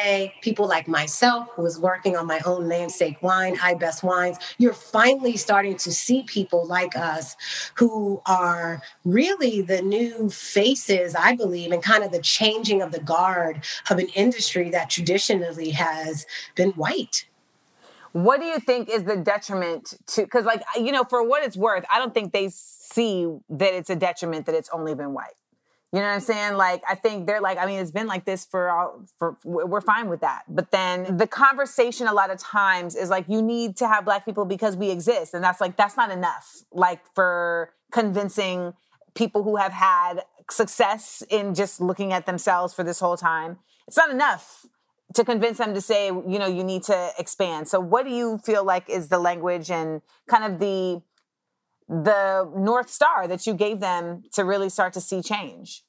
People 0.43 0.69
like 0.69 0.87
myself, 0.87 1.49
who 1.57 1.67
is 1.67 1.77
working 1.77 2.17
on 2.17 2.27
my 2.27 2.41
own 2.47 2.69
namesake 2.69 3.21
wine, 3.21 3.57
iBest 3.57 4.05
Wines. 4.05 4.39
You're 4.59 4.73
finally 4.73 5.37
starting 5.37 5.77
to 5.79 5.91
see 5.91 6.23
people 6.23 6.65
like 6.67 6.95
us 6.97 7.37
who 7.75 8.23
are 8.27 8.81
really 9.05 9.61
the 9.61 9.83
new 9.83 10.31
faces, 10.31 11.17
I 11.17 11.35
believe, 11.35 11.73
and 11.73 11.83
kind 11.83 12.05
of 12.05 12.13
the 12.13 12.23
changing 12.23 12.81
of 12.81 12.93
the 12.93 13.01
guard 13.01 13.65
of 13.91 13.99
an 13.99 14.09
industry 14.15 14.71
that 14.71 14.89
traditionally 14.89 15.71
has 15.71 16.27
been 16.55 16.71
white. 16.73 17.27
What 18.13 18.41
do 18.41 18.47
you 18.47 18.59
think 18.59 18.89
is 18.89 19.05
the 19.05 19.17
detriment 19.17 19.95
to 20.09 20.23
because 20.23 20.45
like 20.45 20.63
you 20.77 20.93
know, 20.93 21.05
for 21.05 21.27
what 21.27 21.43
it's 21.43 21.57
worth, 21.57 21.85
I 21.93 21.99
don't 21.99 22.15
think 22.15 22.33
they 22.33 22.49
see 22.51 23.27
that 23.51 23.75
it's 23.75 23.91
a 23.91 23.97
detriment 23.97 24.47
that 24.47 24.55
it's 24.55 24.69
only 24.73 24.95
been 24.95 25.13
white. 25.13 25.35
You 25.93 26.01
know 26.01 26.07
what 26.07 26.15
I'm 26.15 26.21
saying? 26.21 26.57
Like, 26.57 26.83
I 26.89 26.95
think 26.95 27.27
they're 27.27 27.43
like, 27.43 27.59
I 27.59 27.67
mean, 27.67 27.79
it's 27.79 27.91
been 27.91 28.07
like 28.07 28.25
this 28.25 28.47
for 28.47 28.71
all, 28.71 29.05
for, 29.19 29.37
we're 29.45 29.83
fine 29.83 30.09
with 30.09 30.23
that. 30.23 30.45
But 30.49 30.71
then 30.71 31.19
the 31.19 31.27
conversation 31.27 32.07
a 32.07 32.15
lot 32.15 32.31
of 32.31 32.39
times 32.39 32.97
is 32.97 33.11
like, 33.11 33.27
you 33.29 33.43
need 33.43 33.77
to 33.77 33.87
have 33.87 34.07
black 34.07 34.25
people 34.25 34.47
because 34.47 34.75
we 34.75 34.89
exist. 34.89 35.35
And 35.35 35.45
that's 35.45 35.61
like, 35.61 35.77
that's 35.77 35.95
not 35.95 36.11
enough, 36.11 36.63
like, 36.73 37.01
for 37.15 37.75
convincing 37.91 38.73
people 39.15 39.43
who 39.43 39.57
have 39.57 39.73
had 39.73 40.23
success 40.51 41.23
in 41.29 41.55
just 41.55 41.79
looking 41.79 42.15
at 42.15 42.25
themselves 42.25 42.73
for 42.73 42.83
this 42.83 42.99
whole 42.99 43.19
time. 43.19 43.59
It's 43.87 43.99
not 43.99 44.11
enough 44.11 44.65
to 45.15 45.25
convince 45.25 45.59
them 45.59 45.75
to 45.75 45.81
say, 45.81 46.07
you 46.07 46.39
know, 46.39 46.47
you 46.47 46.65
need 46.65 46.83
to 46.85 47.11
expand. 47.19 47.69
So, 47.69 47.81
what 47.81 48.05
do 48.05 48.11
you 48.11 48.39
feel 48.39 48.65
like 48.65 48.89
is 48.89 49.09
the 49.09 49.19
language 49.19 49.71
and 49.71 50.03
kind 50.29 50.45
of 50.45 50.59
the, 50.59 51.03
the 51.89 52.51
north 52.57 52.91
star 52.91 53.27
that 53.29 53.47
you 53.47 53.55
gave 53.55 53.81
them 53.81 54.25
to 54.33 54.45
really 54.45 54.69
start 54.69 54.93
to 54.95 55.01
see 55.01 55.23
change 55.23 55.85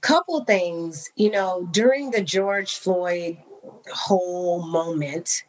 couple 0.00 0.42
things 0.44 1.10
you 1.14 1.30
know 1.30 1.68
during 1.72 2.10
the 2.10 2.22
george 2.22 2.76
floyd 2.76 3.36
whole 3.92 4.62
moment 4.66 5.44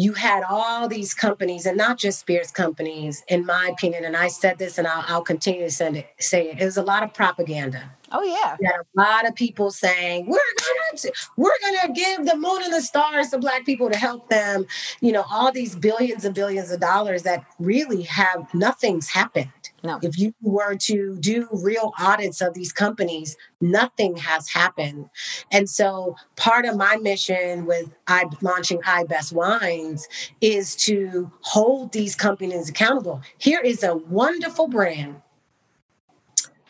you 0.00 0.14
had 0.14 0.42
all 0.48 0.88
these 0.88 1.12
companies 1.12 1.66
and 1.66 1.76
not 1.76 1.98
just 1.98 2.20
spirits 2.20 2.50
companies 2.50 3.22
in 3.28 3.44
my 3.44 3.68
opinion 3.68 4.04
and 4.04 4.16
i 4.16 4.28
said 4.28 4.58
this 4.58 4.78
and 4.78 4.86
i'll, 4.86 5.04
I'll 5.08 5.22
continue 5.22 5.62
to 5.62 5.70
send 5.70 5.96
it, 5.96 6.06
say 6.18 6.50
it 6.50 6.60
it 6.60 6.64
was 6.64 6.76
a 6.76 6.82
lot 6.82 7.02
of 7.02 7.12
propaganda. 7.14 7.90
Oh 8.12 8.22
yeah. 8.22 8.56
You 8.60 8.66
had 8.66 8.80
a 8.80 9.10
lot 9.10 9.28
of 9.28 9.34
people 9.34 9.70
saying 9.70 10.26
we're 10.26 10.38
gonna 10.58 11.12
we're 11.36 11.50
gonna 11.62 11.92
give 11.92 12.26
the 12.26 12.36
moon 12.36 12.62
and 12.62 12.72
the 12.72 12.82
stars 12.82 13.28
to 13.30 13.38
black 13.38 13.64
people 13.64 13.88
to 13.88 13.96
help 13.96 14.28
them. 14.28 14.66
You 15.00 15.12
know 15.12 15.24
all 15.30 15.52
these 15.52 15.76
billions 15.76 16.24
and 16.24 16.34
billions 16.34 16.70
of 16.70 16.80
dollars 16.80 17.22
that 17.22 17.44
really 17.58 18.02
have 18.02 18.52
nothing's 18.52 19.08
happened 19.08 19.69
No. 19.82 19.98
if 20.02 20.18
you 20.18 20.34
were 20.42 20.76
to 20.76 21.16
do 21.20 21.48
real 21.52 21.92
audits 21.98 22.40
of 22.40 22.54
these 22.54 22.72
companies 22.72 23.36
nothing 23.60 24.16
has 24.16 24.48
happened 24.48 25.08
and 25.50 25.68
so 25.68 26.16
part 26.36 26.64
of 26.66 26.76
my 26.76 26.96
mission 26.96 27.66
with 27.66 27.90
i 28.06 28.24
launching 28.42 28.78
iBest 28.80 29.32
wines 29.32 30.06
is 30.40 30.76
to 30.76 31.30
hold 31.40 31.92
these 31.92 32.14
companies 32.14 32.68
accountable 32.68 33.22
here 33.38 33.60
is 33.60 33.82
a 33.82 33.96
wonderful 33.96 34.68
brand 34.68 35.22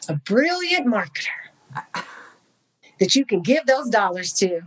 a 0.09 0.15
brilliant 0.15 0.87
marketer 0.87 1.29
that 3.01 3.15
you 3.15 3.25
can 3.25 3.41
give 3.41 3.67
those 3.67 3.89
dollars 3.89 4.33
to 4.35 4.61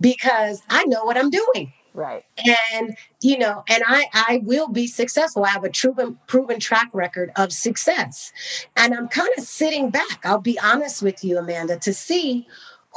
because 0.00 0.62
I 0.68 0.84
know 0.84 1.04
what 1.04 1.16
I'm 1.16 1.30
doing. 1.30 1.72
Right 1.94 2.24
And 2.44 2.96
you 3.20 3.38
know, 3.38 3.64
and 3.68 3.82
I 3.86 4.06
I 4.12 4.42
will 4.44 4.68
be 4.68 4.86
successful. 4.86 5.44
I 5.44 5.50
have 5.50 5.64
a 5.64 5.70
proven 5.70 6.18
proven 6.26 6.60
track 6.60 6.88
record 6.92 7.32
of 7.36 7.52
success. 7.52 8.32
And 8.76 8.94
I'm 8.94 9.08
kind 9.08 9.28
of 9.38 9.44
sitting 9.44 9.90
back. 9.90 10.24
I'll 10.24 10.40
be 10.40 10.58
honest 10.58 11.02
with 11.02 11.22
you, 11.24 11.38
Amanda, 11.38 11.78
to 11.80 11.92
see 11.94 12.46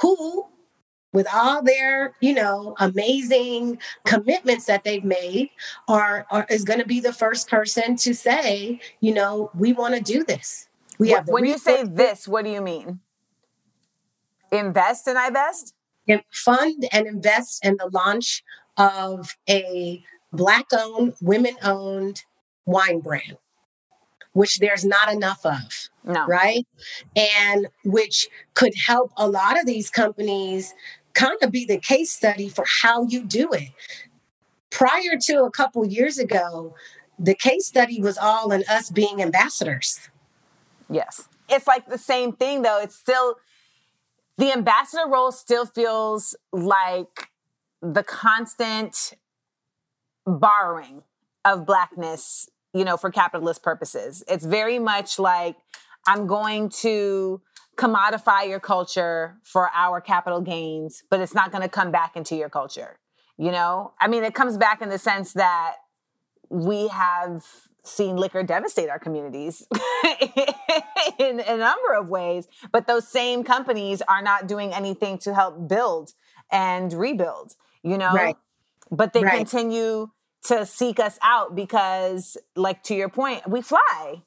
who 0.01 0.45
with 1.13 1.27
all 1.33 1.61
their, 1.63 2.13
you 2.19 2.33
know, 2.33 2.75
amazing 2.79 3.79
commitments 4.05 4.65
that 4.65 4.83
they've 4.83 5.05
made 5.05 5.49
are, 5.87 6.25
are 6.29 6.45
is 6.49 6.65
going 6.65 6.79
to 6.79 6.85
be 6.85 6.99
the 6.99 7.13
first 7.13 7.49
person 7.49 7.95
to 7.97 8.13
say, 8.13 8.81
you 8.99 9.13
know, 9.13 9.49
we 9.55 9.71
want 9.73 9.95
to 9.95 10.01
do 10.01 10.23
this. 10.25 10.67
We 10.99 11.11
Wh- 11.11 11.13
have 11.13 11.27
when 11.27 11.45
you 11.45 11.57
say 11.57 11.83
this 11.83 12.27
what 12.27 12.45
do 12.45 12.51
you 12.51 12.61
mean 12.61 12.99
invest 14.51 15.07
in 15.07 15.15
ibest 15.17 15.73
and 16.07 16.21
fund 16.31 16.87
and 16.91 17.07
invest 17.07 17.65
in 17.65 17.77
the 17.77 17.89
launch 17.91 18.43
of 18.77 19.35
a 19.49 20.03
black 20.31 20.65
owned 20.73 21.13
women 21.21 21.55
owned 21.63 22.23
wine 22.65 22.99
brand 22.99 23.37
which 24.33 24.59
there's 24.59 24.83
not 24.83 25.11
enough 25.11 25.45
of 25.45 25.89
no 26.03 26.25
right 26.25 26.67
and 27.15 27.67
which 27.83 28.27
could 28.53 28.73
help 28.87 29.11
a 29.17 29.27
lot 29.27 29.59
of 29.59 29.65
these 29.65 29.89
companies 29.89 30.73
kind 31.13 31.37
of 31.41 31.51
be 31.51 31.65
the 31.65 31.77
case 31.77 32.11
study 32.11 32.49
for 32.49 32.65
how 32.81 33.05
you 33.05 33.23
do 33.23 33.49
it 33.51 33.69
prior 34.71 35.17
to 35.21 35.43
a 35.43 35.51
couple 35.51 35.85
years 35.85 36.17
ago 36.17 36.73
the 37.17 37.35
case 37.35 37.65
study 37.65 38.01
was 38.01 38.17
all 38.17 38.51
in 38.51 38.63
us 38.67 38.89
being 38.89 39.21
ambassadors 39.21 40.09
Yes. 40.89 41.27
It's 41.49 41.67
like 41.67 41.87
the 41.87 41.97
same 41.97 42.33
thing 42.33 42.61
though. 42.61 42.79
It's 42.81 42.95
still 42.95 43.35
the 44.37 44.51
ambassador 44.51 45.07
role 45.07 45.31
still 45.31 45.65
feels 45.65 46.35
like 46.51 47.29
the 47.93 48.03
constant 48.03 49.13
borrowing 50.25 51.03
of 51.43 51.65
blackness, 51.65 52.49
you 52.73 52.83
know, 52.83 52.97
for 52.97 53.11
capitalist 53.11 53.61
purposes. 53.61 54.23
It's 54.27 54.45
very 54.45 54.79
much 54.79 55.19
like 55.19 55.55
I'm 56.07 56.25
going 56.25 56.69
to 56.81 57.41
commodify 57.77 58.47
your 58.47 58.59
culture 58.59 59.37
for 59.43 59.69
our 59.73 60.01
capital 60.01 60.41
gains, 60.41 61.03
but 61.09 61.19
it's 61.19 61.35
not 61.35 61.51
going 61.51 61.61
to 61.61 61.69
come 61.69 61.91
back 61.91 62.15
into 62.15 62.35
your 62.35 62.49
culture. 62.49 62.97
You 63.37 63.51
know? 63.51 63.93
I 63.99 64.07
mean, 64.07 64.23
it 64.23 64.33
comes 64.33 64.57
back 64.57 64.81
in 64.81 64.89
the 64.89 64.97
sense 64.97 65.33
that 65.33 65.75
we 66.49 66.87
have 66.87 67.45
seen 67.83 68.15
liquor 68.15 68.41
devastate 68.41 68.89
our 68.89 68.97
communities 68.97 69.67
in 71.19 71.39
a 71.39 71.57
number 71.57 71.93
of 71.95 72.09
ways, 72.09 72.47
but 72.71 72.87
those 72.87 73.07
same 73.07 73.43
companies 73.43 74.01
are 74.07 74.21
not 74.21 74.47
doing 74.47 74.73
anything 74.73 75.17
to 75.19 75.35
help 75.35 75.67
build 75.67 76.13
and 76.51 76.93
rebuild, 76.93 77.55
you 77.85 77.97
know? 77.97 78.13
Right. 78.13 78.37
But 78.91 79.13
they 79.13 79.23
Right. 79.23 79.37
continue 79.39 80.09
to 80.45 80.65
seek 80.65 80.99
us 80.99 81.17
out 81.23 81.55
because, 81.55 82.37
like 82.55 82.83
to 82.83 82.95
your 82.95 83.09
point, 83.09 83.47
we 83.47 83.61
fly. 83.61 84.23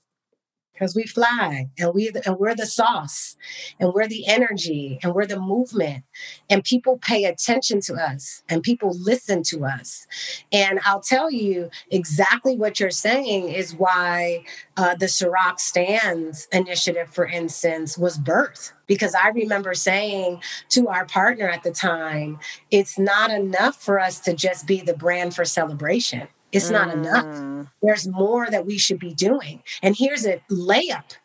Because 0.79 0.95
we 0.95 1.05
fly 1.05 1.69
and 1.79 1.93
we 1.93 2.11
and 2.25 2.39
we're 2.39 2.55
the 2.55 2.67
sauce 2.67 3.37
and 3.81 3.93
we're 3.93 4.07
the 4.07 4.27
energy 4.27 4.99
and 5.03 5.15
we're 5.15 5.27
the 5.27 5.41
movement 5.41 6.05
and 6.49 6.63
people 6.63 6.99
pay 6.99 7.25
attention 7.25 7.81
to 7.81 7.95
us 7.95 8.43
and 8.49 8.63
people 8.63 8.97
listen 9.01 9.43
to 9.43 9.65
us. 9.65 10.07
And 10.53 10.81
i'll 10.85 11.01
tell 11.01 11.31
you 11.31 11.71
exactly 11.91 12.57
what 12.57 12.79
you're 12.79 12.91
saying 12.91 13.49
is 13.49 13.75
why 13.75 14.45
uh, 14.77 14.95
the 14.95 15.07
Ciroc 15.07 15.59
stands 15.59 16.47
initiative 16.53 17.13
for 17.13 17.27
instance 17.27 17.99
was 17.99 18.19
birthed. 18.19 18.73
Because 18.87 19.15
i 19.15 19.29
remember 19.29 19.75
saying 19.75 20.41
to 20.71 20.89
our 20.89 21.07
partner 21.07 21.49
at 21.49 21.63
the 21.63 21.73
time 21.73 22.39
it's 22.71 22.99
not 22.99 23.31
enough 23.31 23.83
for 23.83 23.99
us 23.99 24.21
to 24.21 24.33
just 24.33 24.67
be 24.67 24.81
the 24.81 24.95
brand 24.95 25.35
for 25.35 25.45
celebration 25.45 26.29
it's 26.53 26.71
not 26.71 26.93
enough 26.93 27.27
Mm, 27.27 27.69
there's 27.83 28.07
more 28.07 28.49
that 28.51 28.67
we 28.67 28.79
should 28.79 28.99
be 28.99 29.15
doing. 29.15 29.63
And 29.83 29.97
here's 29.97 30.27
a 30.27 30.43
layup. 30.51 31.17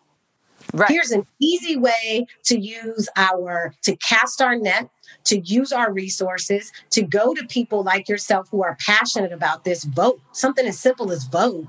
Right. 0.73 0.89
Here's 0.89 1.11
an 1.11 1.27
easy 1.39 1.75
way 1.77 2.25
to 2.45 2.59
use 2.59 3.09
our, 3.15 3.73
to 3.83 3.95
cast 3.97 4.41
our 4.41 4.55
net, 4.55 4.89
to 5.25 5.39
use 5.39 5.71
our 5.71 5.91
resources, 5.91 6.71
to 6.91 7.03
go 7.03 7.33
to 7.33 7.45
people 7.45 7.83
like 7.83 8.07
yourself 8.07 8.47
who 8.49 8.63
are 8.63 8.77
passionate 8.79 9.33
about 9.33 9.65
this, 9.65 9.83
vote, 9.83 10.21
something 10.31 10.65
as 10.65 10.79
simple 10.79 11.11
as 11.11 11.25
vote. 11.25 11.67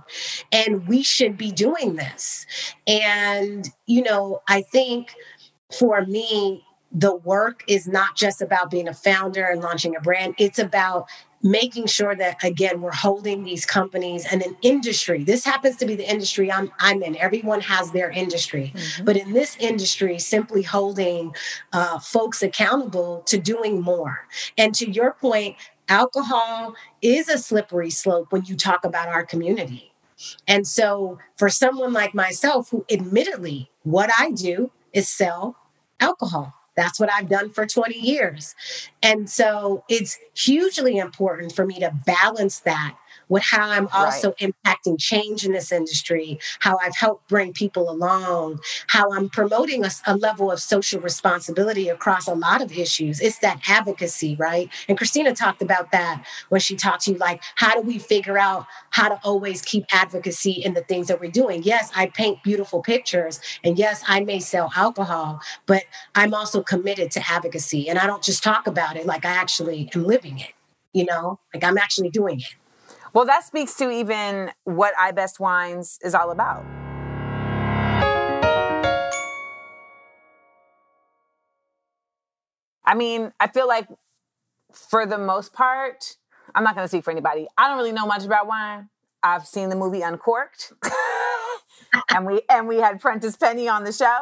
And 0.53 0.87
we 0.87 1.03
should 1.03 1.37
be 1.37 1.51
doing 1.51 1.97
this. 1.97 2.47
And, 2.87 3.69
you 3.87 4.03
know, 4.03 4.43
I 4.49 4.63
think 4.63 5.15
for 5.77 6.07
me, 6.07 6.64
the 6.95 7.15
work 7.15 7.65
is 7.67 7.89
not 7.89 8.17
just 8.17 8.41
about 8.41 8.71
being 8.71 8.89
a 8.89 8.95
founder 8.95 9.45
and 9.45 9.61
launching 9.61 9.97
a 9.97 10.01
brand, 10.01 10.37
it's 10.39 10.61
about 10.61 11.09
making 11.43 11.87
sure 11.87 12.15
that 12.15 12.43
again 12.43 12.81
we're 12.81 12.91
holding 12.91 13.45
these 13.45 13.67
companies 13.67 14.25
and 14.31 14.41
an 14.41 14.57
industry. 14.63 15.25
This 15.25 15.45
happens 15.45 15.77
to 15.77 15.87
be 15.87 15.95
the 15.95 16.09
industry 16.09 16.51
i'm, 16.51 16.73
I'm 16.79 17.03
in. 17.03 17.17
Everyone 17.17 17.61
has 17.61 17.93
their 17.93 18.11
industry. 18.11 18.73
But 19.05 19.19
in 19.19 19.35
this 19.35 19.57
industry 19.61 20.19
simply 20.19 20.63
holding 20.63 21.35
uh, 21.73 21.99
folks 21.99 22.43
accountable 22.43 23.23
to 23.27 23.39
doing 23.39 23.83
more. 23.83 24.27
And 24.57 24.75
to 24.77 24.91
your 24.91 25.13
point 25.13 25.57
alcohol 25.89 26.75
is 27.03 27.29
a 27.29 27.37
slippery 27.37 27.91
slope 27.91 28.33
when 28.33 28.47
you 28.47 28.57
talk 28.57 28.85
about 28.87 29.09
our 29.09 29.27
community. 29.27 29.93
And 30.49 30.67
so 30.67 31.19
for 31.37 31.51
someone 31.51 31.93
like 31.93 32.15
myself 32.15 32.71
who 32.71 32.87
admittedly 32.91 33.71
what 33.83 34.11
i 34.19 34.31
do 34.31 34.71
is 34.95 35.09
sell 35.09 35.57
alcohol 36.01 36.55
that's 36.77 36.99
what 36.99 37.11
I've 37.13 37.29
done 37.29 37.51
for 37.51 37.67
20 37.67 37.99
years. 37.99 38.55
And 39.03 39.29
so 39.29 39.85
it's 39.89 40.19
hugely 40.35 40.99
important 40.99 41.55
for 41.55 41.67
me 41.67 41.79
to 41.81 41.93
balance 42.05 42.61
that 42.61 42.97
with 43.29 43.43
how 43.43 43.69
I'm 43.69 43.89
also 43.93 44.33
impacting 44.33 44.99
change 44.99 45.45
in 45.45 45.53
this 45.53 45.73
industry, 45.73 46.39
how 46.61 46.79
I've 46.83 46.97
helped 46.97 47.29
bring 47.29 47.53
people 47.53 47.91
along, 47.91 48.61
how 48.89 49.13
I'm 49.13 49.29
promoting 49.29 49.85
a, 49.85 49.91
a, 50.07 50.17
level 50.17 50.51
of 50.51 50.61
social 50.61 51.01
responsibility 51.01 51.89
across 51.89 52.27
a 52.27 52.35
lot 52.35 52.63
of 52.63 52.73
issues. 52.73 53.21
It's 53.21 53.39
that 53.39 53.61
advocacy, 53.69 54.37
right? 54.37 54.71
And 54.89 54.97
Christina 54.97 55.35
talked 55.35 55.61
about 55.61 55.93
that 55.93 56.25
when 56.49 56.61
she 56.61 56.77
talked 56.77 57.05
to 57.05 57.13
you 57.13 57.19
like, 57.19 57.43
how 57.57 57.75
do 57.75 57.87
we 57.87 57.99
figure 57.99 58.39
out 58.39 58.67
how 58.91 59.09
to 59.09 59.21
always 59.25 59.63
keep 59.63 59.85
advocacy 59.93 60.53
in 60.53 60.75
the 60.75 60.83
things 60.83 61.09
that 61.09 61.21
we're 61.21 61.31
doing? 61.31 61.63
Yes, 61.63 61.91
I 61.95 62.07
paint 62.07 62.43
beautiful 62.43 62.83
pictures, 62.83 63.41
and 63.63 63.79
yes, 63.79 64.03
I 64.07 64.21
may 64.21 64.41
sell 64.41 64.71
alcohol, 64.77 65.41
but 65.67 65.85
I'm 66.15 66.35
also 66.35 66.63
committed 66.63 67.11
to 67.13 67.23
advocacy. 67.31 67.89
And 67.89 67.99
I 67.99 68.07
don't 68.07 68.23
just 68.23 68.43
talk 68.43 68.67
about 68.67 68.97
it, 68.97 69.07
like 69.07 69.25
I 69.25 69.31
actually 69.31 69.91
am 69.95 70.05
living 70.05 70.39
it, 70.39 70.53
you 70.93 71.05
know, 71.05 71.39
like 71.53 71.65
I'm 71.65 71.79
actually 71.79 72.11
doing 72.11 72.41
it. 72.41 72.55
Well, 73.15 73.27
that 73.27 73.45
speaks 73.45 73.77
to 73.77 73.93
even 73.93 74.51
what 74.65 74.93
iBest 74.97 75.39
Wines 75.39 76.01
is 76.03 76.17
all 76.17 76.33
about. 76.33 76.65
I 82.85 82.95
mean, 82.97 83.33
I 83.39 83.47
feel 83.47 83.69
like 83.69 83.87
for 84.73 85.07
the 85.07 85.17
most 85.17 85.53
part, 85.53 86.17
I'm 86.57 86.65
not 86.65 86.75
going 86.75 86.85
to 86.85 86.89
speak 86.89 87.05
for 87.05 87.13
anybody. 87.13 87.47
I 87.57 87.69
don't 87.69 87.79
really 87.79 87.93
know 87.93 88.05
much 88.05 88.25
about 88.25 88.49
wine. 88.49 88.89
I've 89.23 89.47
seen 89.47 89.69
the 89.69 89.77
movie 89.77 90.03
Uncorked, 90.03 90.73
and 92.11 92.27
we 92.27 92.43
and 92.51 92.67
we 92.67 92.79
had 92.79 93.01
Prentice 93.01 93.37
Penny 93.37 93.69
on 93.69 93.85
the 93.85 93.93
show. 93.93 94.19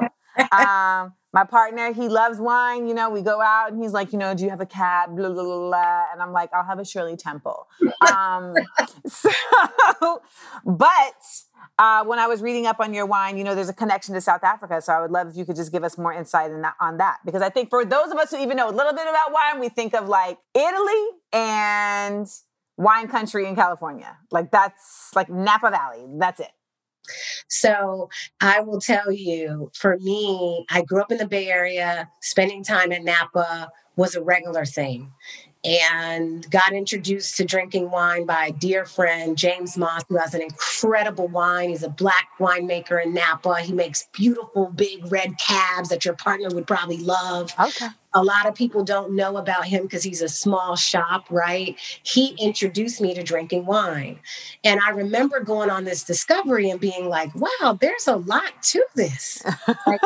Um, 0.53 1.15
my 1.33 1.45
partner, 1.45 1.93
he 1.93 2.09
loves 2.09 2.39
wine. 2.39 2.87
You 2.87 2.95
know, 2.95 3.09
we 3.09 3.23
go 3.23 3.41
out 3.41 3.73
and 3.73 3.83
he's 3.83 3.93
like, 3.93 4.13
you 4.13 4.19
know, 4.19 4.35
do 4.35 4.45
you 4.45 4.51
have 4.51 4.61
a 4.61 4.67
cab? 4.67 5.17
Blah, 5.17 5.31
blah, 5.31 5.43
blah, 5.43 5.69
blah. 5.69 6.05
And 6.13 6.21
I'm 6.21 6.33
like, 6.33 6.51
I'll 6.53 6.65
have 6.65 6.79
a 6.79 6.85
Shirley 6.85 7.17
Temple. 7.17 7.69
Um, 8.07 8.55
so, 9.07 9.31
but 10.65 11.23
uh, 11.79 12.05
when 12.05 12.19
I 12.19 12.27
was 12.27 12.43
reading 12.43 12.67
up 12.67 12.81
on 12.81 12.93
your 12.93 13.07
wine, 13.07 13.39
you 13.39 13.45
know, 13.45 13.55
there's 13.55 13.71
a 13.71 13.75
connection 13.75 14.15
to 14.15 14.21
South 14.21 14.45
Africa. 14.45 14.83
So 14.83 14.93
I 14.93 15.01
would 15.01 15.11
love 15.11 15.29
if 15.29 15.37
you 15.37 15.47
could 15.47 15.57
just 15.57 15.73
give 15.73 15.85
us 15.85 15.97
more 15.97 16.13
insight 16.13 16.51
in 16.51 16.61
that, 16.63 16.75
on 16.81 16.99
that. 16.99 17.19
Because 17.25 17.41
I 17.41 17.49
think 17.49 17.71
for 17.71 17.85
those 17.85 18.11
of 18.11 18.19
us 18.19 18.31
who 18.31 18.39
even 18.39 18.59
know 18.59 18.69
a 18.69 18.73
little 18.73 18.93
bit 18.93 19.07
about 19.09 19.33
wine, 19.33 19.59
we 19.59 19.71
think 19.71 19.95
of 19.95 20.09
like 20.09 20.39
Italy 20.55 21.07
and 21.33 22.27
wine 22.77 23.09
country 23.09 23.47
in 23.47 23.55
California. 23.55 24.19
Like 24.31 24.51
that's 24.51 25.11
like 25.15 25.31
Napa 25.31 25.71
Valley. 25.71 26.07
That's 26.19 26.41
it. 26.41 26.51
So 27.49 28.09
I 28.41 28.61
will 28.61 28.81
tell 28.81 29.11
you, 29.11 29.71
for 29.75 29.99
me, 29.99 30.65
I 30.71 30.83
grew 30.83 31.01
up 31.01 31.13
in 31.13 31.19
the 31.19 31.29
Bay 31.29 31.49
Area. 31.49 32.09
Spending 32.21 32.65
time 32.65 32.93
in 32.93 33.05
Napa 33.05 33.71
was 33.97 34.15
a 34.15 34.23
regular 34.23 34.65
thing. 34.65 35.13
And 35.65 36.51
got 36.51 36.73
introduced 36.73 37.37
to 37.37 37.45
drinking 37.45 37.91
wine 37.91 38.27
by 38.27 38.47
a 38.47 38.53
dear 38.53 38.85
friend, 38.85 39.39
James 39.39 39.79
Moss, 39.79 40.03
who 40.09 40.17
has 40.17 40.35
an 40.35 40.43
incredible 40.43 41.29
wine. 41.29 41.69
He's 41.69 41.85
a 41.85 41.89
black 41.89 42.29
winemaker 42.41 43.03
in 43.03 43.15
Napa. 43.15 43.61
He 43.61 43.73
makes 43.73 44.09
beautiful, 44.13 44.67
big 44.75 45.11
red 45.13 45.39
cabs 45.39 45.89
that 45.91 46.05
your 46.05 46.15
partner 46.15 46.49
would 46.53 46.67
probably 46.67 46.99
love. 46.99 47.53
Okay. 47.61 47.87
A 48.15 48.23
lot 48.23 48.47
of 48.47 48.55
people 48.55 48.85
don't 48.85 49.15
know 49.15 49.37
about 49.37 49.65
him 49.65 49.85
because 49.85 50.03
he's 50.03 50.21
a 50.21 50.29
small 50.29 50.77
shop, 50.77 51.27
right? 51.31 51.79
He 52.03 52.35
introduced 52.41 53.01
me 53.01 53.15
to 53.15 53.23
drinking 53.23 53.65
wine. 53.65 54.19
And 54.65 54.81
I 54.81 54.91
remember 54.91 55.41
going 55.41 55.71
on 55.71 55.85
this 55.85 56.05
discovery 56.05 56.69
and 56.69 56.81
being 56.81 57.09
like, 57.09 57.33
wow, 57.35 57.79
there's 57.81 58.09
a 58.09 58.17
lot 58.17 58.53
to 58.65 58.85
this. 58.95 59.43
Like, 59.87 60.01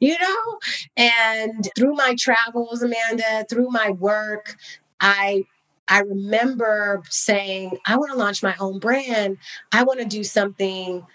you 0.00 0.16
know? 0.18 0.58
And 0.96 1.68
through 1.76 1.94
my 1.94 2.14
travels, 2.18 2.82
Amanda, 2.82 3.44
through 3.48 3.70
my 3.70 3.90
work, 3.90 4.56
I 5.00 5.44
I 5.88 6.00
remember 6.00 7.02
saying, 7.08 7.78
I 7.86 7.96
want 7.96 8.10
to 8.10 8.18
launch 8.18 8.42
my 8.42 8.56
own 8.58 8.80
brand. 8.80 9.38
I 9.70 9.84
want 9.84 10.00
to 10.00 10.06
do 10.06 10.24
something 10.24 11.06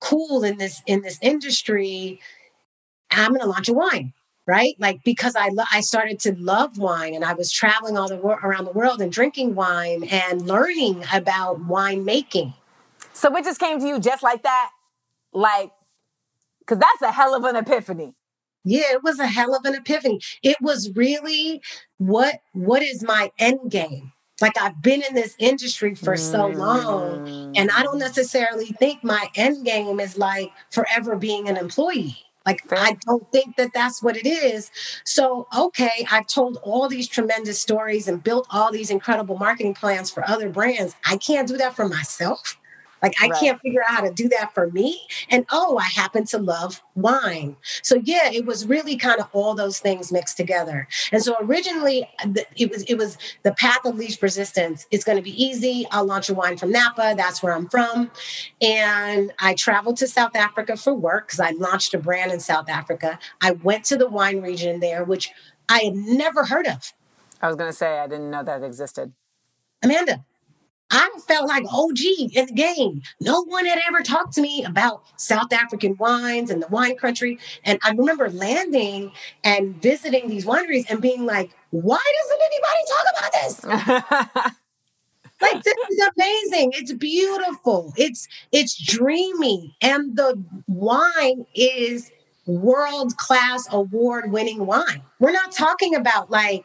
cool 0.00 0.44
in 0.44 0.58
this 0.58 0.82
in 0.86 1.02
this 1.02 1.18
industry. 1.20 2.20
I'm 3.10 3.28
going 3.30 3.40
to 3.40 3.46
launch 3.46 3.68
a 3.68 3.74
wine 3.74 4.12
right? 4.46 4.74
Like 4.78 5.02
because 5.04 5.36
I 5.36 5.48
lo- 5.48 5.64
I 5.72 5.80
started 5.80 6.20
to 6.20 6.34
love 6.36 6.78
wine 6.78 7.14
and 7.14 7.24
I 7.24 7.34
was 7.34 7.50
traveling 7.50 7.96
all 7.96 8.08
the 8.08 8.16
wor- 8.16 8.40
around 8.42 8.64
the 8.66 8.72
world 8.72 9.00
and 9.00 9.10
drinking 9.10 9.54
wine 9.54 10.04
and 10.04 10.42
learning 10.42 11.04
about 11.12 11.64
wine 11.64 12.04
making. 12.04 12.54
So 13.12 13.34
it 13.36 13.44
just 13.44 13.60
came 13.60 13.78
to 13.80 13.86
you 13.86 14.00
just 14.00 14.22
like 14.22 14.42
that, 14.42 14.70
like, 15.32 15.70
because 16.58 16.78
that's 16.78 17.02
a 17.02 17.12
hell 17.12 17.34
of 17.34 17.44
an 17.44 17.56
epiphany. 17.56 18.14
Yeah, 18.64 18.92
it 18.92 19.02
was 19.02 19.18
a 19.18 19.26
hell 19.26 19.54
of 19.54 19.64
an 19.64 19.74
epiphany. 19.74 20.20
It 20.42 20.56
was 20.60 20.90
really 20.94 21.62
what 21.98 22.40
what 22.52 22.82
is 22.82 23.02
my 23.02 23.30
end 23.38 23.70
game? 23.70 24.12
Like 24.40 24.60
I've 24.60 24.82
been 24.82 25.02
in 25.08 25.14
this 25.14 25.36
industry 25.38 25.94
for 25.94 26.16
so 26.16 26.48
long, 26.48 27.54
and 27.56 27.70
I 27.70 27.82
don't 27.82 27.96
mm. 27.96 28.00
necessarily 28.00 28.66
think 28.66 29.04
my 29.04 29.28
end 29.36 29.64
game 29.64 30.00
is 30.00 30.18
like 30.18 30.50
forever 30.70 31.16
being 31.16 31.48
an 31.48 31.56
employee. 31.56 32.18
Like, 32.46 32.62
I 32.72 32.98
don't 33.06 33.30
think 33.32 33.56
that 33.56 33.70
that's 33.72 34.02
what 34.02 34.16
it 34.18 34.26
is. 34.26 34.70
So, 35.04 35.46
okay, 35.56 36.06
I've 36.10 36.26
told 36.26 36.58
all 36.62 36.88
these 36.88 37.08
tremendous 37.08 37.58
stories 37.58 38.06
and 38.06 38.22
built 38.22 38.46
all 38.50 38.70
these 38.70 38.90
incredible 38.90 39.38
marketing 39.38 39.72
plans 39.74 40.10
for 40.10 40.28
other 40.28 40.50
brands. 40.50 40.94
I 41.06 41.16
can't 41.16 41.48
do 41.48 41.56
that 41.56 41.74
for 41.74 41.88
myself. 41.88 42.58
Like, 43.04 43.20
I 43.20 43.28
Right. 43.28 43.38
can't 43.38 43.60
figure 43.60 43.82
out 43.82 43.96
how 43.96 44.00
to 44.00 44.10
do 44.10 44.30
that 44.30 44.54
for 44.54 44.70
me. 44.70 44.98
And 45.28 45.44
oh, 45.52 45.76
I 45.76 45.84
happen 45.84 46.24
to 46.28 46.38
love 46.38 46.80
wine. 46.94 47.56
So, 47.82 47.96
yeah, 48.02 48.30
it 48.32 48.46
was 48.46 48.64
really 48.66 48.96
kind 48.96 49.20
of 49.20 49.28
all 49.34 49.54
those 49.54 49.78
things 49.78 50.10
mixed 50.10 50.38
together. 50.38 50.88
And 51.12 51.22
so, 51.22 51.36
originally, 51.38 52.08
uh, 52.24 52.28
it 52.56 52.70
was 52.70 52.82
it 52.84 52.94
was 52.94 53.18
the 53.42 53.52
path 53.52 53.84
of 53.84 53.96
least 53.96 54.22
resistance. 54.22 54.86
It's 54.90 55.04
going 55.04 55.16
to 55.18 55.22
be 55.22 55.36
easy. 55.44 55.86
I'll 55.90 56.06
launch 56.06 56.30
a 56.30 56.34
wine 56.34 56.56
from 56.56 56.72
Napa. 56.72 57.12
That's 57.14 57.42
where 57.42 57.52
I'm 57.52 57.68
from. 57.68 58.10
And 58.62 59.34
I 59.38 59.52
traveled 59.52 59.98
to 59.98 60.08
South 60.08 60.34
Africa 60.34 60.74
for 60.74 60.94
work 60.94 61.26
because 61.26 61.40
I 61.40 61.50
launched 61.50 61.92
a 61.92 61.98
brand 61.98 62.32
in 62.32 62.40
South 62.40 62.70
Africa. 62.70 63.18
I 63.42 63.50
went 63.50 63.84
to 63.86 63.98
the 63.98 64.08
wine 64.08 64.40
region 64.40 64.80
there, 64.80 65.04
which 65.04 65.30
I 65.68 65.80
had 65.80 65.94
never 65.94 66.46
heard 66.46 66.66
of. 66.66 66.94
I 67.42 67.48
was 67.48 67.56
gonna 67.56 67.74
say 67.74 67.98
I 67.98 68.06
didn't 68.06 68.30
know 68.30 68.42
that 68.42 68.62
existed. 68.62 69.12
Amanda, 69.82 70.24
I 70.90 71.10
felt 71.26 71.48
like 71.48 71.64
OG 71.72 71.98
in 72.34 72.46
the 72.46 72.52
game. 72.52 73.02
No 73.20 73.42
one 73.44 73.66
had 73.66 73.80
ever 73.88 74.02
talked 74.02 74.34
to 74.34 74.40
me 74.40 74.64
about 74.64 75.02
South 75.16 75.52
African 75.52 75.96
wines 75.98 76.50
and 76.50 76.62
the 76.62 76.68
wine 76.68 76.96
country. 76.96 77.38
And 77.64 77.78
I 77.82 77.90
remember 77.90 78.30
landing 78.30 79.12
and 79.42 79.80
visiting 79.82 80.28
these 80.28 80.44
wineries 80.44 80.84
and 80.88 81.00
being 81.00 81.26
like, 81.26 81.50
why 81.70 82.02
doesn't 82.22 82.42
anybody 82.46 82.82
talk 82.88 83.06
about 83.16 83.32
this? 84.42 84.54
like 85.40 85.62
this 85.62 85.74
is 85.90 86.08
amazing. 86.16 86.72
It's 86.74 86.92
beautiful. 86.92 87.92
It's 87.96 88.28
it's 88.52 88.80
dreamy. 88.80 89.76
And 89.80 90.16
the 90.16 90.42
wine 90.66 91.46
is 91.54 92.10
world 92.46 93.16
class 93.16 93.66
award 93.70 94.30
winning 94.30 94.66
wine. 94.66 95.02
We're 95.18 95.32
not 95.32 95.52
talking 95.52 95.94
about 95.94 96.30
like, 96.30 96.64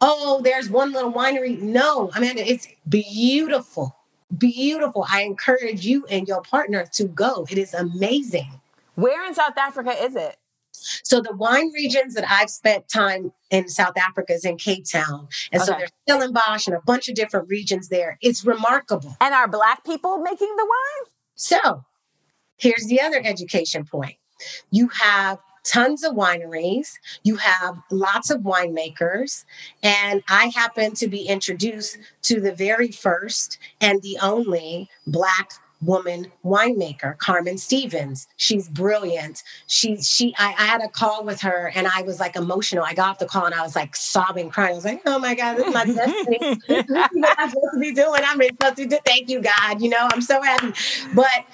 oh, 0.00 0.40
there's 0.42 0.70
one 0.70 0.92
little 0.92 1.12
winery. 1.12 1.60
No, 1.60 2.10
I 2.14 2.20
mean, 2.20 2.38
it's 2.38 2.68
beautiful, 2.88 3.96
beautiful. 4.36 5.06
I 5.10 5.22
encourage 5.22 5.84
you 5.84 6.06
and 6.06 6.26
your 6.26 6.42
partner 6.42 6.86
to 6.94 7.04
go. 7.04 7.46
It 7.50 7.58
is 7.58 7.74
amazing. 7.74 8.60
Where 8.94 9.26
in 9.26 9.34
South 9.34 9.56
Africa 9.56 9.90
is 10.02 10.16
it? 10.16 10.36
So 10.72 11.20
the 11.20 11.34
wine 11.34 11.70
regions 11.72 12.14
that 12.14 12.24
I've 12.28 12.50
spent 12.50 12.88
time 12.88 13.32
in 13.50 13.68
South 13.68 13.96
Africa 13.96 14.32
is 14.32 14.44
in 14.44 14.56
Cape 14.56 14.86
Town. 14.90 15.28
And 15.52 15.60
okay. 15.60 15.72
so 15.72 15.78
there's 15.78 15.90
Stellenbosch 16.08 16.66
and 16.66 16.76
a 16.76 16.80
bunch 16.80 17.08
of 17.08 17.14
different 17.14 17.48
regions 17.48 17.88
there. 17.88 18.18
It's 18.22 18.44
remarkable. 18.44 19.16
And 19.20 19.34
are 19.34 19.48
black 19.48 19.84
people 19.84 20.18
making 20.18 20.54
the 20.56 20.64
wine? 20.64 21.12
So 21.34 21.84
here's 22.56 22.86
the 22.86 23.00
other 23.00 23.20
education 23.22 23.84
point. 23.84 24.16
You 24.70 24.88
have 24.88 25.38
tons 25.62 26.02
of 26.02 26.14
wineries, 26.14 26.98
you 27.22 27.36
have 27.36 27.78
lots 27.90 28.30
of 28.30 28.40
winemakers, 28.40 29.44
and 29.82 30.22
I 30.28 30.46
happen 30.54 30.94
to 30.94 31.08
be 31.08 31.26
introduced 31.26 31.98
to 32.22 32.40
the 32.40 32.52
very 32.52 32.90
first 32.90 33.58
and 33.80 34.00
the 34.02 34.18
only 34.22 34.88
Black 35.06 35.52
woman 35.82 36.30
winemaker, 36.44 37.16
Carmen 37.18 37.56
Stevens. 37.56 38.28
She's 38.36 38.68
brilliant. 38.68 39.42
She 39.66 39.96
she 40.02 40.34
I, 40.38 40.54
I, 40.58 40.66
had 40.66 40.82
a 40.82 40.88
call 40.88 41.24
with 41.24 41.40
her 41.40 41.72
and 41.74 41.86
I 41.86 42.02
was 42.02 42.20
like 42.20 42.36
emotional. 42.36 42.84
I 42.84 42.94
got 42.94 43.08
off 43.08 43.18
the 43.18 43.26
call 43.26 43.46
and 43.46 43.54
I 43.54 43.62
was 43.62 43.74
like 43.74 43.96
sobbing, 43.96 44.50
crying. 44.50 44.72
I 44.72 44.74
was 44.74 44.84
like, 44.84 45.02
oh 45.06 45.18
my 45.18 45.34
God, 45.34 45.56
this 45.56 45.66
is 45.66 45.74
my 45.74 45.84
destiny. 45.84 46.38
this 46.68 46.84
is 46.84 46.90
what 46.90 47.38
I'm 47.38 47.50
supposed 47.50 47.74
to 47.74 47.80
be 47.80 47.94
doing. 47.94 48.20
I'm 48.24 48.42
supposed 48.42 48.76
to 48.76 48.86
do 48.86 48.98
thank 49.06 49.30
you, 49.30 49.40
God. 49.40 49.80
You 49.80 49.88
know, 49.88 50.08
I'm 50.12 50.22
so 50.22 50.42
happy. 50.42 50.72
But 51.14 51.46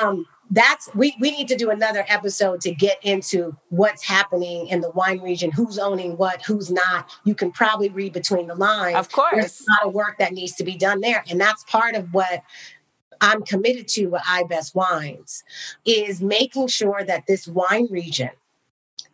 um 0.00 0.26
that's 0.52 0.94
we 0.94 1.16
we 1.18 1.30
need 1.30 1.48
to 1.48 1.56
do 1.56 1.70
another 1.70 2.04
episode 2.08 2.60
to 2.60 2.74
get 2.74 2.98
into 3.02 3.56
what's 3.70 4.04
happening 4.04 4.68
in 4.68 4.82
the 4.82 4.90
wine 4.90 5.20
region 5.20 5.50
who's 5.50 5.78
owning 5.78 6.16
what 6.18 6.42
who's 6.42 6.70
not. 6.70 7.10
You 7.24 7.34
can 7.34 7.50
probably 7.50 7.88
read 7.88 8.12
between 8.12 8.46
the 8.46 8.54
lines. 8.54 8.96
Of 8.96 9.10
course. 9.10 9.32
There's 9.32 9.60
a 9.62 9.72
lot 9.72 9.88
of 9.88 9.94
work 9.94 10.18
that 10.18 10.32
needs 10.32 10.54
to 10.56 10.64
be 10.64 10.76
done 10.76 11.00
there 11.00 11.24
and 11.28 11.40
that's 11.40 11.64
part 11.64 11.94
of 11.94 12.12
what 12.12 12.42
i'm 13.20 13.42
committed 13.42 13.88
to 13.88 14.06
with 14.06 14.22
ibest 14.22 14.74
wines 14.74 15.42
is 15.84 16.20
making 16.20 16.66
sure 16.66 17.02
that 17.04 17.26
this 17.26 17.48
wine 17.48 17.86
region 17.90 18.30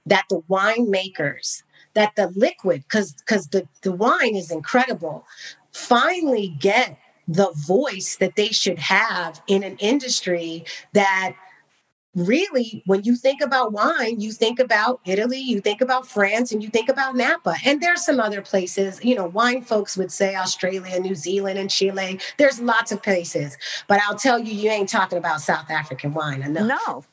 that 0.07 0.25
the 0.29 0.41
winemakers 0.51 1.63
that 1.95 2.15
the 2.17 2.29
liquid 2.35 2.83
because 2.83 3.13
because 3.13 3.49
the, 3.49 3.69
the 3.83 3.93
wine 3.93 4.35
is 4.35 4.51
incredible 4.51 5.25
finally 5.73 6.49
get 6.59 6.99
the 7.29 7.53
voice 7.55 8.17
that 8.17 8.37
they 8.37 8.49
should 8.49 8.79
have 8.79 9.41
in 9.47 9.63
an 9.63 9.77
industry 9.77 10.65
that 10.95 11.35
really 12.15 12.83
when 12.87 13.05
you 13.05 13.15
think 13.15 13.41
about 13.41 13.71
wine 13.71 14.19
you 14.19 14.33
think 14.33 14.59
about 14.59 14.99
italy 15.05 15.39
you 15.39 15.61
think 15.61 15.81
about 15.81 16.09
france 16.09 16.51
and 16.51 16.63
you 16.63 16.69
think 16.71 16.89
about 16.89 17.15
napa. 17.15 17.55
And 17.65 17.81
there's 17.81 18.05
some 18.05 18.19
other 18.19 18.41
places 18.41 18.99
you 19.05 19.15
know 19.15 19.27
wine 19.27 19.63
folks 19.63 19.97
would 19.97 20.11
say 20.11 20.35
australia 20.35 20.99
new 20.99 21.15
zealand 21.15 21.59
and 21.59 21.71
chile. 21.71 22.19
There's 22.39 22.61
lots 22.61 22.91
of 22.91 23.03
places. 23.03 23.57
But 23.87 24.01
i'll 24.09 24.17
tell 24.17 24.39
you 24.39 24.53
you 24.53 24.71
ain't 24.71 24.89
talking 24.89 25.19
about 25.19 25.43
south 25.43 25.71
african 25.71 26.15
wine 26.15 26.43
enough. 26.43 26.67
No 26.67 27.05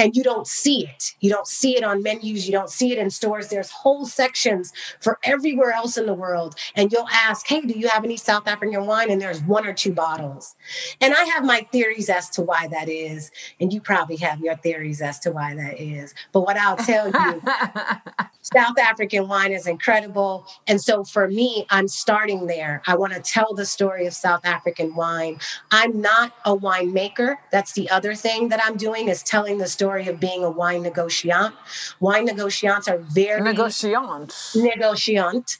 and 0.00 0.16
you 0.16 0.22
don't 0.22 0.46
see 0.46 0.86
it. 0.86 1.14
You 1.20 1.28
don't 1.28 1.46
see 1.46 1.76
it 1.76 1.84
on 1.84 2.02
menus. 2.02 2.46
You 2.46 2.52
don't 2.52 2.70
see 2.70 2.90
it 2.90 2.98
in 2.98 3.10
stores. 3.10 3.48
There's 3.48 3.70
whole 3.70 4.06
sections 4.06 4.72
for 5.00 5.18
everywhere 5.24 5.72
else 5.72 5.98
in 5.98 6.06
the 6.06 6.14
world. 6.14 6.54
And 6.74 6.90
you'll 6.90 7.08
ask, 7.12 7.46
hey, 7.46 7.60
do 7.60 7.78
you 7.78 7.86
have 7.88 8.02
any 8.02 8.16
South 8.16 8.48
African 8.48 8.86
wine? 8.86 9.10
And 9.10 9.20
there's 9.20 9.42
one 9.42 9.66
or 9.66 9.74
two 9.74 9.92
bottles. 9.92 10.56
And 11.02 11.12
I 11.12 11.24
have 11.24 11.44
my 11.44 11.66
theories 11.70 12.08
as 12.08 12.30
to 12.30 12.42
why 12.42 12.66
that 12.68 12.88
is. 12.88 13.30
And 13.60 13.74
you 13.74 13.82
probably 13.82 14.16
have 14.16 14.40
your 14.40 14.56
theories 14.56 15.02
as 15.02 15.18
to 15.20 15.32
why 15.32 15.54
that 15.54 15.78
is. 15.78 16.14
But 16.32 16.42
what 16.42 16.56
I'll 16.56 16.78
tell 16.78 17.08
you, 17.08 17.42
South 18.40 18.78
African 18.78 19.28
wine 19.28 19.52
is 19.52 19.66
incredible. 19.66 20.46
And 20.66 20.80
so 20.80 21.04
for 21.04 21.28
me, 21.28 21.66
I'm 21.68 21.88
starting 21.88 22.46
there. 22.46 22.80
I 22.86 22.96
want 22.96 23.12
to 23.12 23.20
tell 23.20 23.52
the 23.52 23.66
story 23.66 24.06
of 24.06 24.14
South 24.14 24.46
African 24.46 24.94
wine. 24.94 25.40
I'm 25.70 26.00
not 26.00 26.32
a 26.46 26.56
winemaker. 26.56 27.36
That's 27.52 27.72
the 27.72 27.90
other 27.90 28.14
thing 28.14 28.48
that 28.48 28.64
I'm 28.64 28.78
doing 28.78 29.08
is 29.08 29.22
telling 29.22 29.58
the 29.58 29.68
story 29.68 29.89
story 29.90 30.06
of 30.06 30.20
being 30.20 30.44
a 30.44 30.50
wine 30.50 30.84
negotiant. 30.84 31.52
Wine 31.98 32.28
negotiants 32.28 32.86
are 32.88 32.98
very 32.98 33.40
negotiant. 33.40 34.30
Negotiant. 34.54 35.58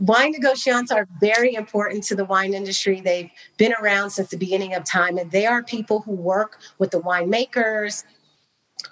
Wine 0.00 0.34
negotiants 0.34 0.90
are 0.90 1.06
very 1.20 1.54
important 1.54 2.02
to 2.04 2.16
the 2.16 2.24
wine 2.24 2.52
industry. 2.52 3.00
They've 3.00 3.30
been 3.58 3.72
around 3.80 4.10
since 4.10 4.30
the 4.30 4.36
beginning 4.36 4.74
of 4.74 4.82
time, 4.84 5.18
and 5.18 5.30
they 5.30 5.46
are 5.46 5.62
people 5.62 6.00
who 6.00 6.12
work 6.12 6.58
with 6.78 6.90
the 6.90 7.00
winemakers, 7.00 8.02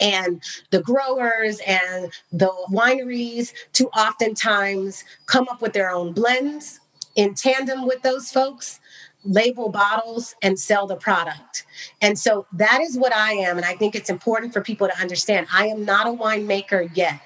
and 0.01 0.41
the 0.71 0.83
growers 0.83 1.61
and 1.67 2.13
the 2.31 2.53
wineries 2.71 3.53
to 3.73 3.89
oftentimes 3.89 5.03
come 5.27 5.49
up 5.51 5.61
with 5.61 5.73
their 5.73 5.91
own 5.91 6.13
blends 6.13 6.79
in 7.17 7.35
tandem 7.35 7.85
with 7.85 8.03
those 8.03 8.31
folks 8.31 8.79
label 9.29 9.69
bottles 9.69 10.35
and 10.43 10.59
sell 10.59 10.87
the 10.87 10.97
product. 10.97 11.67
And 12.01 12.19
so 12.19 12.47
that 12.55 12.81
is 12.81 12.97
what 12.97 13.15
I 13.15 13.33
am. 13.33 13.57
And 13.57 13.67
I 13.67 13.75
think 13.75 13.95
it's 13.95 14.11
important 14.11 14.53
for 14.53 14.61
people 14.61 14.89
to 14.89 14.99
understand 14.99 15.47
I 15.53 15.67
am 15.67 15.85
not 15.85 16.07
a 16.07 16.11
winemaker 16.11 16.91
yet. 16.97 17.21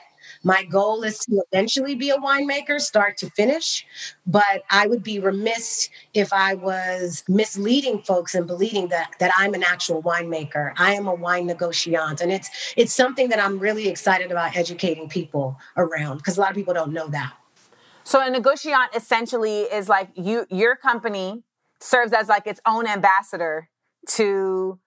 My 0.45 0.65
goal 0.65 1.05
is 1.05 1.21
to 1.21 1.43
eventually 1.53 1.95
be 1.95 2.11
a 2.11 2.17
winemaker, 2.17 2.81
start 2.81 3.17
to 3.19 3.31
finish. 3.31 3.87
But 4.27 4.63
I 4.71 4.89
would 4.89 5.03
be 5.03 5.21
remiss 5.21 5.89
if 6.15 6.33
I 6.33 6.55
was 6.55 7.23
misleading 7.29 8.03
folks 8.03 8.35
and 8.35 8.47
believing 8.47 8.89
that 8.89 9.13
that 9.21 9.33
I'm 9.39 9.55
an 9.55 9.63
actual 9.63 10.03
winemaker. 10.03 10.73
I 10.77 10.95
am 10.95 11.07
a 11.07 11.15
wine 11.15 11.47
negotiant, 11.47 12.21
and 12.21 12.33
it's 12.33 12.75
it's 12.77 12.93
something 12.93 13.29
that 13.29 13.39
I'm 13.39 13.59
really 13.59 13.89
excited 13.89 14.33
about 14.33 14.57
educating 14.57 15.09
people 15.09 15.59
around 15.77 16.19
because 16.19 16.37
a 16.39 16.41
lot 16.41 16.51
of 16.51 16.57
people 16.57 16.75
don't 16.75 16.93
know 16.93 17.09
that. 17.09 17.35
So 18.05 18.21
a 18.21 18.29
negotiant 18.29 18.97
essentially 18.97 19.61
is 19.61 19.89
like 19.89 20.11
you 20.17 20.47
your 20.51 20.75
company 20.75 21.45
serves 21.83 22.13
as 22.13 22.29
like 22.29 22.47
its 22.47 22.61
own 22.67 22.87
ambassador 22.87 23.69
to 24.09 24.79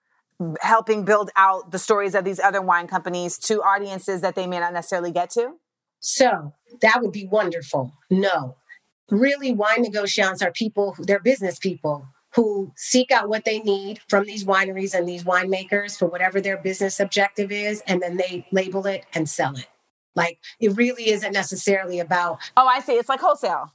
helping 0.62 1.06
build 1.06 1.30
out 1.36 1.72
the 1.72 1.80
stories 1.80 2.16
of 2.16 2.26
these 2.26 2.40
other 2.40 2.62
wine 2.62 2.88
companies 2.88 3.38
to 3.38 3.62
audiences 3.62 4.22
that 4.22 4.36
they 4.36 4.48
may 4.48 4.60
not 4.60 4.74
necessarily 4.74 5.12
get 5.12 5.30
to? 5.32 5.54
So 6.00 6.54
that 6.82 7.02
would 7.02 7.12
be 7.12 7.26
wonderful. 7.26 7.94
No, 8.10 8.58
really, 9.10 9.54
wine 9.54 9.84
negotiants 9.84 10.44
are 10.44 10.52
people, 10.52 10.96
they're 11.00 11.20
business 11.20 11.58
people 11.58 12.08
who 12.36 12.72
seek 12.76 13.12
out 13.12 13.30
what 13.30 13.46
they 13.46 13.60
need 13.60 14.02
from 14.10 14.26
these 14.26 14.44
wineries 14.44 14.94
and 14.94 15.08
these 15.08 15.24
winemakers 15.24 15.98
for 15.98 16.08
whatever 16.08 16.42
their 16.42 16.58
business 16.58 17.00
objective 17.00 17.52
is, 17.52 17.82
and 17.88 18.02
then 18.02 18.18
they 18.18 18.46
label 18.52 18.86
it 18.86 19.06
and 19.14 19.30
sell 19.30 19.56
it. 19.56 19.68
Like 20.16 20.40
it 20.60 20.76
really 20.76 21.10
isn't 21.10 21.32
necessarily 21.32 22.00
about. 22.00 22.40
Oh, 22.58 22.68
I 22.68 22.82
see. 22.82 22.94
It's 22.94 23.10
like 23.10 23.22
wholesale. 23.22 23.74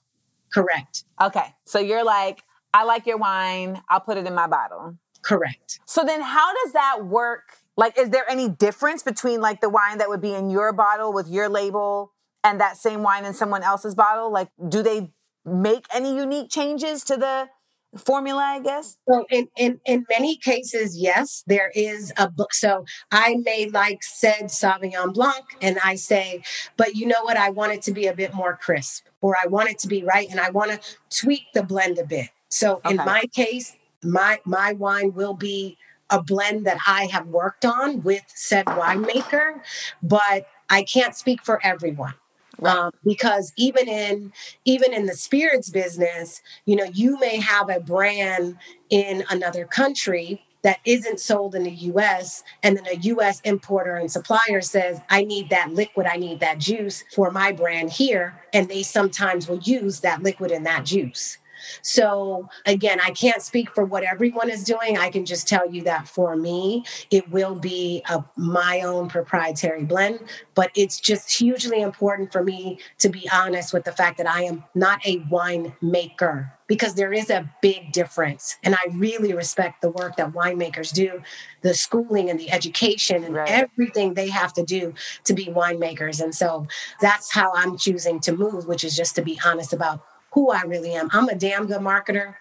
Correct. 0.53 1.05
Okay. 1.21 1.55
So 1.65 1.79
you're 1.79 2.05
like, 2.05 2.43
I 2.73 2.85
like 2.85 3.07
your 3.07 3.19
wine. 3.19 3.83
I'll 3.89 4.01
put 4.01 4.17
it 4.17 4.27
in 4.27 4.35
my 4.35 4.47
bottle. 4.47 4.97
Correct. 5.23 5.81
So 5.87 6.05
then 6.05 6.23
how 6.23 6.53
does 6.65 6.73
that 6.73 7.07
work? 7.07 7.43
Like, 7.77 7.99
is 7.99 8.11
there 8.11 8.29
any 8.31 8.49
difference 8.49 9.03
between 9.03 9.41
like 9.41 9.61
the 9.61 9.69
wine 9.69 9.99
that 9.99 10.09
would 10.09 10.21
be 10.21 10.35
in 10.35 10.51
your 10.51 10.73
bottle 10.73 11.13
with 11.13 11.29
your 11.29 11.49
label 11.49 12.13
and 12.45 12.61
that 12.61 12.77
same 12.77 13.03
wine 13.03 13.25
in 13.25 13.35
someone 13.35 13.63
else's 13.63 13.95
bottle? 13.95 14.31
Like, 14.31 14.49
do 14.69 14.83
they 14.83 15.13
make 15.45 15.87
any 15.93 16.17
unique 16.17 16.51
changes 16.51 17.05
to 17.05 17.17
the 17.17 17.49
formula, 17.97 18.43
I 18.43 18.61
guess? 18.61 18.97
So 19.09 19.25
in, 19.31 19.49
in, 19.57 19.81
in 19.85 20.07
many 20.09 20.37
cases, 20.37 20.97
yes, 20.97 21.43
there 21.47 21.71
is 21.75 22.13
a 22.17 22.31
book. 22.31 22.55
So 22.55 22.85
I 23.11 23.37
may 23.43 23.69
like 23.69 24.03
said 24.03 24.45
Sauvignon 24.45 25.13
Blanc 25.13 25.45
and 25.61 25.79
I 25.85 25.97
say, 25.97 26.43
but 26.77 26.95
you 26.95 27.07
know 27.07 27.23
what? 27.23 27.37
I 27.37 27.51
want 27.51 27.73
it 27.73 27.83
to 27.83 27.93
be 27.93 28.07
a 28.07 28.15
bit 28.15 28.35
more 28.35 28.57
crisp 28.57 29.07
or 29.21 29.37
I 29.43 29.49
want 29.49 29.71
it 29.71 29.79
to 29.81 29.89
be 29.89 30.05
right. 30.05 30.29
And 30.31 30.41
I 30.41 30.51
want 30.51 30.71
to 30.71 30.81
tweak 31.11 31.53
the 31.53 31.63
blend 31.63 31.99
a 31.99 32.05
bit. 32.05 32.29
So 32.51 32.77
okay. 32.85 32.91
in 32.91 32.97
my 32.97 33.25
case, 33.33 33.77
my 34.03 34.41
my 34.45 34.73
wine 34.73 35.15
will 35.15 35.35
be 35.35 35.79
a 36.11 36.23
blend 36.23 36.67
that 36.67 36.79
I 36.87 37.07
have 37.07 37.29
worked 37.29 37.65
on 37.65 38.03
with 38.03 38.25
said 38.27 38.67
winemaker, 38.67 39.61
but 40.03 40.47
I 40.69 40.83
can't 40.83 41.15
speak 41.17 41.45
for 41.45 41.65
everyone. 41.65 42.15
Um, 42.63 42.91
because 43.05 43.55
even 43.57 43.89
in 43.89 44.33
even 44.67 44.93
in 44.93 45.07
the 45.07 45.15
spirits 45.15 45.71
business, 45.71 46.43
you 46.67 46.77
know, 46.77 46.85
you 46.85 47.19
may 47.19 47.37
have 47.41 47.71
a 47.71 47.81
brand 47.81 48.59
in 48.91 49.25
another 49.31 49.65
country 49.65 50.43
that 50.63 50.79
isn't 50.85 51.21
sold 51.21 51.55
in 51.55 51.63
the 51.63 51.71
US 51.71 52.43
and 52.63 52.77
then 52.77 52.87
a 52.87 52.97
US 52.97 53.41
importer 53.43 53.97
and 53.97 54.11
supplier 54.11 54.61
says 54.61 55.01
I 55.09 55.25
need 55.25 55.49
that 55.51 55.73
liquid 55.73 56.07
I 56.07 56.17
need 56.17 56.41
that 56.41 56.59
juice 56.59 57.03
for 57.15 57.31
my 57.31 57.53
brand 57.53 57.93
here 57.93 58.39
and 58.53 58.69
they 58.69 58.83
sometimes 58.83 59.49
will 59.49 59.61
use 59.61 60.01
that 60.01 60.23
liquid 60.23 60.51
and 60.51 60.67
that 60.67 60.85
juice 60.85 61.39
So, 61.83 62.49
again, 62.67 63.01
I 63.01 63.11
can't 63.11 63.43
speak 63.43 63.75
for 63.75 63.85
what 63.85 64.03
everyone 64.03 64.51
is 64.51 64.65
doing. 64.65 64.99
I 64.99 65.11
can 65.11 65.25
just 65.25 65.49
tell 65.49 65.71
you 65.71 65.83
that 65.83 66.09
for 66.09 66.37
me, 66.37 66.85
it 67.11 67.31
will 67.31 67.55
be 67.55 68.03
a, 68.09 68.25
my 68.37 68.83
own 68.83 69.09
proprietary 69.09 69.85
blend. 69.85 70.21
But 70.55 70.71
it's 70.75 71.01
just 71.01 71.31
hugely 71.39 71.81
important 71.81 72.33
for 72.33 72.43
me 72.43 72.79
to 72.99 73.09
be 73.09 73.29
honest 73.33 73.73
with 73.73 73.85
the 73.85 73.93
fact 73.93 74.19
that 74.19 74.29
I 74.29 74.43
am 74.43 74.65
not 74.75 75.05
a 75.07 75.19
wine 75.31 75.75
maker 75.81 76.53
because 76.71 76.95
there 76.95 77.13
is 77.13 77.31
a 77.31 77.51
big 77.61 77.91
difference. 77.91 78.57
And 78.63 78.77
I 78.77 78.79
really 78.93 79.33
respect 79.33 79.83
the 79.83 79.91
work 79.91 80.15
that 80.17 80.33
winemakers 80.33 80.93
do, 80.93 81.21
the 81.63 81.75
schooling 81.75 82.31
and 82.31 82.39
the 82.39 82.49
education 82.49 83.25
and 83.25 83.35
right. 83.35 83.51
everything 83.51 84.15
they 84.15 84.29
have 84.29 84.53
to 84.53 84.63
do 84.63 84.95
to 85.25 85.35
be 85.35 85.47
winemakers. 85.47 86.23
And 86.23 86.33
so 86.33 86.69
that's 87.01 87.33
how 87.33 87.53
I'm 87.57 87.77
choosing 87.77 88.21
to 88.21 88.33
move, 88.33 88.69
which 88.69 88.85
is 88.85 88.95
just 88.95 89.17
to 89.17 89.23
be 89.23 89.37
honest 89.45 89.73
about 89.73 90.05
who 90.33 90.51
I 90.51 90.63
really 90.63 90.93
am. 90.95 91.09
I'm 91.13 91.29
a 91.29 91.35
damn 91.35 91.67
good 91.67 91.81
marketer 91.81 92.35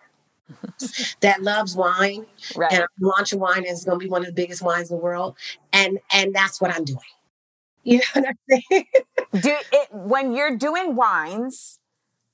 that 1.22 1.42
loves 1.42 1.76
wine. 1.76 2.26
Right. 2.56 2.72
And 2.72 2.82
I'm 2.84 2.88
launching 3.00 3.40
wine 3.40 3.60
and 3.60 3.68
it's 3.68 3.86
gonna 3.86 3.98
be 3.98 4.10
one 4.10 4.22
of 4.22 4.28
the 4.28 4.34
biggest 4.34 4.62
wines 4.62 4.90
in 4.92 4.98
the 4.98 5.04
world. 5.04 5.38
And 5.74 6.00
and 6.14 6.34
that's 6.34 6.60
what 6.62 6.72
I'm 6.76 6.86
doing. 6.86 7.00
You 7.84 7.98
know 7.98 8.22
what 8.22 8.30
I'm 8.30 8.62
saying? 8.70 8.86
do 9.42 9.56
it 9.72 9.90
when 9.92 10.34
you're 10.34 10.56
doing 10.58 10.96
wines, 10.96 11.80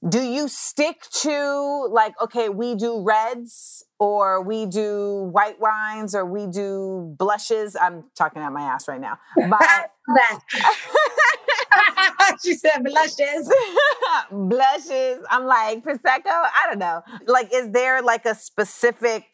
do 0.07 0.21
you 0.21 0.47
stick 0.47 1.01
to 1.09 1.87
like 1.91 2.13
okay 2.21 2.49
we 2.49 2.75
do 2.75 3.01
reds 3.01 3.85
or 3.99 4.41
we 4.41 4.65
do 4.65 5.29
white 5.31 5.59
wines 5.59 6.13
or 6.13 6.25
we 6.25 6.45
do 6.45 7.15
blushes 7.17 7.75
i'm 7.79 8.03
talking 8.15 8.41
out 8.41 8.53
my 8.53 8.61
ass 8.61 8.87
right 8.87 9.01
now 9.01 9.17
but 9.49 9.91
she 12.43 12.53
said 12.53 12.83
blushes. 12.83 13.51
Blushes. 14.31 15.19
I'm 15.29 15.45
like 15.45 15.83
prosecco 15.83 16.27
i 16.27 16.65
don't 16.67 16.79
know. 16.79 17.01
Like 17.25 17.49
is 17.53 17.71
there 17.71 18.01
like 18.01 18.25
a 18.25 18.35
specific 18.35 19.33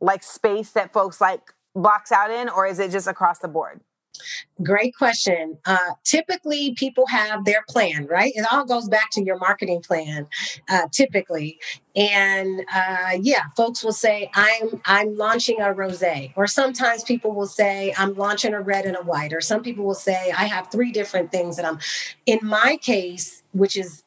like 0.00 0.22
space 0.22 0.72
that 0.72 0.92
folks 0.92 1.20
like 1.20 1.40
box 1.74 2.12
out 2.12 2.30
in 2.30 2.48
or 2.48 2.66
is 2.66 2.78
it 2.78 2.90
just 2.90 3.06
across 3.06 3.38
the 3.38 3.48
board 3.48 3.80
Great 4.62 4.94
question. 4.94 5.56
Uh, 5.64 5.78
typically, 6.04 6.74
people 6.74 7.06
have 7.06 7.44
their 7.46 7.64
plan, 7.68 8.06
right? 8.06 8.32
It 8.34 8.44
all 8.52 8.66
goes 8.66 8.88
back 8.88 9.10
to 9.12 9.24
your 9.24 9.38
marketing 9.38 9.80
plan, 9.80 10.26
uh, 10.68 10.86
typically. 10.92 11.58
And 11.96 12.60
uh, 12.74 13.18
yeah, 13.22 13.44
folks 13.56 13.82
will 13.82 13.92
say, 13.92 14.30
"I'm 14.34 14.82
I'm 14.84 15.16
launching 15.16 15.60
a 15.60 15.72
rosé," 15.74 16.32
or 16.36 16.46
sometimes 16.46 17.04
people 17.04 17.32
will 17.32 17.46
say, 17.46 17.94
"I'm 17.96 18.14
launching 18.14 18.52
a 18.52 18.60
red 18.60 18.84
and 18.84 18.96
a 18.96 19.02
white," 19.02 19.32
or 19.32 19.40
some 19.40 19.62
people 19.62 19.84
will 19.86 19.94
say, 19.94 20.30
"I 20.36 20.44
have 20.44 20.70
three 20.70 20.92
different 20.92 21.32
things 21.32 21.56
that 21.56 21.64
I'm." 21.64 21.78
In 22.26 22.40
my 22.42 22.76
case, 22.82 23.42
which 23.52 23.76
is 23.76 24.02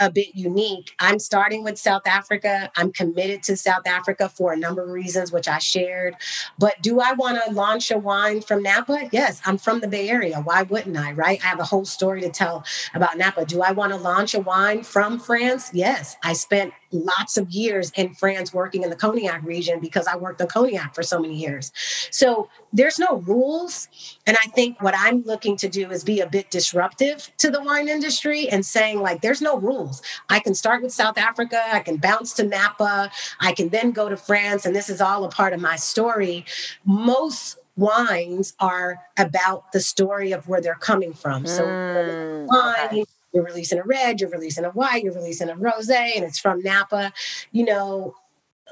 a 0.00 0.10
bit 0.10 0.34
unique. 0.34 0.92
I'm 0.98 1.18
starting 1.18 1.62
with 1.62 1.78
South 1.78 2.06
Africa. 2.06 2.70
I'm 2.76 2.92
committed 2.92 3.42
to 3.44 3.56
South 3.56 3.86
Africa 3.86 4.28
for 4.28 4.52
a 4.52 4.56
number 4.56 4.82
of 4.82 4.90
reasons, 4.90 5.32
which 5.32 5.48
I 5.48 5.58
shared. 5.58 6.16
But 6.58 6.82
do 6.82 7.00
I 7.00 7.12
want 7.12 7.42
to 7.44 7.52
launch 7.52 7.90
a 7.90 7.98
wine 7.98 8.40
from 8.40 8.62
Napa? 8.62 9.08
Yes, 9.12 9.40
I'm 9.44 9.58
from 9.58 9.80
the 9.80 9.88
Bay 9.88 10.08
Area. 10.08 10.40
Why 10.40 10.62
wouldn't 10.62 10.96
I, 10.96 11.12
right? 11.12 11.42
I 11.42 11.46
have 11.46 11.60
a 11.60 11.64
whole 11.64 11.84
story 11.84 12.20
to 12.22 12.30
tell 12.30 12.64
about 12.94 13.16
Napa. 13.16 13.44
Do 13.44 13.62
I 13.62 13.72
want 13.72 13.92
to 13.92 13.98
launch 13.98 14.34
a 14.34 14.40
wine 14.40 14.82
from 14.82 15.18
France? 15.18 15.70
Yes. 15.72 16.16
I 16.22 16.32
spent 16.32 16.72
lots 16.90 17.36
of 17.36 17.50
years 17.50 17.90
in 17.96 18.14
France 18.14 18.52
working 18.52 18.82
in 18.82 18.90
the 18.90 18.96
cognac 18.96 19.42
region 19.44 19.80
because 19.80 20.06
I 20.06 20.16
worked 20.16 20.40
in 20.40 20.46
cognac 20.46 20.94
for 20.94 21.02
so 21.02 21.20
many 21.20 21.34
years. 21.34 21.72
So 22.10 22.48
there's 22.72 22.98
no 22.98 23.16
rules. 23.18 23.88
And 24.26 24.36
I 24.42 24.48
think 24.48 24.80
what 24.82 24.94
I'm 24.96 25.22
looking 25.22 25.56
to 25.58 25.68
do 25.68 25.90
is 25.90 26.04
be 26.04 26.20
a 26.20 26.26
bit 26.26 26.50
disruptive 26.50 27.30
to 27.38 27.50
the 27.50 27.62
wine 27.62 27.88
industry 27.88 28.48
and 28.48 28.64
saying, 28.64 29.00
like, 29.00 29.20
there's 29.20 29.42
no 29.42 29.58
rules. 29.58 30.02
I 30.28 30.40
can 30.40 30.54
start 30.54 30.82
with 30.82 30.92
South 30.92 31.18
Africa, 31.18 31.62
I 31.72 31.80
can 31.80 31.96
bounce 31.96 32.32
to 32.34 32.44
Napa, 32.44 33.10
I 33.40 33.52
can 33.52 33.68
then 33.68 33.92
go 33.92 34.08
to 34.08 34.16
France. 34.16 34.64
And 34.64 34.74
this 34.74 34.88
is 34.88 35.00
all 35.00 35.24
a 35.24 35.30
part 35.30 35.52
of 35.52 35.60
my 35.60 35.76
story. 35.76 36.44
Most 36.84 37.58
wines 37.76 38.54
are 38.58 38.98
about 39.16 39.72
the 39.72 39.80
story 39.80 40.32
of 40.32 40.48
where 40.48 40.60
they're 40.60 40.74
coming 40.74 41.12
from. 41.12 41.46
So, 41.46 41.64
mm, 41.64 42.46
wine, 42.46 42.74
okay 42.86 43.04
you're 43.32 43.44
releasing 43.44 43.78
a 43.78 43.84
red, 43.84 44.20
you're 44.20 44.30
releasing 44.30 44.64
a 44.64 44.70
white, 44.70 45.02
you're 45.02 45.14
releasing 45.14 45.50
a 45.50 45.56
rose, 45.56 45.90
and 45.90 46.24
it's 46.24 46.38
from 46.38 46.60
Napa. 46.62 47.12
You 47.52 47.64
know, 47.64 48.14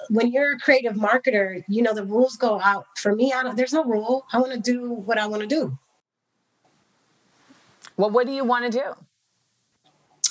when 0.09 0.33
you're 0.33 0.55
a 0.55 0.59
creative 0.59 0.95
marketer, 0.95 1.65
you 1.69 1.83
know, 1.83 1.95
the 1.95 2.05
rules 2.05 2.37
go 2.37 2.61
out. 2.61 2.87
For 2.97 3.15
me, 3.15 3.33
I 3.33 3.43
don't, 3.43 3.57
there's 3.57 3.73
no 3.73 3.85
rule. 3.85 4.27
I 4.33 4.39
want 4.39 4.53
to 4.53 4.61
do 4.61 4.93
what 4.93 5.19
I 5.19 5.27
want 5.27 5.43
to 5.43 5.49
do. 5.49 5.79
Well, 7.97 8.11
what 8.11 8.27
do 8.27 8.33
you 8.33 8.45
want 8.45 8.71
to 8.71 8.79
do? 8.79 8.95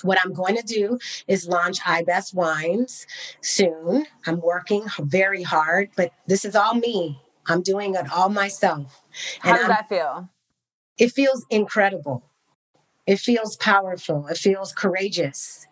What 0.01 0.19
I'm 0.23 0.34
going 0.34 0.55
to 0.55 0.61
do 0.61 0.99
is 1.28 1.47
launch 1.47 1.80
iBest 1.80 2.34
Wines 2.34 3.07
soon. 3.41 4.05
I'm 4.28 4.39
working 4.39 4.86
very 4.99 5.41
hard, 5.41 5.89
but 5.95 6.11
this 6.28 6.45
is 6.45 6.55
all 6.55 6.76
me. 6.76 7.21
I'm 7.47 7.61
doing 7.61 7.95
it 7.95 8.11
all 8.11 8.30
myself. 8.30 9.01
How 9.39 9.51
and 9.51 9.57
does 9.57 9.65
I'm, 9.65 9.69
that 9.69 9.89
feel? 9.89 10.30
It 10.97 11.11
feels 11.11 11.45
incredible. 11.49 12.23
It 13.07 13.19
feels 13.19 13.55
powerful. 13.57 14.27
It 14.27 14.37
feels 14.37 14.73
courageous. 14.73 15.67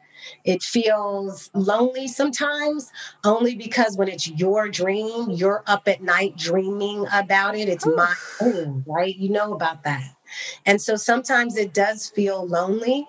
It 0.45 0.63
feels 0.63 1.49
lonely 1.53 2.07
sometimes, 2.07 2.91
only 3.25 3.55
because 3.55 3.97
when 3.97 4.07
it's 4.07 4.27
your 4.29 4.69
dream, 4.69 5.31
you're 5.31 5.63
up 5.67 5.87
at 5.87 6.01
night 6.01 6.37
dreaming 6.37 7.05
about 7.13 7.55
it. 7.57 7.67
It's 7.67 7.85
my 7.85 8.15
own, 8.39 8.83
right? 8.87 9.15
You 9.15 9.29
know 9.29 9.53
about 9.53 9.83
that. 9.83 10.15
And 10.65 10.81
so 10.81 10.95
sometimes 10.95 11.57
it 11.57 11.73
does 11.73 12.09
feel 12.09 12.47
lonely. 12.47 13.07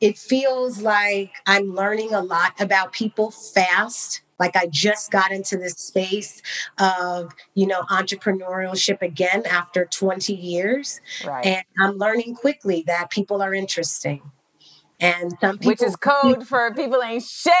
It 0.00 0.18
feels 0.18 0.80
like 0.82 1.30
I'm 1.46 1.74
learning 1.74 2.12
a 2.12 2.20
lot 2.22 2.60
about 2.60 2.92
people 2.92 3.30
fast 3.30 4.22
like 4.38 4.56
I 4.56 4.66
just 4.66 5.10
got 5.10 5.32
into 5.32 5.56
this 5.56 5.74
space 5.74 6.42
of, 6.78 7.34
you 7.54 7.66
know, 7.66 7.82
entrepreneurship 7.82 9.02
again 9.02 9.44
after 9.46 9.84
20 9.86 10.34
years. 10.34 11.00
Right. 11.24 11.46
And 11.46 11.64
I'm 11.78 11.96
learning 11.96 12.34
quickly 12.34 12.84
that 12.86 13.10
people 13.10 13.42
are 13.42 13.54
interesting. 13.54 14.22
And 14.98 15.32
some 15.40 15.58
people, 15.58 15.68
which 15.68 15.82
is 15.82 15.94
code 15.96 16.46
for 16.46 16.72
people 16.72 17.02
ain't 17.02 17.22
shit. 17.22 17.54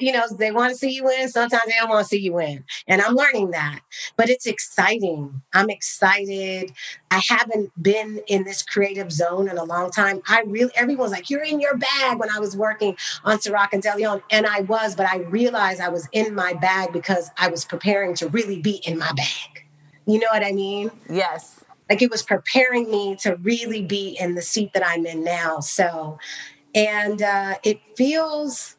you 0.00 0.12
know, 0.12 0.24
they 0.38 0.52
want 0.52 0.70
to 0.70 0.76
see 0.76 0.90
you 0.90 1.04
win. 1.04 1.28
Sometimes 1.28 1.64
they 1.66 1.72
don't 1.72 1.88
want 1.88 2.04
to 2.04 2.08
see 2.08 2.20
you 2.20 2.34
win. 2.34 2.64
And 2.86 3.02
I'm 3.02 3.14
learning 3.14 3.50
that. 3.50 3.80
But 4.16 4.30
it's 4.30 4.46
exciting. 4.46 5.42
I'm 5.54 5.68
excited. 5.68 6.72
I 7.10 7.20
haven't 7.28 7.70
been 7.82 8.20
in 8.28 8.44
this 8.44 8.62
creative 8.62 9.10
zone 9.10 9.48
in 9.48 9.58
a 9.58 9.64
long 9.64 9.90
time. 9.90 10.22
I 10.28 10.42
really, 10.46 10.70
everyone's 10.76 11.12
like, 11.12 11.30
you're 11.30 11.44
in 11.44 11.60
your 11.60 11.76
bag 11.76 12.18
when 12.18 12.30
I 12.30 12.38
was 12.38 12.56
working 12.56 12.96
on 13.24 13.38
Ciroc 13.38 13.68
and 13.72 13.82
DeLeón. 13.82 14.22
And 14.30 14.46
I 14.46 14.60
was, 14.60 14.94
but 14.94 15.06
I 15.10 15.18
realized 15.18 15.80
I 15.80 15.88
was 15.88 16.08
in 16.12 16.34
my 16.34 16.52
bag 16.54 16.92
because 16.92 17.30
I 17.38 17.48
was 17.48 17.64
preparing 17.64 18.14
to 18.16 18.28
really 18.28 18.60
be 18.60 18.80
in 18.86 18.98
my 18.98 19.12
bag. 19.12 19.64
You 20.06 20.20
know 20.20 20.28
what 20.30 20.44
I 20.44 20.52
mean? 20.52 20.92
Yes 21.10 21.55
like 21.88 22.02
it 22.02 22.10
was 22.10 22.22
preparing 22.22 22.90
me 22.90 23.16
to 23.16 23.36
really 23.36 23.82
be 23.82 24.16
in 24.18 24.34
the 24.34 24.42
seat 24.42 24.72
that 24.74 24.86
I'm 24.86 25.06
in 25.06 25.22
now. 25.22 25.60
So, 25.60 26.18
and 26.74 27.22
uh, 27.22 27.56
it 27.62 27.80
feels, 27.96 28.76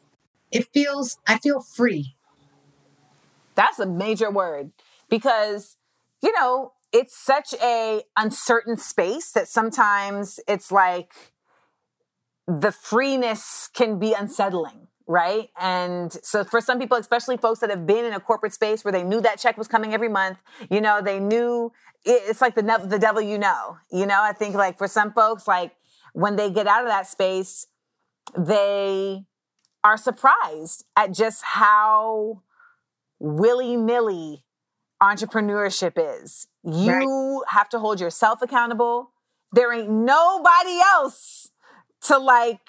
it 0.50 0.68
feels, 0.72 1.18
I 1.26 1.38
feel 1.38 1.60
free. 1.60 2.14
That's 3.54 3.78
a 3.78 3.86
major 3.86 4.30
word 4.30 4.72
because, 5.08 5.76
you 6.22 6.32
know, 6.38 6.72
it's 6.92 7.16
such 7.16 7.54
a 7.62 8.02
uncertain 8.16 8.76
space 8.76 9.30
that 9.32 9.48
sometimes 9.48 10.40
it's 10.46 10.70
like 10.72 11.32
the 12.46 12.72
freeness 12.72 13.68
can 13.74 13.98
be 13.98 14.12
unsettling 14.12 14.87
right? 15.08 15.48
And 15.58 16.12
so 16.22 16.44
for 16.44 16.60
some 16.60 16.78
people, 16.78 16.98
especially 16.98 17.38
folks 17.38 17.60
that 17.60 17.70
have 17.70 17.86
been 17.86 18.04
in 18.04 18.12
a 18.12 18.20
corporate 18.20 18.52
space 18.52 18.84
where 18.84 18.92
they 18.92 19.02
knew 19.02 19.20
that 19.22 19.38
check 19.38 19.56
was 19.56 19.66
coming 19.66 19.94
every 19.94 20.10
month, 20.10 20.38
you 20.70 20.80
know, 20.80 21.00
they 21.02 21.18
knew 21.18 21.72
it's 22.04 22.40
like 22.40 22.54
the 22.54 22.62
the 22.86 22.98
devil 22.98 23.20
you 23.20 23.38
know. 23.38 23.78
You 23.90 24.06
know, 24.06 24.22
I 24.22 24.32
think 24.32 24.54
like 24.54 24.78
for 24.78 24.86
some 24.86 25.12
folks, 25.12 25.48
like 25.48 25.72
when 26.12 26.36
they 26.36 26.50
get 26.50 26.66
out 26.66 26.82
of 26.82 26.88
that 26.88 27.06
space, 27.06 27.66
they 28.36 29.24
are 29.82 29.96
surprised 29.96 30.84
at 30.94 31.12
just 31.12 31.42
how 31.42 32.42
willy 33.18 33.76
nilly 33.76 34.44
entrepreneurship 35.02 35.94
is. 35.96 36.48
You 36.64 36.92
right. 36.92 37.46
have 37.48 37.68
to 37.70 37.78
hold 37.78 38.00
yourself 38.00 38.42
accountable. 38.42 39.12
There 39.52 39.72
ain't 39.72 39.88
nobody 39.88 40.78
else 40.92 41.50
to 42.02 42.18
like 42.18 42.60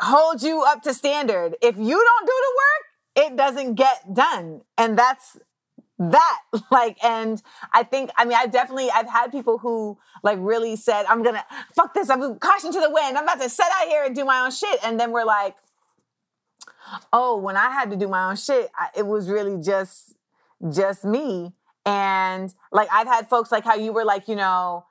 hold 0.00 0.42
you 0.42 0.62
up 0.66 0.82
to 0.82 0.94
standard. 0.94 1.56
If 1.62 1.76
you 1.76 1.84
don't 1.84 2.26
do 2.26 2.32
the 2.46 2.54
work, 2.56 3.26
it 3.26 3.36
doesn't 3.36 3.74
get 3.74 4.14
done. 4.14 4.62
And 4.76 4.98
that's 4.98 5.38
that 5.98 6.38
like 6.70 7.02
and 7.04 7.42
i 7.74 7.82
think 7.82 8.10
i 8.16 8.24
mean 8.24 8.38
i 8.38 8.46
definitely 8.46 8.88
i've 8.90 9.08
had 9.08 9.32
people 9.32 9.58
who 9.58 9.98
like 10.22 10.38
really 10.40 10.76
said 10.76 11.04
i'm 11.08 11.22
gonna 11.22 11.44
fuck 11.74 11.92
this 11.94 12.08
i'm 12.08 12.38
caution 12.38 12.72
to 12.72 12.80
the 12.80 12.90
wind 12.90 13.16
i'm 13.16 13.24
about 13.24 13.40
to 13.40 13.48
set 13.48 13.66
out 13.80 13.88
here 13.88 14.04
and 14.04 14.14
do 14.14 14.24
my 14.24 14.40
own 14.40 14.50
shit 14.50 14.78
and 14.84 14.98
then 14.98 15.10
we're 15.10 15.24
like 15.24 15.56
oh 17.12 17.36
when 17.36 17.56
i 17.56 17.70
had 17.70 17.90
to 17.90 17.96
do 17.96 18.06
my 18.06 18.30
own 18.30 18.36
shit 18.36 18.70
I, 18.76 18.88
it 18.96 19.06
was 19.06 19.28
really 19.28 19.60
just 19.60 20.14
just 20.72 21.04
me 21.04 21.52
and 21.84 22.54
like 22.70 22.88
i've 22.92 23.08
had 23.08 23.28
folks 23.28 23.50
like 23.50 23.64
how 23.64 23.74
you 23.74 23.92
were 23.92 24.04
like 24.04 24.28
you 24.28 24.36
know 24.36 24.86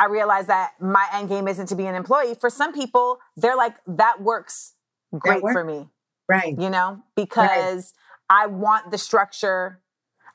I 0.00 0.06
realize 0.06 0.46
that 0.46 0.72
my 0.80 1.06
end 1.12 1.28
game 1.28 1.46
isn't 1.46 1.66
to 1.66 1.74
be 1.74 1.84
an 1.84 1.94
employee. 1.94 2.34
For 2.34 2.48
some 2.48 2.72
people, 2.72 3.18
they're 3.36 3.56
like, 3.56 3.74
that 3.86 4.22
works 4.22 4.72
great 5.12 5.42
that 5.42 5.52
for 5.52 5.62
me. 5.62 5.88
Right. 6.26 6.58
you 6.58 6.70
know, 6.70 7.02
because 7.16 7.92
I 8.30 8.46
want 8.46 8.90
the 8.90 8.96
structure, 8.96 9.80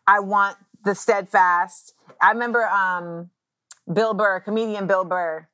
I 0.05 0.19
want 0.19 0.57
the 0.83 0.93
steadfast. 0.93 1.95
I 2.21 2.31
remember 2.31 2.67
um, 2.67 3.31
Bill 3.91 4.13
Burr, 4.13 4.39
comedian 4.41 4.85
Bill 4.85 5.03
Burr, 5.03 5.47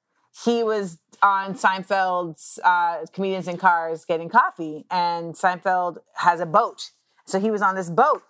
he 0.43 0.61
was 0.61 0.97
on 1.21 1.53
Seinfeld's 1.53 2.59
uh, 2.65 3.05
Comedians 3.13 3.47
in 3.47 3.57
Cars 3.57 4.03
getting 4.03 4.27
coffee, 4.27 4.85
and 4.91 5.35
Seinfeld 5.35 5.99
has 6.15 6.41
a 6.41 6.45
boat. 6.45 6.91
So 7.25 7.39
he 7.39 7.49
was 7.49 7.61
on 7.61 7.75
this 7.75 7.89
boat, 7.89 8.23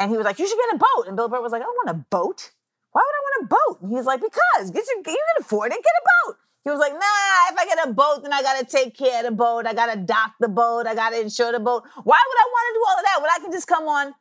and 0.00 0.10
he 0.10 0.16
was 0.16 0.24
like, 0.24 0.38
You 0.38 0.48
should 0.48 0.56
get 0.56 0.76
a 0.76 0.78
boat. 0.78 1.08
And 1.08 1.16
Bill 1.16 1.28
Burr 1.28 1.42
was 1.42 1.52
like, 1.52 1.60
I 1.60 1.64
don't 1.64 1.86
want 1.86 1.90
a 1.90 2.06
boat. 2.08 2.52
Why 2.96 3.02
would 3.04 3.14
I 3.14 3.24
want 3.26 3.44
a 3.44 3.46
boat? 3.54 3.90
He 3.90 3.94
was 3.94 4.06
like, 4.06 4.20
Because 4.22 4.70
get 4.70 4.86
you 4.88 5.02
can 5.04 5.14
afford 5.38 5.70
it, 5.70 5.76
get 5.76 5.84
a 5.84 6.06
boat. 6.28 6.36
He 6.64 6.70
was 6.70 6.80
like, 6.80 6.94
Nah, 6.94 7.52
if 7.52 7.58
I 7.58 7.66
get 7.66 7.86
a 7.86 7.92
boat, 7.92 8.22
then 8.22 8.32
I 8.32 8.40
gotta 8.40 8.64
take 8.64 8.96
care 8.96 9.18
of 9.20 9.26
the 9.26 9.36
boat. 9.36 9.66
I 9.66 9.74
gotta 9.74 10.00
dock 10.00 10.32
the 10.40 10.48
boat. 10.48 10.86
I 10.86 10.94
gotta 10.94 11.20
insure 11.20 11.52
the 11.52 11.60
boat. 11.60 11.82
Why 12.04 12.16
would 12.26 12.38
I 12.38 12.46
want 12.48 12.64
to 12.66 12.78
do 12.78 12.84
all 12.88 12.98
of 12.98 13.04
that 13.04 13.18
when 13.20 13.30
I 13.30 13.38
can 13.42 13.52
just 13.52 13.68
come 13.68 13.86
on 13.86 14.14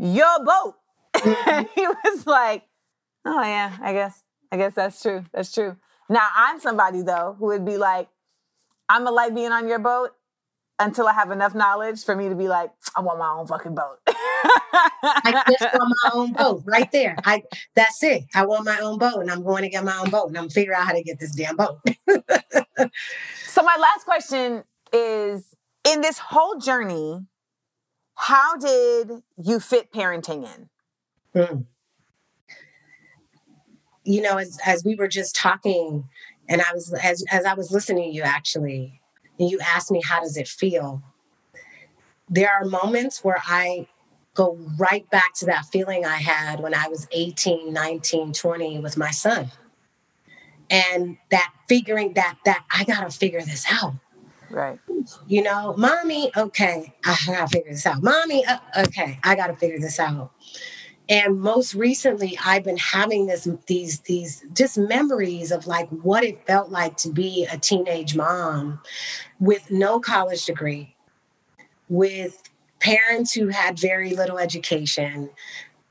your 0.00 0.44
boat? 0.44 0.74
he 1.76 1.86
was 1.86 2.26
like, 2.26 2.64
Oh 3.24 3.42
yeah, 3.42 3.76
I 3.80 3.92
guess. 3.92 4.24
I 4.50 4.56
guess 4.56 4.74
that's 4.74 5.00
true. 5.00 5.24
That's 5.32 5.52
true. 5.52 5.76
Now 6.08 6.26
I'm 6.34 6.58
somebody 6.58 7.02
though 7.02 7.36
who 7.38 7.46
would 7.46 7.64
be 7.64 7.76
like, 7.76 8.08
I'm 8.88 9.04
gonna 9.04 9.14
like 9.14 9.36
being 9.36 9.52
on 9.52 9.68
your 9.68 9.78
boat 9.78 10.10
until 10.78 11.08
I 11.08 11.12
have 11.12 11.30
enough 11.30 11.54
knowledge 11.54 12.04
for 12.04 12.14
me 12.14 12.28
to 12.28 12.34
be 12.34 12.48
like, 12.48 12.70
I 12.94 13.00
want 13.00 13.18
my 13.18 13.28
own 13.28 13.46
fucking 13.46 13.74
boat. 13.74 13.98
I 14.06 15.44
just 15.48 15.74
want 15.74 15.94
my 16.04 16.10
own 16.12 16.32
boat 16.32 16.62
right 16.66 16.90
there. 16.92 17.16
I 17.24 17.42
that's 17.74 18.02
it. 18.02 18.24
I 18.34 18.46
want 18.46 18.64
my 18.64 18.78
own 18.80 18.98
boat 18.98 19.20
and 19.20 19.30
I'm 19.30 19.42
going 19.42 19.62
to 19.62 19.68
get 19.68 19.84
my 19.84 19.98
own 19.98 20.10
boat 20.10 20.28
and 20.28 20.38
I'm 20.38 20.48
figure 20.48 20.74
out 20.74 20.86
how 20.86 20.92
to 20.92 21.02
get 21.02 21.18
this 21.18 21.34
damn 21.34 21.56
boat. 21.56 21.80
so 23.46 23.62
my 23.62 23.76
last 23.76 24.04
question 24.04 24.64
is 24.92 25.54
in 25.84 26.00
this 26.00 26.18
whole 26.18 26.58
journey, 26.58 27.26
how 28.14 28.56
did 28.56 29.22
you 29.42 29.60
fit 29.60 29.92
parenting 29.92 30.46
in? 30.54 30.68
Mm. 31.34 31.66
You 34.04 34.22
know, 34.22 34.36
as 34.36 34.58
as 34.64 34.84
we 34.84 34.94
were 34.94 35.08
just 35.08 35.34
talking 35.34 36.04
and 36.48 36.60
I 36.60 36.72
was 36.72 36.92
as 36.92 37.24
as 37.30 37.44
I 37.44 37.54
was 37.54 37.70
listening 37.70 38.10
to 38.10 38.16
you 38.16 38.22
actually, 38.22 39.00
and 39.38 39.50
you 39.50 39.58
asked 39.60 39.90
me 39.90 40.02
how 40.04 40.20
does 40.20 40.36
it 40.36 40.48
feel? 40.48 41.02
There 42.28 42.50
are 42.50 42.64
moments 42.64 43.22
where 43.22 43.40
I 43.46 43.86
go 44.34 44.58
right 44.78 45.08
back 45.10 45.34
to 45.34 45.46
that 45.46 45.66
feeling 45.66 46.04
I 46.04 46.16
had 46.16 46.60
when 46.60 46.74
I 46.74 46.88
was 46.88 47.08
18, 47.10 47.72
19, 47.72 48.32
20 48.32 48.78
with 48.80 48.96
my 48.96 49.10
son. 49.10 49.50
And 50.68 51.16
that 51.30 51.52
figuring 51.68 52.14
that 52.14 52.38
that 52.44 52.64
I 52.70 52.84
got 52.84 53.08
to 53.08 53.16
figure 53.16 53.40
this 53.40 53.64
out. 53.70 53.94
Right. 54.50 54.78
You 55.26 55.42
know, 55.42 55.74
mommy, 55.76 56.30
okay, 56.36 56.94
I 57.04 57.16
got 57.26 57.48
to 57.50 57.56
figure 57.56 57.72
this 57.72 57.86
out. 57.86 58.02
Mommy, 58.02 58.44
uh, 58.44 58.58
okay, 58.78 59.18
I 59.22 59.34
got 59.34 59.48
to 59.48 59.56
figure 59.56 59.78
this 59.78 59.98
out. 59.98 60.32
And 61.08 61.40
most 61.40 61.74
recently, 61.74 62.36
I've 62.44 62.64
been 62.64 62.78
having 62.78 63.26
this 63.26 63.48
these 63.66 64.00
these 64.00 64.44
just 64.52 64.76
memories 64.76 65.52
of 65.52 65.66
like 65.66 65.88
what 65.90 66.24
it 66.24 66.44
felt 66.46 66.70
like 66.70 66.96
to 66.98 67.10
be 67.10 67.46
a 67.50 67.58
teenage 67.58 68.16
mom 68.16 68.80
with 69.38 69.70
no 69.70 70.00
college 70.00 70.44
degree, 70.46 70.96
with 71.88 72.42
parents 72.80 73.32
who 73.32 73.48
had 73.48 73.78
very 73.78 74.16
little 74.16 74.38
education. 74.38 75.30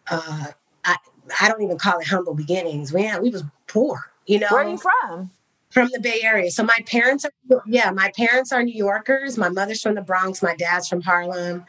Uh, 0.09 0.47
I, 0.83 0.97
I 1.41 1.47
don't 1.49 1.61
even 1.61 1.77
call 1.77 1.99
it 1.99 2.07
humble 2.07 2.33
beginnings. 2.33 2.91
We 2.91 3.03
had, 3.03 3.21
we 3.21 3.29
was 3.29 3.43
poor, 3.67 4.11
you 4.25 4.39
know. 4.39 4.47
Where 4.51 4.63
are 4.63 4.69
you 4.69 4.77
from? 4.77 5.31
From 5.75 5.89
the 5.93 5.99
Bay 5.99 6.21
Area. 6.23 6.49
So 6.49 6.63
my 6.63 6.77
parents 6.87 7.25
are 7.25 7.61
yeah, 7.67 7.91
my 7.91 8.11
parents 8.17 8.51
are 8.51 8.63
New 8.63 8.73
Yorkers. 8.73 9.37
My 9.37 9.49
mother's 9.49 9.83
from 9.83 9.93
the 9.93 10.01
Bronx. 10.01 10.41
My 10.41 10.55
dad's 10.55 10.87
from 10.87 11.01
Harlem. 11.01 11.65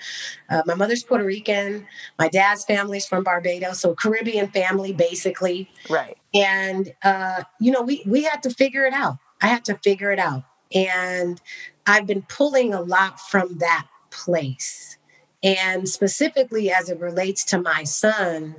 Uh, 0.49 0.63
my 0.65 0.75
mother's 0.75 1.05
Puerto 1.05 1.25
Rican. 1.25 1.87
My 2.19 2.29
dad's 2.29 2.65
family's 2.65 3.07
from 3.07 3.25
Barbados. 3.25 3.81
So 3.81 3.95
Caribbean 3.95 4.49
family, 4.49 4.95
basically. 4.95 5.69
Right. 5.91 6.17
And 6.33 6.95
uh, 7.05 7.43
you 7.61 7.71
know, 7.71 7.83
we 7.83 8.03
we 8.07 8.23
had 8.23 8.43
to 8.45 8.51
figure 8.51 8.87
it 8.87 8.95
out. 8.95 9.19
I 9.43 9.49
had 9.49 9.67
to 9.67 9.75
figure 9.85 10.13
it 10.13 10.19
out, 10.19 10.45
and 10.73 11.43
I've 11.87 12.07
been 12.07 12.23
pulling 12.23 12.73
a 12.73 12.81
lot 12.81 13.21
from 13.21 13.59
that 13.59 13.87
place 14.11 14.97
and 15.47 15.89
specifically 15.89 16.73
as 16.73 16.89
it 16.89 16.99
relates 16.99 17.45
to 17.45 17.61
my 17.61 17.85
son, 17.85 18.57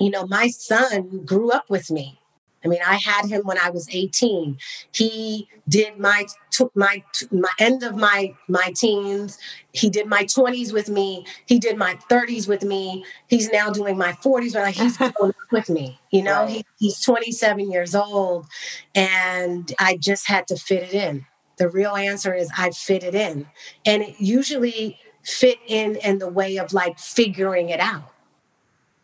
you 0.00 0.10
know, 0.10 0.26
my 0.26 0.48
son 0.48 1.24
grew 1.26 1.50
up 1.50 1.68
with 1.68 1.90
me. 1.90 2.18
I 2.64 2.68
mean, 2.68 2.80
I 2.86 2.96
had 2.96 3.26
him 3.26 3.42
when 3.44 3.58
I 3.58 3.70
was 3.70 3.88
18. 3.90 4.58
He 4.92 5.48
did 5.68 5.98
my 5.98 6.26
took 6.50 6.74
my 6.76 7.02
my 7.30 7.50
end 7.58 7.82
of 7.82 7.96
my 7.96 8.34
my 8.48 8.72
teens. 8.76 9.38
He 9.72 9.90
did 9.90 10.06
my 10.06 10.24
20s 10.24 10.72
with 10.72 10.88
me. 10.88 11.26
He 11.46 11.58
did 11.58 11.76
my 11.76 11.96
30s 12.10 12.46
with 12.48 12.62
me. 12.62 13.04
He's 13.28 13.50
now 13.50 13.70
doing 13.70 13.96
my 13.98 14.12
40s, 14.12 14.52
but 14.52 14.62
like 14.62 14.74
he's 14.74 14.96
going 15.20 15.32
with 15.50 15.70
me. 15.70 15.98
You 16.10 16.22
know, 16.22 16.42
Right. 16.42 16.50
he, 16.50 16.64
he's 16.78 17.00
27 17.00 17.70
years 17.70 17.94
old, 17.94 18.46
and 18.94 19.72
I 19.78 19.96
just 19.96 20.28
had 20.28 20.46
to 20.48 20.56
fit 20.56 20.82
it 20.82 20.94
in. 20.94 21.26
The 21.58 21.68
real 21.68 21.94
answer 21.96 22.34
is 22.34 22.50
I 22.56 22.70
fit 22.70 23.02
it 23.04 23.14
in, 23.14 23.46
and 23.84 24.02
it 24.02 24.16
usually 24.20 24.98
fit 25.24 25.58
in 25.66 25.96
in 25.96 26.18
the 26.18 26.28
way 26.28 26.56
of 26.58 26.72
like 26.72 26.98
figuring 26.98 27.68
it 27.68 27.80
out. 27.80 28.10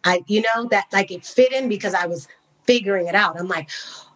I, 0.05 0.23
you 0.27 0.43
know, 0.43 0.67
that 0.71 0.87
like 0.93 1.11
it 1.11 1.25
fit 1.27 1.53
in 1.53 1.69
because 1.69 1.95
I 1.95 2.07
was 2.07 2.29
figuring 2.69 3.09
it 3.09 3.15
out. 3.15 3.41
I'm 3.41 3.49
like, 3.49 3.71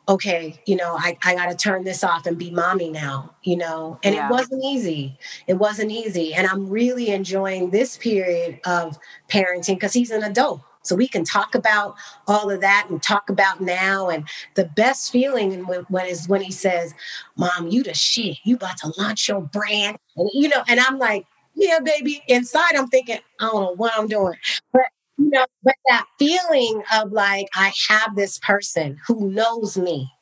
okay, 0.09 0.61
you 0.67 0.77
know, 0.77 0.95
I, 0.99 1.17
I 1.25 1.35
got 1.35 1.47
to 1.47 1.57
turn 1.57 1.85
this 1.85 2.05
off 2.05 2.27
and 2.27 2.37
be 2.37 2.51
mommy 2.51 2.91
now, 2.91 3.35
you 3.43 3.57
know, 3.57 3.99
and 4.05 4.15
Yeah. 4.15 4.27
it 4.27 4.31
wasn't 4.31 4.63
easy. 4.63 5.19
It 5.47 5.55
wasn't 5.55 5.91
easy. 5.91 6.35
And 6.35 6.47
I'm 6.47 6.69
really 6.69 7.09
enjoying 7.09 7.71
this 7.71 7.97
period 7.97 8.61
of 8.67 8.99
parenting 9.31 9.77
because 9.77 9.95
he's 9.95 10.11
an 10.11 10.23
adult. 10.23 10.61
So 10.83 10.97
we 10.97 11.09
can 11.09 11.25
talk 11.25 11.55
about 11.55 11.95
all 12.27 12.51
of 12.51 12.61
that 12.61 12.89
and 12.91 13.03
talk 13.03 13.31
about 13.31 13.61
now. 13.63 14.11
And 14.11 14.29
the 14.55 14.65
best 14.65 15.13
feeling 15.13 15.65
when, 15.89 16.07
is 16.07 16.29
when 16.29 16.43
he 16.43 16.51
says, 16.53 16.93
Mom, 17.37 17.69
you 17.69 17.83
the 17.83 17.95
shit. 17.95 18.39
You 18.45 18.57
about 18.57 18.77
to 18.79 18.93
launch 18.99 19.29
your 19.29 19.41
brand. 19.41 19.97
And 20.17 20.29
you 20.35 20.49
know, 20.49 20.63
and 20.69 20.79
I'm 20.81 20.99
like, 20.99 21.25
yeah, 21.55 21.79
baby. 21.79 22.23
Inside, 22.29 22.75
I'm 22.77 22.89
thinking, 22.89 23.21
I 23.41 23.49
don't 23.49 23.63
know 23.63 23.75
what 23.77 23.93
I'm 23.97 24.09
doing. 24.09 24.35
But 24.73 24.83
you 25.19 25.31
know, 25.31 25.47
but 25.63 25.75
that 25.89 26.07
feeling 26.19 26.83
of 26.95 27.13
like 27.13 27.47
I 27.55 27.73
have 27.89 28.17
this 28.17 28.39
person 28.39 28.99
who 29.07 29.31
knows 29.31 29.77
me, 29.77 30.13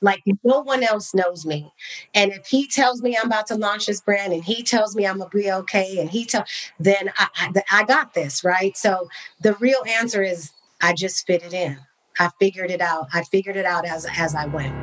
like 0.00 0.22
no 0.42 0.60
one 0.60 0.82
else 0.82 1.14
knows 1.14 1.46
me. 1.46 1.72
And 2.14 2.32
if 2.32 2.46
he 2.46 2.66
tells 2.66 3.02
me 3.02 3.16
I'm 3.16 3.26
about 3.26 3.46
to 3.48 3.56
launch 3.56 3.86
this 3.86 4.00
brand, 4.00 4.32
and 4.32 4.44
he 4.44 4.62
tells 4.62 4.94
me 4.94 5.06
I'm 5.06 5.18
gonna 5.18 5.30
be 5.30 5.50
okay, 5.50 5.98
and 5.98 6.10
he 6.10 6.24
tell, 6.24 6.44
then 6.78 7.10
I, 7.18 7.28
I, 7.36 7.62
I 7.80 7.84
got 7.84 8.14
this 8.14 8.44
right. 8.44 8.76
So 8.76 9.08
the 9.40 9.54
real 9.54 9.82
answer 9.88 10.22
is 10.22 10.52
I 10.82 10.92
just 10.94 11.26
fit 11.26 11.42
it 11.42 11.52
in. 11.54 11.78
I 12.18 12.30
figured 12.38 12.70
it 12.70 12.80
out. 12.80 13.08
I 13.12 13.24
figured 13.24 13.56
it 13.56 13.64
out 13.64 13.86
as 13.86 14.06
as 14.16 14.34
I 14.34 14.46
went. 14.46 14.74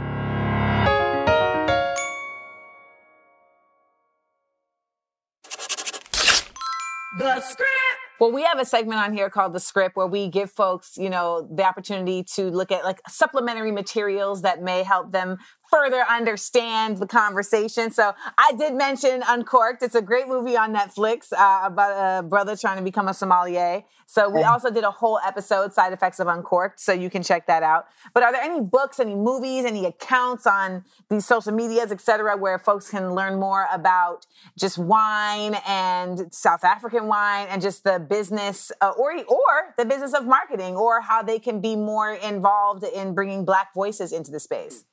The 7.19 7.41
script. 7.41 7.90
Well, 8.21 8.31
we 8.31 8.43
have 8.43 8.59
a 8.59 8.65
segment 8.65 8.99
on 8.99 9.13
here 9.13 9.31
called 9.31 9.51
the 9.51 9.59
script 9.59 9.95
where 9.95 10.05
we 10.05 10.27
give 10.27 10.51
folks, 10.51 10.95
you 10.95 11.09
know, 11.09 11.49
the 11.51 11.63
opportunity 11.63 12.23
to 12.35 12.51
look 12.51 12.71
at 12.71 12.83
like 12.83 13.01
supplementary 13.09 13.71
materials 13.71 14.43
that 14.43 14.61
may 14.61 14.83
help 14.83 15.11
them 15.11 15.39
further 15.71 16.03
understand 16.09 16.97
the 16.97 17.07
conversation. 17.07 17.91
So 17.91 18.13
I 18.37 18.51
did 18.57 18.73
mention 18.73 19.23
Uncorked. 19.27 19.81
It's 19.81 19.95
a 19.95 20.01
great 20.01 20.27
movie 20.27 20.57
on 20.57 20.73
Netflix 20.73 21.31
uh, 21.31 21.61
about 21.65 22.19
a 22.19 22.23
brother 22.23 22.57
trying 22.57 22.77
to 22.77 22.83
become 22.83 23.07
a 23.07 23.13
sommelier. 23.13 23.83
So 24.05 24.29
we 24.29 24.43
also 24.43 24.69
did 24.69 24.83
a 24.83 24.91
whole 24.91 25.19
episode, 25.25 25.71
Side 25.73 25.93
Effects 25.93 26.19
of 26.19 26.27
Uncorked. 26.27 26.81
So 26.81 26.91
you 26.91 27.09
can 27.09 27.23
check 27.23 27.47
that 27.47 27.63
out. 27.63 27.85
But 28.13 28.23
are 28.23 28.33
there 28.33 28.41
any 28.41 28.59
books, 28.59 28.99
any 28.99 29.15
movies, 29.15 29.63
any 29.63 29.85
accounts 29.85 30.45
on 30.45 30.83
these 31.09 31.25
social 31.25 31.53
medias, 31.53 31.93
et 31.93 32.01
cetera, 32.01 32.35
where 32.35 32.59
folks 32.59 32.89
can 32.89 33.15
learn 33.15 33.39
more 33.39 33.67
about 33.71 34.25
just 34.59 34.77
wine 34.77 35.55
and 35.65 36.33
South 36.33 36.65
African 36.65 37.07
wine 37.07 37.47
and 37.49 37.61
just 37.61 37.85
the 37.85 37.99
business 37.99 38.73
uh, 38.81 38.91
or, 38.97 39.13
or 39.25 39.73
the 39.77 39.85
business 39.85 40.13
of 40.13 40.25
marketing 40.25 40.75
or 40.75 40.99
how 40.99 41.23
they 41.23 41.39
can 41.39 41.61
be 41.61 41.77
more 41.77 42.11
involved 42.11 42.83
in 42.83 43.13
bringing 43.13 43.45
Black 43.45 43.73
voices 43.73 44.11
into 44.11 44.29
the 44.29 44.39
space? 44.39 44.83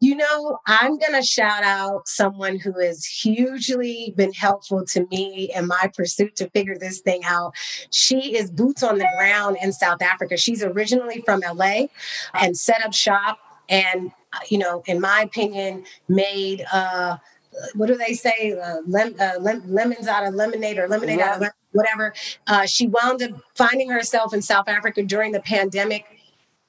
You 0.00 0.16
know, 0.16 0.58
I'm 0.66 0.98
going 0.98 1.12
to 1.14 1.22
shout 1.22 1.62
out 1.62 2.08
someone 2.08 2.58
who 2.58 2.72
has 2.80 3.04
hugely 3.04 4.14
been 4.16 4.32
helpful 4.32 4.84
to 4.86 5.06
me 5.10 5.50
in 5.54 5.66
my 5.66 5.90
pursuit 5.94 6.36
to 6.36 6.48
figure 6.50 6.76
this 6.78 7.00
thing 7.00 7.22
out. 7.24 7.52
She 7.90 8.36
is 8.36 8.50
boots 8.50 8.82
on 8.82 8.98
the 8.98 9.08
ground 9.18 9.56
in 9.62 9.72
South 9.72 10.02
Africa. 10.02 10.36
She's 10.36 10.62
originally 10.62 11.22
from 11.22 11.40
LA 11.40 11.86
and 12.34 12.56
set 12.56 12.84
up 12.84 12.92
shop 12.94 13.38
and, 13.68 14.10
uh, 14.32 14.38
you 14.48 14.58
know, 14.58 14.82
in 14.86 15.00
my 15.00 15.20
opinion, 15.22 15.84
made, 16.08 16.64
uh, 16.72 17.18
what 17.74 17.86
do 17.86 17.96
they 17.96 18.14
say? 18.14 18.52
Uh, 18.58 18.78
lem- 18.86 19.16
uh, 19.20 19.32
lem- 19.40 19.62
lemons 19.72 20.06
out 20.06 20.26
of 20.26 20.34
lemonade 20.34 20.78
or 20.78 20.88
lemonade 20.88 21.20
out 21.20 21.36
of 21.36 21.42
Yeah. 21.42 21.48
lemon, 21.48 21.52
whatever. 21.72 22.14
Uh, 22.46 22.66
she 22.66 22.86
wound 22.86 23.22
up 23.22 23.30
finding 23.54 23.90
herself 23.90 24.32
in 24.32 24.40
South 24.42 24.68
Africa 24.68 25.02
during 25.02 25.32
the 25.32 25.40
pandemic 25.40 26.04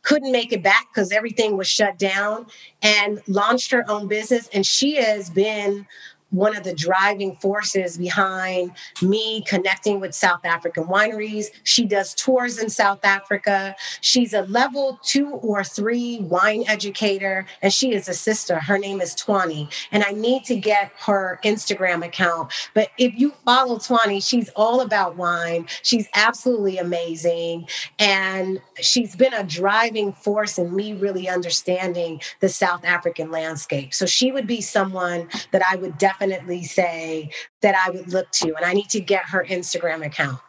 couldn't 0.04 0.32
make 0.32 0.52
it 0.52 0.64
back 0.64 0.88
because 0.94 1.12
everything 1.12 1.58
was 1.58 1.68
shut 1.68 1.98
down 1.98 2.48
and 2.82 3.22
launched 3.28 3.72
her 3.72 3.90
own 3.90 4.08
business. 4.08 4.50
And 4.54 4.66
she 4.66 4.96
has 4.96 5.30
been 5.30 5.86
one 6.32 6.56
of 6.56 6.64
the 6.64 6.74
driving 6.74 7.36
forces 7.36 7.98
behind 7.98 8.72
me 9.02 9.44
connecting 9.44 10.00
with 10.00 10.16
South 10.16 10.44
African 10.46 10.86
wineries. 10.86 11.48
She 11.64 11.86
does 11.86 12.16
tours 12.16 12.58
in 12.58 12.70
South 12.70 13.04
Africa. 13.04 13.76
She's 14.00 14.34
a 14.34 14.42
level 14.44 15.00
two 15.04 15.30
or 15.30 15.64
three 15.64 16.20
wine 16.22 16.64
educator, 16.68 17.46
and 17.62 17.72
she 17.72 17.94
is 17.94 18.08
a 18.08 18.14
sister. 18.14 18.60
Her 18.60 18.78
name 18.78 19.02
is 19.02 19.14
Tuanni, 19.14 19.72
and 19.92 20.04
I 20.04 20.12
need 20.12 20.46
to 20.46 20.56
get 20.56 20.92
her 21.00 21.40
Instagram 21.44 22.06
account. 22.06 22.52
But 22.74 22.90
if 22.98 23.14
you 23.18 23.32
follow 23.46 23.78
Tuanni, 23.78 24.26
she's 24.26 24.50
all 24.56 24.82
about 24.82 25.18
wine. 25.18 25.68
She's 25.84 26.08
absolutely 26.16 26.78
amazing, 26.78 27.68
and 28.00 28.62
she's 28.80 29.16
been 29.16 29.34
a 29.34 29.44
driving 29.44 30.14
force 30.14 30.58
in 30.58 30.74
me 30.76 30.94
really 30.94 31.28
understanding 31.28 32.22
the 32.40 32.50
South 32.50 32.86
African 32.86 33.32
landscape. 33.32 33.94
So 33.94 34.06
she 34.06 34.32
would 34.32 34.48
be 34.48 34.62
someone 34.62 35.28
that 35.52 35.62
I 35.70 35.76
would 35.76 35.98
definitely 35.98 36.21
say 36.64 37.30
that 37.62 37.76
I 37.76 37.92
would 37.92 38.12
look 38.12 38.32
to, 38.32 38.56
and 38.56 38.66
I 38.66 38.74
need 38.74 38.90
to 38.90 39.00
get 39.00 39.26
her 39.26 39.46
Instagram 39.46 40.06
account. 40.06 40.40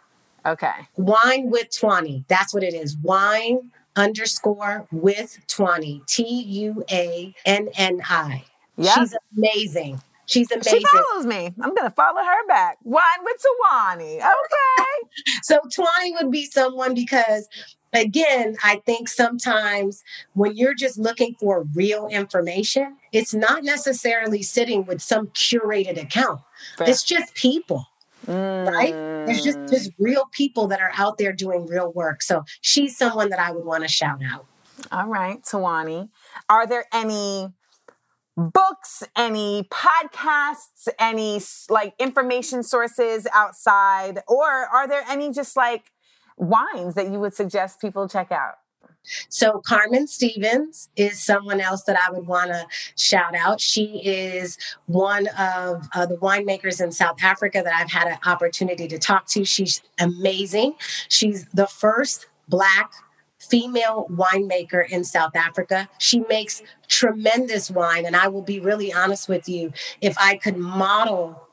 Okay. 0.45 0.73
Wine 0.97 1.51
with 1.51 1.70
Tuanni. 1.70 2.25
That's 2.29 2.53
what 2.53 2.62
it 2.62 2.75
is. 2.75 2.97
Wine 2.97 3.70
underscore 3.97 4.87
with 4.91 5.39
Tuanni. 5.47 6.05
T 6.07 6.25
U 6.25 6.85
A 6.91 7.35
N 7.45 7.68
N 7.77 8.03
I. 8.09 8.45
Yep. 8.77 8.95
She's 8.99 9.16
amazing. 9.37 10.03
She's 10.27 10.51
amazing. 10.51 10.81
She 10.81 10.85
follows 10.87 11.27
me. 11.27 11.53
I'm 11.61 11.75
gonna 11.75 11.91
follow 11.91 12.23
her 12.23 12.47
back. 12.49 12.79
Wine 12.85 13.03
with 13.23 13.37
Tawani. 13.37 14.16
Okay. 14.16 14.23
So 15.43 15.59
Tuanni 15.68 16.14
would 16.14 16.31
be 16.31 16.47
someone 16.47 16.95
because 16.95 17.47
again, 17.93 18.57
I 18.62 18.82
think 18.86 19.09
sometimes 19.09 20.03
when 20.34 20.57
you're 20.57 20.74
just 20.74 20.99
looking 20.99 21.34
for 21.38 21.66
real 21.74 22.09
information, 22.09 22.97
it's 23.12 23.34
not 23.34 23.64
necessarily 23.64 24.43
sitting 24.43 24.84
with 24.84 25.03
some 25.03 25.28
curated 25.28 26.01
account. 26.01 26.40
It's 26.80 27.03
just 27.03 27.34
people. 27.34 27.86
Right? 28.26 28.93
There's 29.26 29.43
just 29.43 29.59
mm. 29.59 29.70
just 29.70 29.90
real 29.99 30.24
people 30.32 30.68
that 30.68 30.80
are 30.80 30.93
out 30.97 31.18
there 31.18 31.32
doing 31.32 31.66
real 31.66 31.93
work. 31.93 32.22
So 32.22 32.45
she's 32.61 32.97
someone 32.97 33.30
that 33.30 33.40
I 33.40 33.51
would 33.51 33.64
want 33.64 33.82
to 33.82 33.88
shout 33.88 34.20
out. 34.24 34.47
All 34.90 35.09
right, 35.09 35.43
Tawani. 35.43 36.09
Are 36.49 36.66
there 36.66 36.86
any 36.93 37.49
books, 38.36 39.03
any 39.16 39.64
podcasts, 39.64 40.88
any 40.99 41.40
like 41.68 41.95
information 41.99 42.62
sources 42.62 43.26
outside, 43.32 44.20
or 44.28 44.47
are 44.47 44.88
there 44.88 45.05
any 45.09 45.32
just 45.32 45.57
like 45.57 45.90
wines 46.37 46.95
that 46.95 47.11
you 47.11 47.20
would 47.20 47.35
suggest 47.35 47.80
people 47.80 48.09
check 48.09 48.33
out? 48.33 48.55
So 49.28 49.61
Carmen 49.66 50.07
Stevens 50.07 50.89
is 50.97 51.22
someone 51.22 51.61
else 51.61 51.83
that 51.85 51.99
I 51.99 52.12
would 52.12 52.26
want 52.26 52.51
to 52.51 52.66
shout 52.97 53.35
out. 53.35 53.61
She 53.61 54.01
is 54.05 54.59
one 54.87 55.26
of 55.39 55.89
uh, 55.95 56.07
the 56.07 56.16
winemakers 56.18 56.80
in 56.83 56.93
South 56.93 57.22
Africa 57.22 57.62
that 57.64 57.74
I've 57.74 57.91
had 57.91 58.07
an 58.07 58.18
opportunity 58.24 58.87
to 58.89 58.99
talk 58.99 59.26
to. 59.28 59.45
She's 59.45 59.83
amazing. 59.99 60.74
She's 61.09 61.47
the 61.47 61.66
first 61.66 62.26
Black 62.49 62.93
female 63.39 64.07
winemaker 64.09 64.89
in 64.89 65.03
South 65.03 65.35
Africa. 65.35 65.89
She 65.99 66.20
makes 66.28 66.62
tremendous 66.87 67.70
wine. 67.70 68.07
And 68.07 68.14
I 68.14 68.28
will 68.28 68.43
be 68.43 68.61
really 68.61 68.93
honest 68.93 69.28
with 69.28 69.49
you, 69.49 69.72
if 70.01 70.16
I 70.18 70.37
could 70.37 70.57
model 70.57 71.49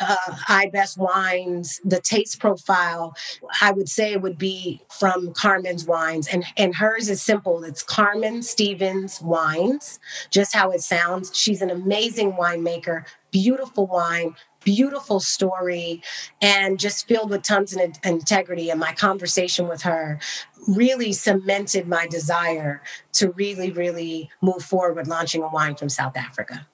uh, 0.00 0.16
iBest 0.48 0.98
Wines, 0.98 1.80
the 1.84 2.00
taste 2.00 2.40
profile, 2.40 3.14
I 3.60 3.72
would 3.72 3.88
say 3.88 4.12
it 4.12 4.22
would 4.22 4.38
be 4.38 4.82
from 4.90 5.32
Carmen's 5.32 5.86
Wines. 5.86 6.28
And, 6.28 6.44
and 6.56 6.74
hers 6.74 7.08
is 7.08 7.22
simple 7.22 7.64
it's 7.64 7.82
Carmen 7.82 8.42
Stevens 8.42 9.20
Wines, 9.22 9.98
just 10.30 10.54
how 10.54 10.70
it 10.70 10.80
sounds. 10.80 11.30
She's 11.36 11.62
an 11.62 11.70
amazing 11.70 12.32
winemaker, 12.32 13.04
beautiful 13.30 13.86
wine. 13.86 14.36
Beautiful 14.64 15.20
story 15.20 16.02
and 16.40 16.80
just 16.80 17.06
filled 17.06 17.28
with 17.28 17.42
tons 17.42 17.74
of 17.74 17.82
in- 17.82 17.92
integrity. 18.02 18.70
And 18.70 18.80
my 18.80 18.94
conversation 18.94 19.68
with 19.68 19.82
her 19.82 20.18
really 20.66 21.12
cemented 21.12 21.86
my 21.86 22.06
desire 22.06 22.82
to 23.12 23.30
really, 23.32 23.70
really 23.70 24.30
move 24.40 24.62
forward 24.62 24.96
with 24.96 25.06
launching 25.06 25.42
a 25.42 25.48
wine 25.48 25.74
from 25.74 25.90
South 25.90 26.16
Africa. 26.16 26.66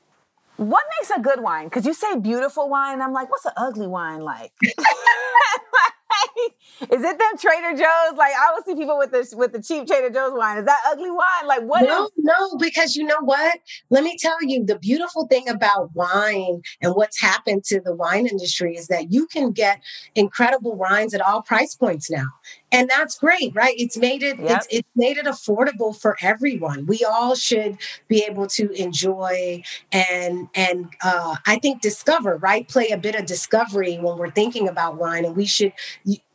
What 0.61 0.83
makes 1.01 1.11
a 1.11 1.21
good 1.21 1.41
wine? 1.41 1.65
Because 1.69 1.87
you 1.87 1.95
say 1.95 2.17
beautiful 2.19 2.69
wine, 2.69 3.01
I'm 3.01 3.15
like, 3.15 3.31
what's 3.31 3.47
an 3.47 3.53
ugly 3.57 3.87
wine 3.87 4.21
like? 4.21 4.53
Is 6.83 7.03
it 7.03 7.19
them 7.19 7.39
Trader 7.39 7.77
Joe's? 7.77 8.17
Like 8.17 8.33
I 8.35 8.49
always 8.49 8.65
see 8.65 8.75
people 8.75 8.99
with 8.99 9.11
the 9.11 9.27
with 9.37 9.53
the 9.53 9.63
cheap 9.63 9.87
Trader 9.87 10.11
Joe's 10.11 10.33
wine. 10.35 10.59
Is 10.59 10.65
that 10.65 10.79
ugly 10.87 11.11
wine? 11.11 11.47
Like 11.47 11.63
what 11.63 11.83
no, 11.87 12.05
is- 12.07 12.11
no, 12.19 12.57
because 12.59 12.97
you 12.97 13.05
know 13.05 13.21
what? 13.21 13.59
Let 13.91 14.03
me 14.05 14.17
tell 14.19 14.37
you 14.43 14.65
the 14.65 14.79
beautiful 14.79 15.27
thing 15.29 15.49
about 15.49 15.95
wine 15.95 16.63
and 16.83 16.95
what's 16.95 17.21
happened 17.21 17.65
to 17.65 17.81
the 17.81 17.95
wine 17.95 18.27
industry 18.27 18.77
is 18.77 18.89
that 18.89 19.13
you 19.13 19.27
can 19.27 19.53
get 19.53 19.81
incredible 20.15 20.75
wines 20.75 21.15
at 21.15 21.21
all 21.21 21.43
price 21.43 21.75
points 21.75 22.11
now. 22.11 22.27
And 22.73 22.89
that's 22.89 23.19
great, 23.19 23.53
right? 23.55 23.75
It's 23.79 23.97
made 23.97 24.23
it 24.23 24.39
Yep. 24.39 24.49
it's, 24.49 24.67
it's 24.71 24.89
made 24.95 25.17
it 25.19 25.27
affordable 25.27 25.99
for 25.99 26.17
everyone. 26.23 26.87
We 26.87 27.05
all 27.05 27.35
should 27.35 27.79
be 28.09 28.25
able 28.29 28.47
to 28.49 28.71
enjoy 28.73 29.63
and 29.91 30.49
and 30.55 30.87
uh, 31.03 31.37
I 31.47 31.59
think 31.59 31.81
discover, 31.81 32.37
right? 32.37 32.69
Play 32.69 32.89
a 32.91 32.97
bit 32.99 33.17
of 33.17 33.27
discovery 33.27 33.99
when 33.99 34.19
we're 34.19 34.31
thinking 34.31 34.69
about 34.69 34.97
wine, 34.97 35.25
and 35.25 35.37
we 35.37 35.47
should. 35.47 35.73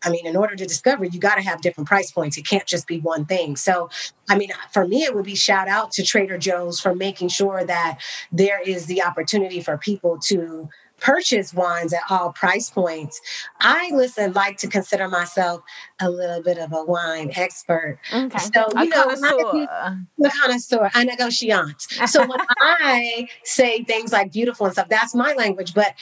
I 0.03 0.09
mean, 0.09 0.27
in 0.27 0.35
order 0.35 0.55
to 0.55 0.65
discover, 0.65 1.05
you 1.05 1.19
got 1.19 1.35
to 1.35 1.41
have 1.41 1.61
different 1.61 1.87
price 1.87 2.11
points. 2.11 2.37
It 2.37 2.45
can't 2.47 2.65
just 2.67 2.85
be 2.85 2.99
one 2.99 3.25
thing. 3.25 3.55
So, 3.55 3.89
I 4.29 4.37
mean, 4.37 4.51
for 4.71 4.87
me, 4.87 5.03
it 5.03 5.15
would 5.15 5.25
be 5.25 5.35
shout 5.35 5.67
out 5.67 5.91
to 5.93 6.03
Trader 6.03 6.37
Joe's 6.37 6.79
for 6.79 6.93
making 6.93 7.29
sure 7.29 7.63
that 7.65 7.99
there 8.31 8.61
is 8.61 8.85
the 8.85 9.01
opportunity 9.03 9.61
for 9.61 9.77
people 9.77 10.19
to 10.25 10.69
purchase 10.99 11.53
wines 11.53 11.93
at 11.93 12.01
all 12.09 12.31
price 12.31 12.69
points. 12.69 13.19
I 13.59 13.91
listen, 13.93 14.33
like 14.33 14.57
to 14.57 14.67
consider 14.67 15.07
myself 15.07 15.61
a 15.99 16.09
little 16.09 16.41
bit 16.41 16.57
of 16.57 16.71
a 16.73 16.83
wine 16.83 17.31
expert. 17.35 17.99
okay? 18.13 18.37
So, 18.53 18.65
a 18.75 18.83
you 18.83 18.89
know, 18.89 19.05
my- 19.05 19.15
connoisseur. 19.15 19.97
the 20.17 20.29
connoisseur, 20.41 20.85
a 20.93 21.05
negotiant. 21.05 22.07
So 22.09 22.25
when 22.25 22.39
I 22.59 23.27
say 23.43 23.83
things 23.83 24.11
like 24.11 24.31
beautiful 24.31 24.65
and 24.65 24.73
stuff, 24.73 24.89
that's 24.89 25.13
my 25.15 25.33
language. 25.33 25.73
But 25.73 25.93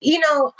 you 0.00 0.18
know, 0.20 0.52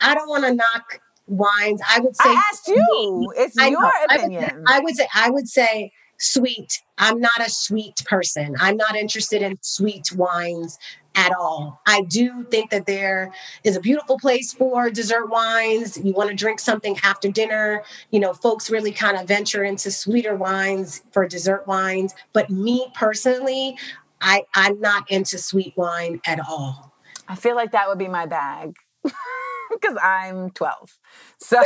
I, 0.00 0.12
I 0.12 0.14
don't 0.14 0.28
want 0.28 0.44
to 0.44 0.54
knock 0.54 1.00
wines. 1.26 1.80
I 1.88 2.00
would 2.00 2.16
say 2.16 2.28
I 2.28 2.42
asked 2.52 2.68
you. 2.68 3.32
It's 3.36 3.58
I 3.58 3.68
your 3.68 3.80
know. 3.82 3.90
I 3.90 4.00
would, 4.00 4.10
say, 4.10 4.16
opinion. 4.36 4.64
I 4.68 4.80
would 4.80 4.96
say 4.96 5.08
I 5.14 5.30
would 5.30 5.48
say 5.48 5.92
sweet. 6.18 6.82
I'm 6.98 7.20
not 7.20 7.40
a 7.40 7.50
sweet 7.50 8.02
person. 8.06 8.54
I'm 8.60 8.76
not 8.76 8.96
interested 8.96 9.42
in 9.42 9.58
sweet 9.60 10.12
wines 10.14 10.78
at 11.16 11.32
all. 11.32 11.80
I 11.86 12.02
do 12.02 12.44
think 12.50 12.70
that 12.70 12.86
there 12.86 13.32
is 13.64 13.74
a 13.74 13.80
beautiful 13.80 14.18
place 14.18 14.52
for 14.52 14.90
dessert 14.90 15.30
wines. 15.30 15.98
You 15.98 16.12
want 16.12 16.28
to 16.28 16.36
drink 16.36 16.60
something 16.60 16.96
after 17.02 17.28
dinner. 17.30 17.82
You 18.10 18.20
know, 18.20 18.34
folks 18.34 18.70
really 18.70 18.92
kind 18.92 19.16
of 19.16 19.26
venture 19.26 19.64
into 19.64 19.90
sweeter 19.90 20.36
wines 20.36 21.02
for 21.12 21.26
dessert 21.26 21.66
wines. 21.66 22.14
But 22.34 22.50
me 22.50 22.88
personally, 22.94 23.76
I, 24.20 24.44
I'm 24.54 24.80
not 24.80 25.10
into 25.10 25.38
sweet 25.38 25.72
wine 25.76 26.20
at 26.26 26.38
all. 26.38 26.92
I 27.28 27.34
feel 27.34 27.56
like 27.56 27.72
that 27.72 27.88
would 27.88 27.98
be 27.98 28.08
my 28.08 28.26
bag 28.26 28.76
because 29.02 29.96
I'm 30.02 30.50
12. 30.50 30.98
So 31.38 31.62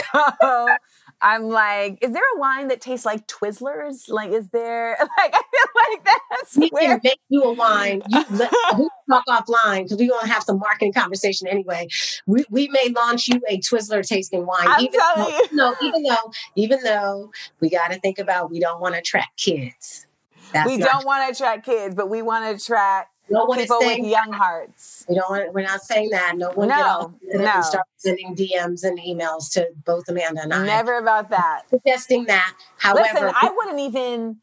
I'm 1.23 1.49
like, 1.49 1.99
is 2.03 2.12
there 2.12 2.23
a 2.37 2.39
wine 2.39 2.68
that 2.68 2.81
tastes 2.81 3.05
like 3.05 3.27
Twizzlers? 3.27 4.09
Like, 4.09 4.31
is 4.31 4.49
there, 4.49 4.97
like, 5.18 5.35
I 5.35 5.43
feel 5.51 5.91
like 5.91 6.05
that's 6.31 6.57
We 6.57 6.68
where. 6.71 6.99
can 6.99 7.01
make 7.05 7.21
you 7.29 7.43
a 7.43 7.53
wine. 7.53 8.03
You 8.09 8.25
let, 8.31 8.51
we 8.79 8.89
talk 9.09 9.25
offline 9.29 9.85
because 9.85 9.99
we're 9.99 10.09
going 10.09 10.27
to 10.27 10.33
have 10.33 10.43
some 10.43 10.59
marketing 10.59 10.93
conversation 10.93 11.47
anyway. 11.47 11.89
We, 12.27 12.45
we 12.51 12.68
may 12.68 12.89
launch 12.95 13.29
you 13.29 13.41
a 13.49 13.59
Twizzler 13.59 14.07
tasting 14.07 14.47
wine. 14.47 14.66
I'm 14.66 14.81
even 14.81 14.99
telling 14.99 15.31
though, 15.31 15.39
you. 15.39 15.49
No, 15.53 15.75
even 15.83 16.03
though, 16.05 16.33
even 16.57 16.83
though 16.83 17.31
we 17.61 17.68
got 17.71 17.93
to 17.93 17.99
think 18.01 18.18
about 18.18 18.51
we 18.51 18.61
don't 18.61 18.81
want 18.81 18.95
to 18.95 19.01
attract 19.01 19.37
kids. 19.37 20.07
That's 20.53 20.66
we 20.68 20.79
don't 20.79 21.05
want 21.05 21.27
to 21.27 21.33
attract 21.33 21.64
kids, 21.64 21.95
but 21.95 22.09
we 22.09 22.23
want 22.23 22.45
to 22.45 22.62
attract 22.62 23.11
No 23.31 23.45
one 23.45 23.59
is 23.59 23.64
people 23.64 23.78
with 23.78 23.87
saying 23.87 24.05
young 24.07 24.33
hearts. 24.33 25.07
We 25.09 25.14
don't. 25.14 25.55
We're 25.55 25.62
not 25.62 25.83
saying 25.83 26.11
that. 26.11 26.37
No 26.37 26.51
one 26.51 26.68
No, 26.68 27.14
no. 27.22 27.61
start 27.62 27.87
sending 27.97 28.35
DMs 28.35 28.83
and 28.83 28.99
emails 28.99 29.53
to 29.53 29.68
both 29.85 30.09
Amanda 30.09 30.43
and 30.43 30.53
I. 30.53 30.66
Never 30.66 30.99
about 30.99 31.31
that. 31.31 31.62
suggesting 31.70 32.24
that. 32.26 32.55
However, 32.78 33.01
Listen, 33.03 33.33
I 33.41 33.55
wouldn't 33.57 33.81
even 33.81 34.39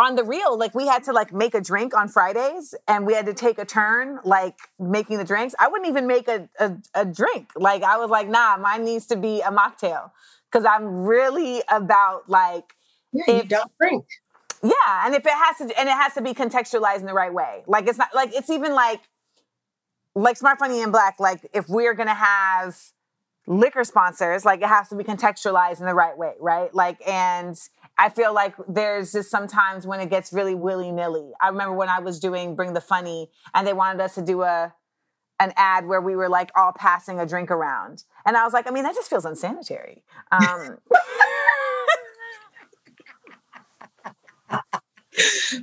on 0.00 0.14
the 0.14 0.24
real, 0.24 0.56
like 0.58 0.74
we 0.74 0.86
had 0.86 1.04
to 1.04 1.12
like 1.12 1.32
make 1.32 1.54
a 1.54 1.60
drink 1.60 1.94
on 1.94 2.08
Fridays 2.08 2.74
and 2.88 3.04
we 3.06 3.12
had 3.12 3.26
to 3.26 3.34
take 3.34 3.58
a 3.58 3.66
turn 3.66 4.18
like 4.24 4.56
making 4.78 5.18
the 5.18 5.24
drinks. 5.24 5.54
I 5.58 5.68
wouldn't 5.68 5.88
even 5.88 6.06
make 6.06 6.26
a, 6.26 6.48
a, 6.58 6.72
a 6.94 7.04
drink. 7.04 7.50
Like 7.54 7.82
I 7.82 7.98
was 7.98 8.08
like, 8.08 8.28
nah, 8.28 8.56
mine 8.56 8.84
needs 8.84 9.06
to 9.06 9.16
be 9.16 9.42
a 9.42 9.50
mocktail. 9.50 10.10
Cause 10.50 10.64
I'm 10.64 11.04
really 11.04 11.62
about 11.68 12.28
like 12.28 12.74
yeah, 13.12 13.36
you 13.36 13.42
don't 13.44 13.70
drink. 13.78 14.04
Yeah, 14.62 15.06
and 15.06 15.14
if 15.14 15.24
it 15.24 15.32
has 15.32 15.56
to, 15.58 15.78
and 15.78 15.88
it 15.88 15.92
has 15.92 16.14
to 16.14 16.22
be 16.22 16.34
contextualized 16.34 17.00
in 17.00 17.06
the 17.06 17.14
right 17.14 17.32
way. 17.32 17.62
Like 17.66 17.88
it's 17.88 17.98
not 17.98 18.14
like 18.14 18.34
it's 18.34 18.50
even 18.50 18.74
like 18.74 19.00
like 20.14 20.36
Smart 20.36 20.58
Funny 20.58 20.82
and 20.82 20.92
Black. 20.92 21.18
Like 21.18 21.48
if 21.54 21.68
we're 21.68 21.94
gonna 21.94 22.14
have 22.14 22.76
liquor 23.46 23.84
sponsors, 23.84 24.44
like 24.44 24.60
it 24.60 24.68
has 24.68 24.88
to 24.90 24.96
be 24.96 25.04
contextualized 25.04 25.80
in 25.80 25.86
the 25.86 25.94
right 25.94 26.16
way, 26.16 26.34
right? 26.40 26.74
Like, 26.74 27.06
and 27.08 27.58
I 27.98 28.10
feel 28.10 28.34
like 28.34 28.54
there's 28.68 29.12
just 29.12 29.30
sometimes 29.30 29.86
when 29.86 30.00
it 30.00 30.10
gets 30.10 30.32
really 30.32 30.54
willy 30.54 30.92
nilly. 30.92 31.32
I 31.40 31.48
remember 31.48 31.74
when 31.74 31.88
I 31.88 32.00
was 32.00 32.20
doing 32.20 32.54
Bring 32.54 32.74
the 32.74 32.80
Funny, 32.80 33.30
and 33.54 33.66
they 33.66 33.72
wanted 33.72 34.00
us 34.02 34.14
to 34.16 34.22
do 34.22 34.42
a 34.42 34.74
an 35.40 35.54
ad 35.56 35.86
where 35.86 36.02
we 36.02 36.14
were 36.14 36.28
like 36.28 36.50
all 36.54 36.72
passing 36.72 37.18
a 37.18 37.26
drink 37.26 37.50
around. 37.50 38.04
And 38.26 38.36
I 38.36 38.44
was 38.44 38.52
like, 38.52 38.68
I 38.68 38.70
mean, 38.70 38.84
that 38.84 38.94
just 38.94 39.08
feels 39.08 39.24
unsanitary. 39.24 40.04
Um, 40.30 40.76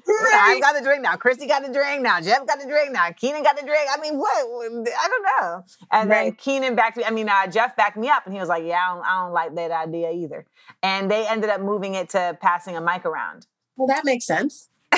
I've 0.09 0.61
got 0.61 0.79
a 0.79 0.83
drink 0.83 1.01
now. 1.01 1.15
Christy 1.15 1.47
got 1.47 1.67
a 1.67 1.71
drink 1.71 2.01
now. 2.01 2.19
Jeff 2.21 2.45
got 2.45 2.63
a 2.63 2.67
drink 2.67 2.91
now. 2.91 3.11
Kenan 3.11 3.43
got 3.43 3.61
a 3.61 3.65
drink. 3.65 3.87
I 3.91 3.99
mean, 3.99 4.17
what? 4.17 4.37
I 4.37 5.07
don't 5.07 5.23
know. 5.23 5.63
And 5.91 6.11
then 6.11 6.33
Kenan 6.33 6.75
backed 6.75 6.97
me. 6.97 7.03
I 7.03 7.11
mean, 7.11 7.29
uh, 7.29 7.47
Jeff 7.47 7.75
backed 7.75 7.97
me 7.97 8.09
up, 8.09 8.25
and 8.25 8.33
he 8.33 8.39
was 8.39 8.49
like, 8.49 8.63
"Yeah, 8.65 8.81
I 8.81 8.95
don't, 8.95 9.05
I 9.05 9.23
don't 9.23 9.33
like 9.33 9.55
that 9.55 9.71
idea 9.71 10.11
either." 10.11 10.45
And 10.83 11.09
they 11.09 11.27
ended 11.27 11.49
up 11.49 11.61
moving 11.61 11.95
it 11.95 12.09
to 12.09 12.37
passing 12.41 12.75
a 12.75 12.81
mic 12.81 13.05
around. 13.05 13.47
Well, 13.75 13.87
that 13.87 14.05
makes 14.05 14.25
sense. 14.25 14.69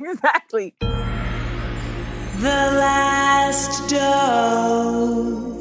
exactly. 0.00 0.74
The 0.80 2.48
last 2.76 3.88
dose. 3.88 5.54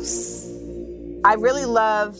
I 1.25 1.35
really 1.35 1.65
love 1.65 2.17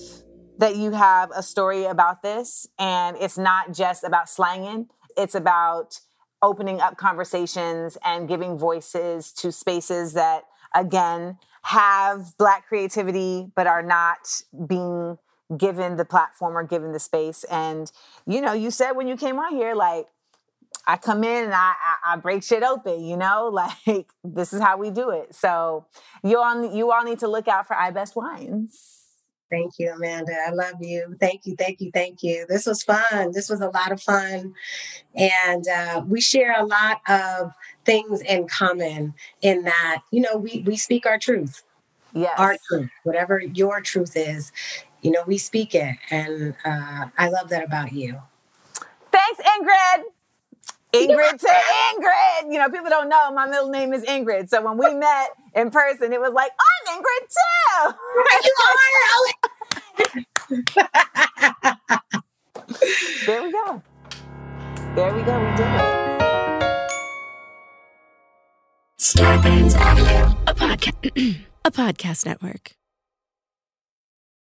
that 0.59 0.77
you 0.77 0.91
have 0.91 1.31
a 1.36 1.43
story 1.43 1.86
about 1.86 2.21
this, 2.21 2.67
and 2.79 3.17
it's 3.17 3.38
not 3.38 3.73
just 3.73 4.03
about 4.03 4.29
slanging, 4.29 4.88
it's 5.18 5.36
about 5.36 5.99
opening 6.41 6.82
up 6.82 6.97
conversations 6.97 7.97
and 8.03 8.28
giving 8.28 8.57
voices 8.57 9.32
to 9.32 9.51
spaces 9.51 10.14
that, 10.14 10.43
again, 10.76 11.38
have 11.64 12.38
Black 12.38 12.68
creativity 12.68 13.51
but 13.55 13.68
are 13.68 13.82
not 13.82 14.41
being 14.68 15.18
given 15.57 15.95
the 15.95 16.05
platform 16.05 16.57
or 16.57 16.64
given 16.64 16.91
the 16.91 16.99
space. 16.99 17.43
And, 17.45 17.91
you 18.26 18.41
know, 18.41 18.53
you 18.53 18.72
said 18.72 18.91
when 18.91 19.07
you 19.07 19.16
came 19.16 19.39
on 19.39 19.55
here, 19.55 19.74
like, 19.74 20.07
I 20.86 20.97
come 20.97 21.24
in 21.24 21.45
and 21.45 21.53
I, 21.53 21.74
I, 22.03 22.14
I 22.14 22.16
break 22.18 22.43
shit 22.43 22.64
open, 22.64 23.05
you 23.05 23.16
know, 23.16 23.49
like 23.86 24.07
this 24.24 24.53
is 24.53 24.61
how 24.61 24.78
we 24.78 24.89
do 24.89 25.09
it. 25.09 25.34
So 25.34 25.86
you 26.24 26.39
all 26.39 26.76
you 26.76 26.91
all 26.91 27.03
need 27.03 27.20
to 27.20 27.28
look 27.28 27.47
out 27.47 27.68
for 27.68 27.76
iBest 27.76 28.16
Wines. 28.16 29.02
Thank 29.53 29.77
you, 29.77 29.91
Amanda. 29.91 30.33
I 30.47 30.49
love 30.49 30.81
you. 30.81 31.15
Thank 31.19 31.45
you, 31.45 31.55
thank 31.55 31.79
you, 31.79 31.91
thank 31.93 32.23
you. 32.23 32.47
This 32.49 32.65
was 32.65 32.81
fun. 32.81 33.33
This 33.33 33.49
was 33.49 33.61
a 33.61 33.69
lot 33.69 33.91
of 33.91 34.01
fun. 34.01 34.55
And 35.13 35.67
uh, 35.67 36.03
we 36.07 36.21
share 36.21 36.59
a 36.59 36.65
lot 36.65 37.01
of 37.07 37.51
things 37.85 38.21
in 38.21 38.47
common 38.47 39.13
in 39.43 39.61
that, 39.65 40.01
you 40.09 40.21
know, 40.21 40.37
we, 40.37 40.63
we 40.65 40.75
speak 40.75 41.05
our 41.05 41.19
truth, 41.19 41.61
Yes. 42.15 42.33
our 42.39 42.57
truth, 42.67 42.89
whatever 43.03 43.39
your 43.39 43.79
truth 43.79 44.17
is, 44.17 44.51
you 45.03 45.11
know, 45.11 45.23
we 45.27 45.37
speak 45.37 45.75
it. 45.75 45.97
And 46.09 46.55
uh, 46.65 47.09
I 47.15 47.29
love 47.29 47.49
that 47.49 47.63
about 47.63 47.93
you. 47.93 48.19
Thanks, 49.11 49.39
Ingrid. 49.39 50.03
Ingrid 50.93 51.39
to 51.39 51.47
Ingrid. 51.47 52.51
You 52.51 52.57
know, 52.57 52.69
people 52.69 52.89
don't 52.89 53.07
know 53.07 53.31
my 53.33 53.45
middle 53.45 53.69
name 53.69 53.93
is 53.93 54.03
Ingrid. 54.03 54.49
So 54.49 54.63
when 54.63 54.79
we 54.79 54.95
met 54.95 55.29
in 55.55 55.69
person, 55.71 56.11
it 56.13 56.19
was 56.19 56.33
like, 56.33 56.51
I'm 56.59 56.97
Ingrid 56.97 57.29
too. 57.29 57.93
You 58.43 58.53
are. 58.67 58.73
There 63.25 63.41
we 63.41 63.51
go. 63.51 63.81
There 64.95 65.13
we 65.13 65.21
go. 65.23 65.39
We 65.39 65.55
did 65.55 65.67
it. 65.67 66.03
Scarpins 68.99 69.75
Avenue. 69.75 70.35
a 70.47 70.53
podcast, 70.53 71.37
a 71.65 71.71
podcast 71.71 72.25
network. 72.25 72.75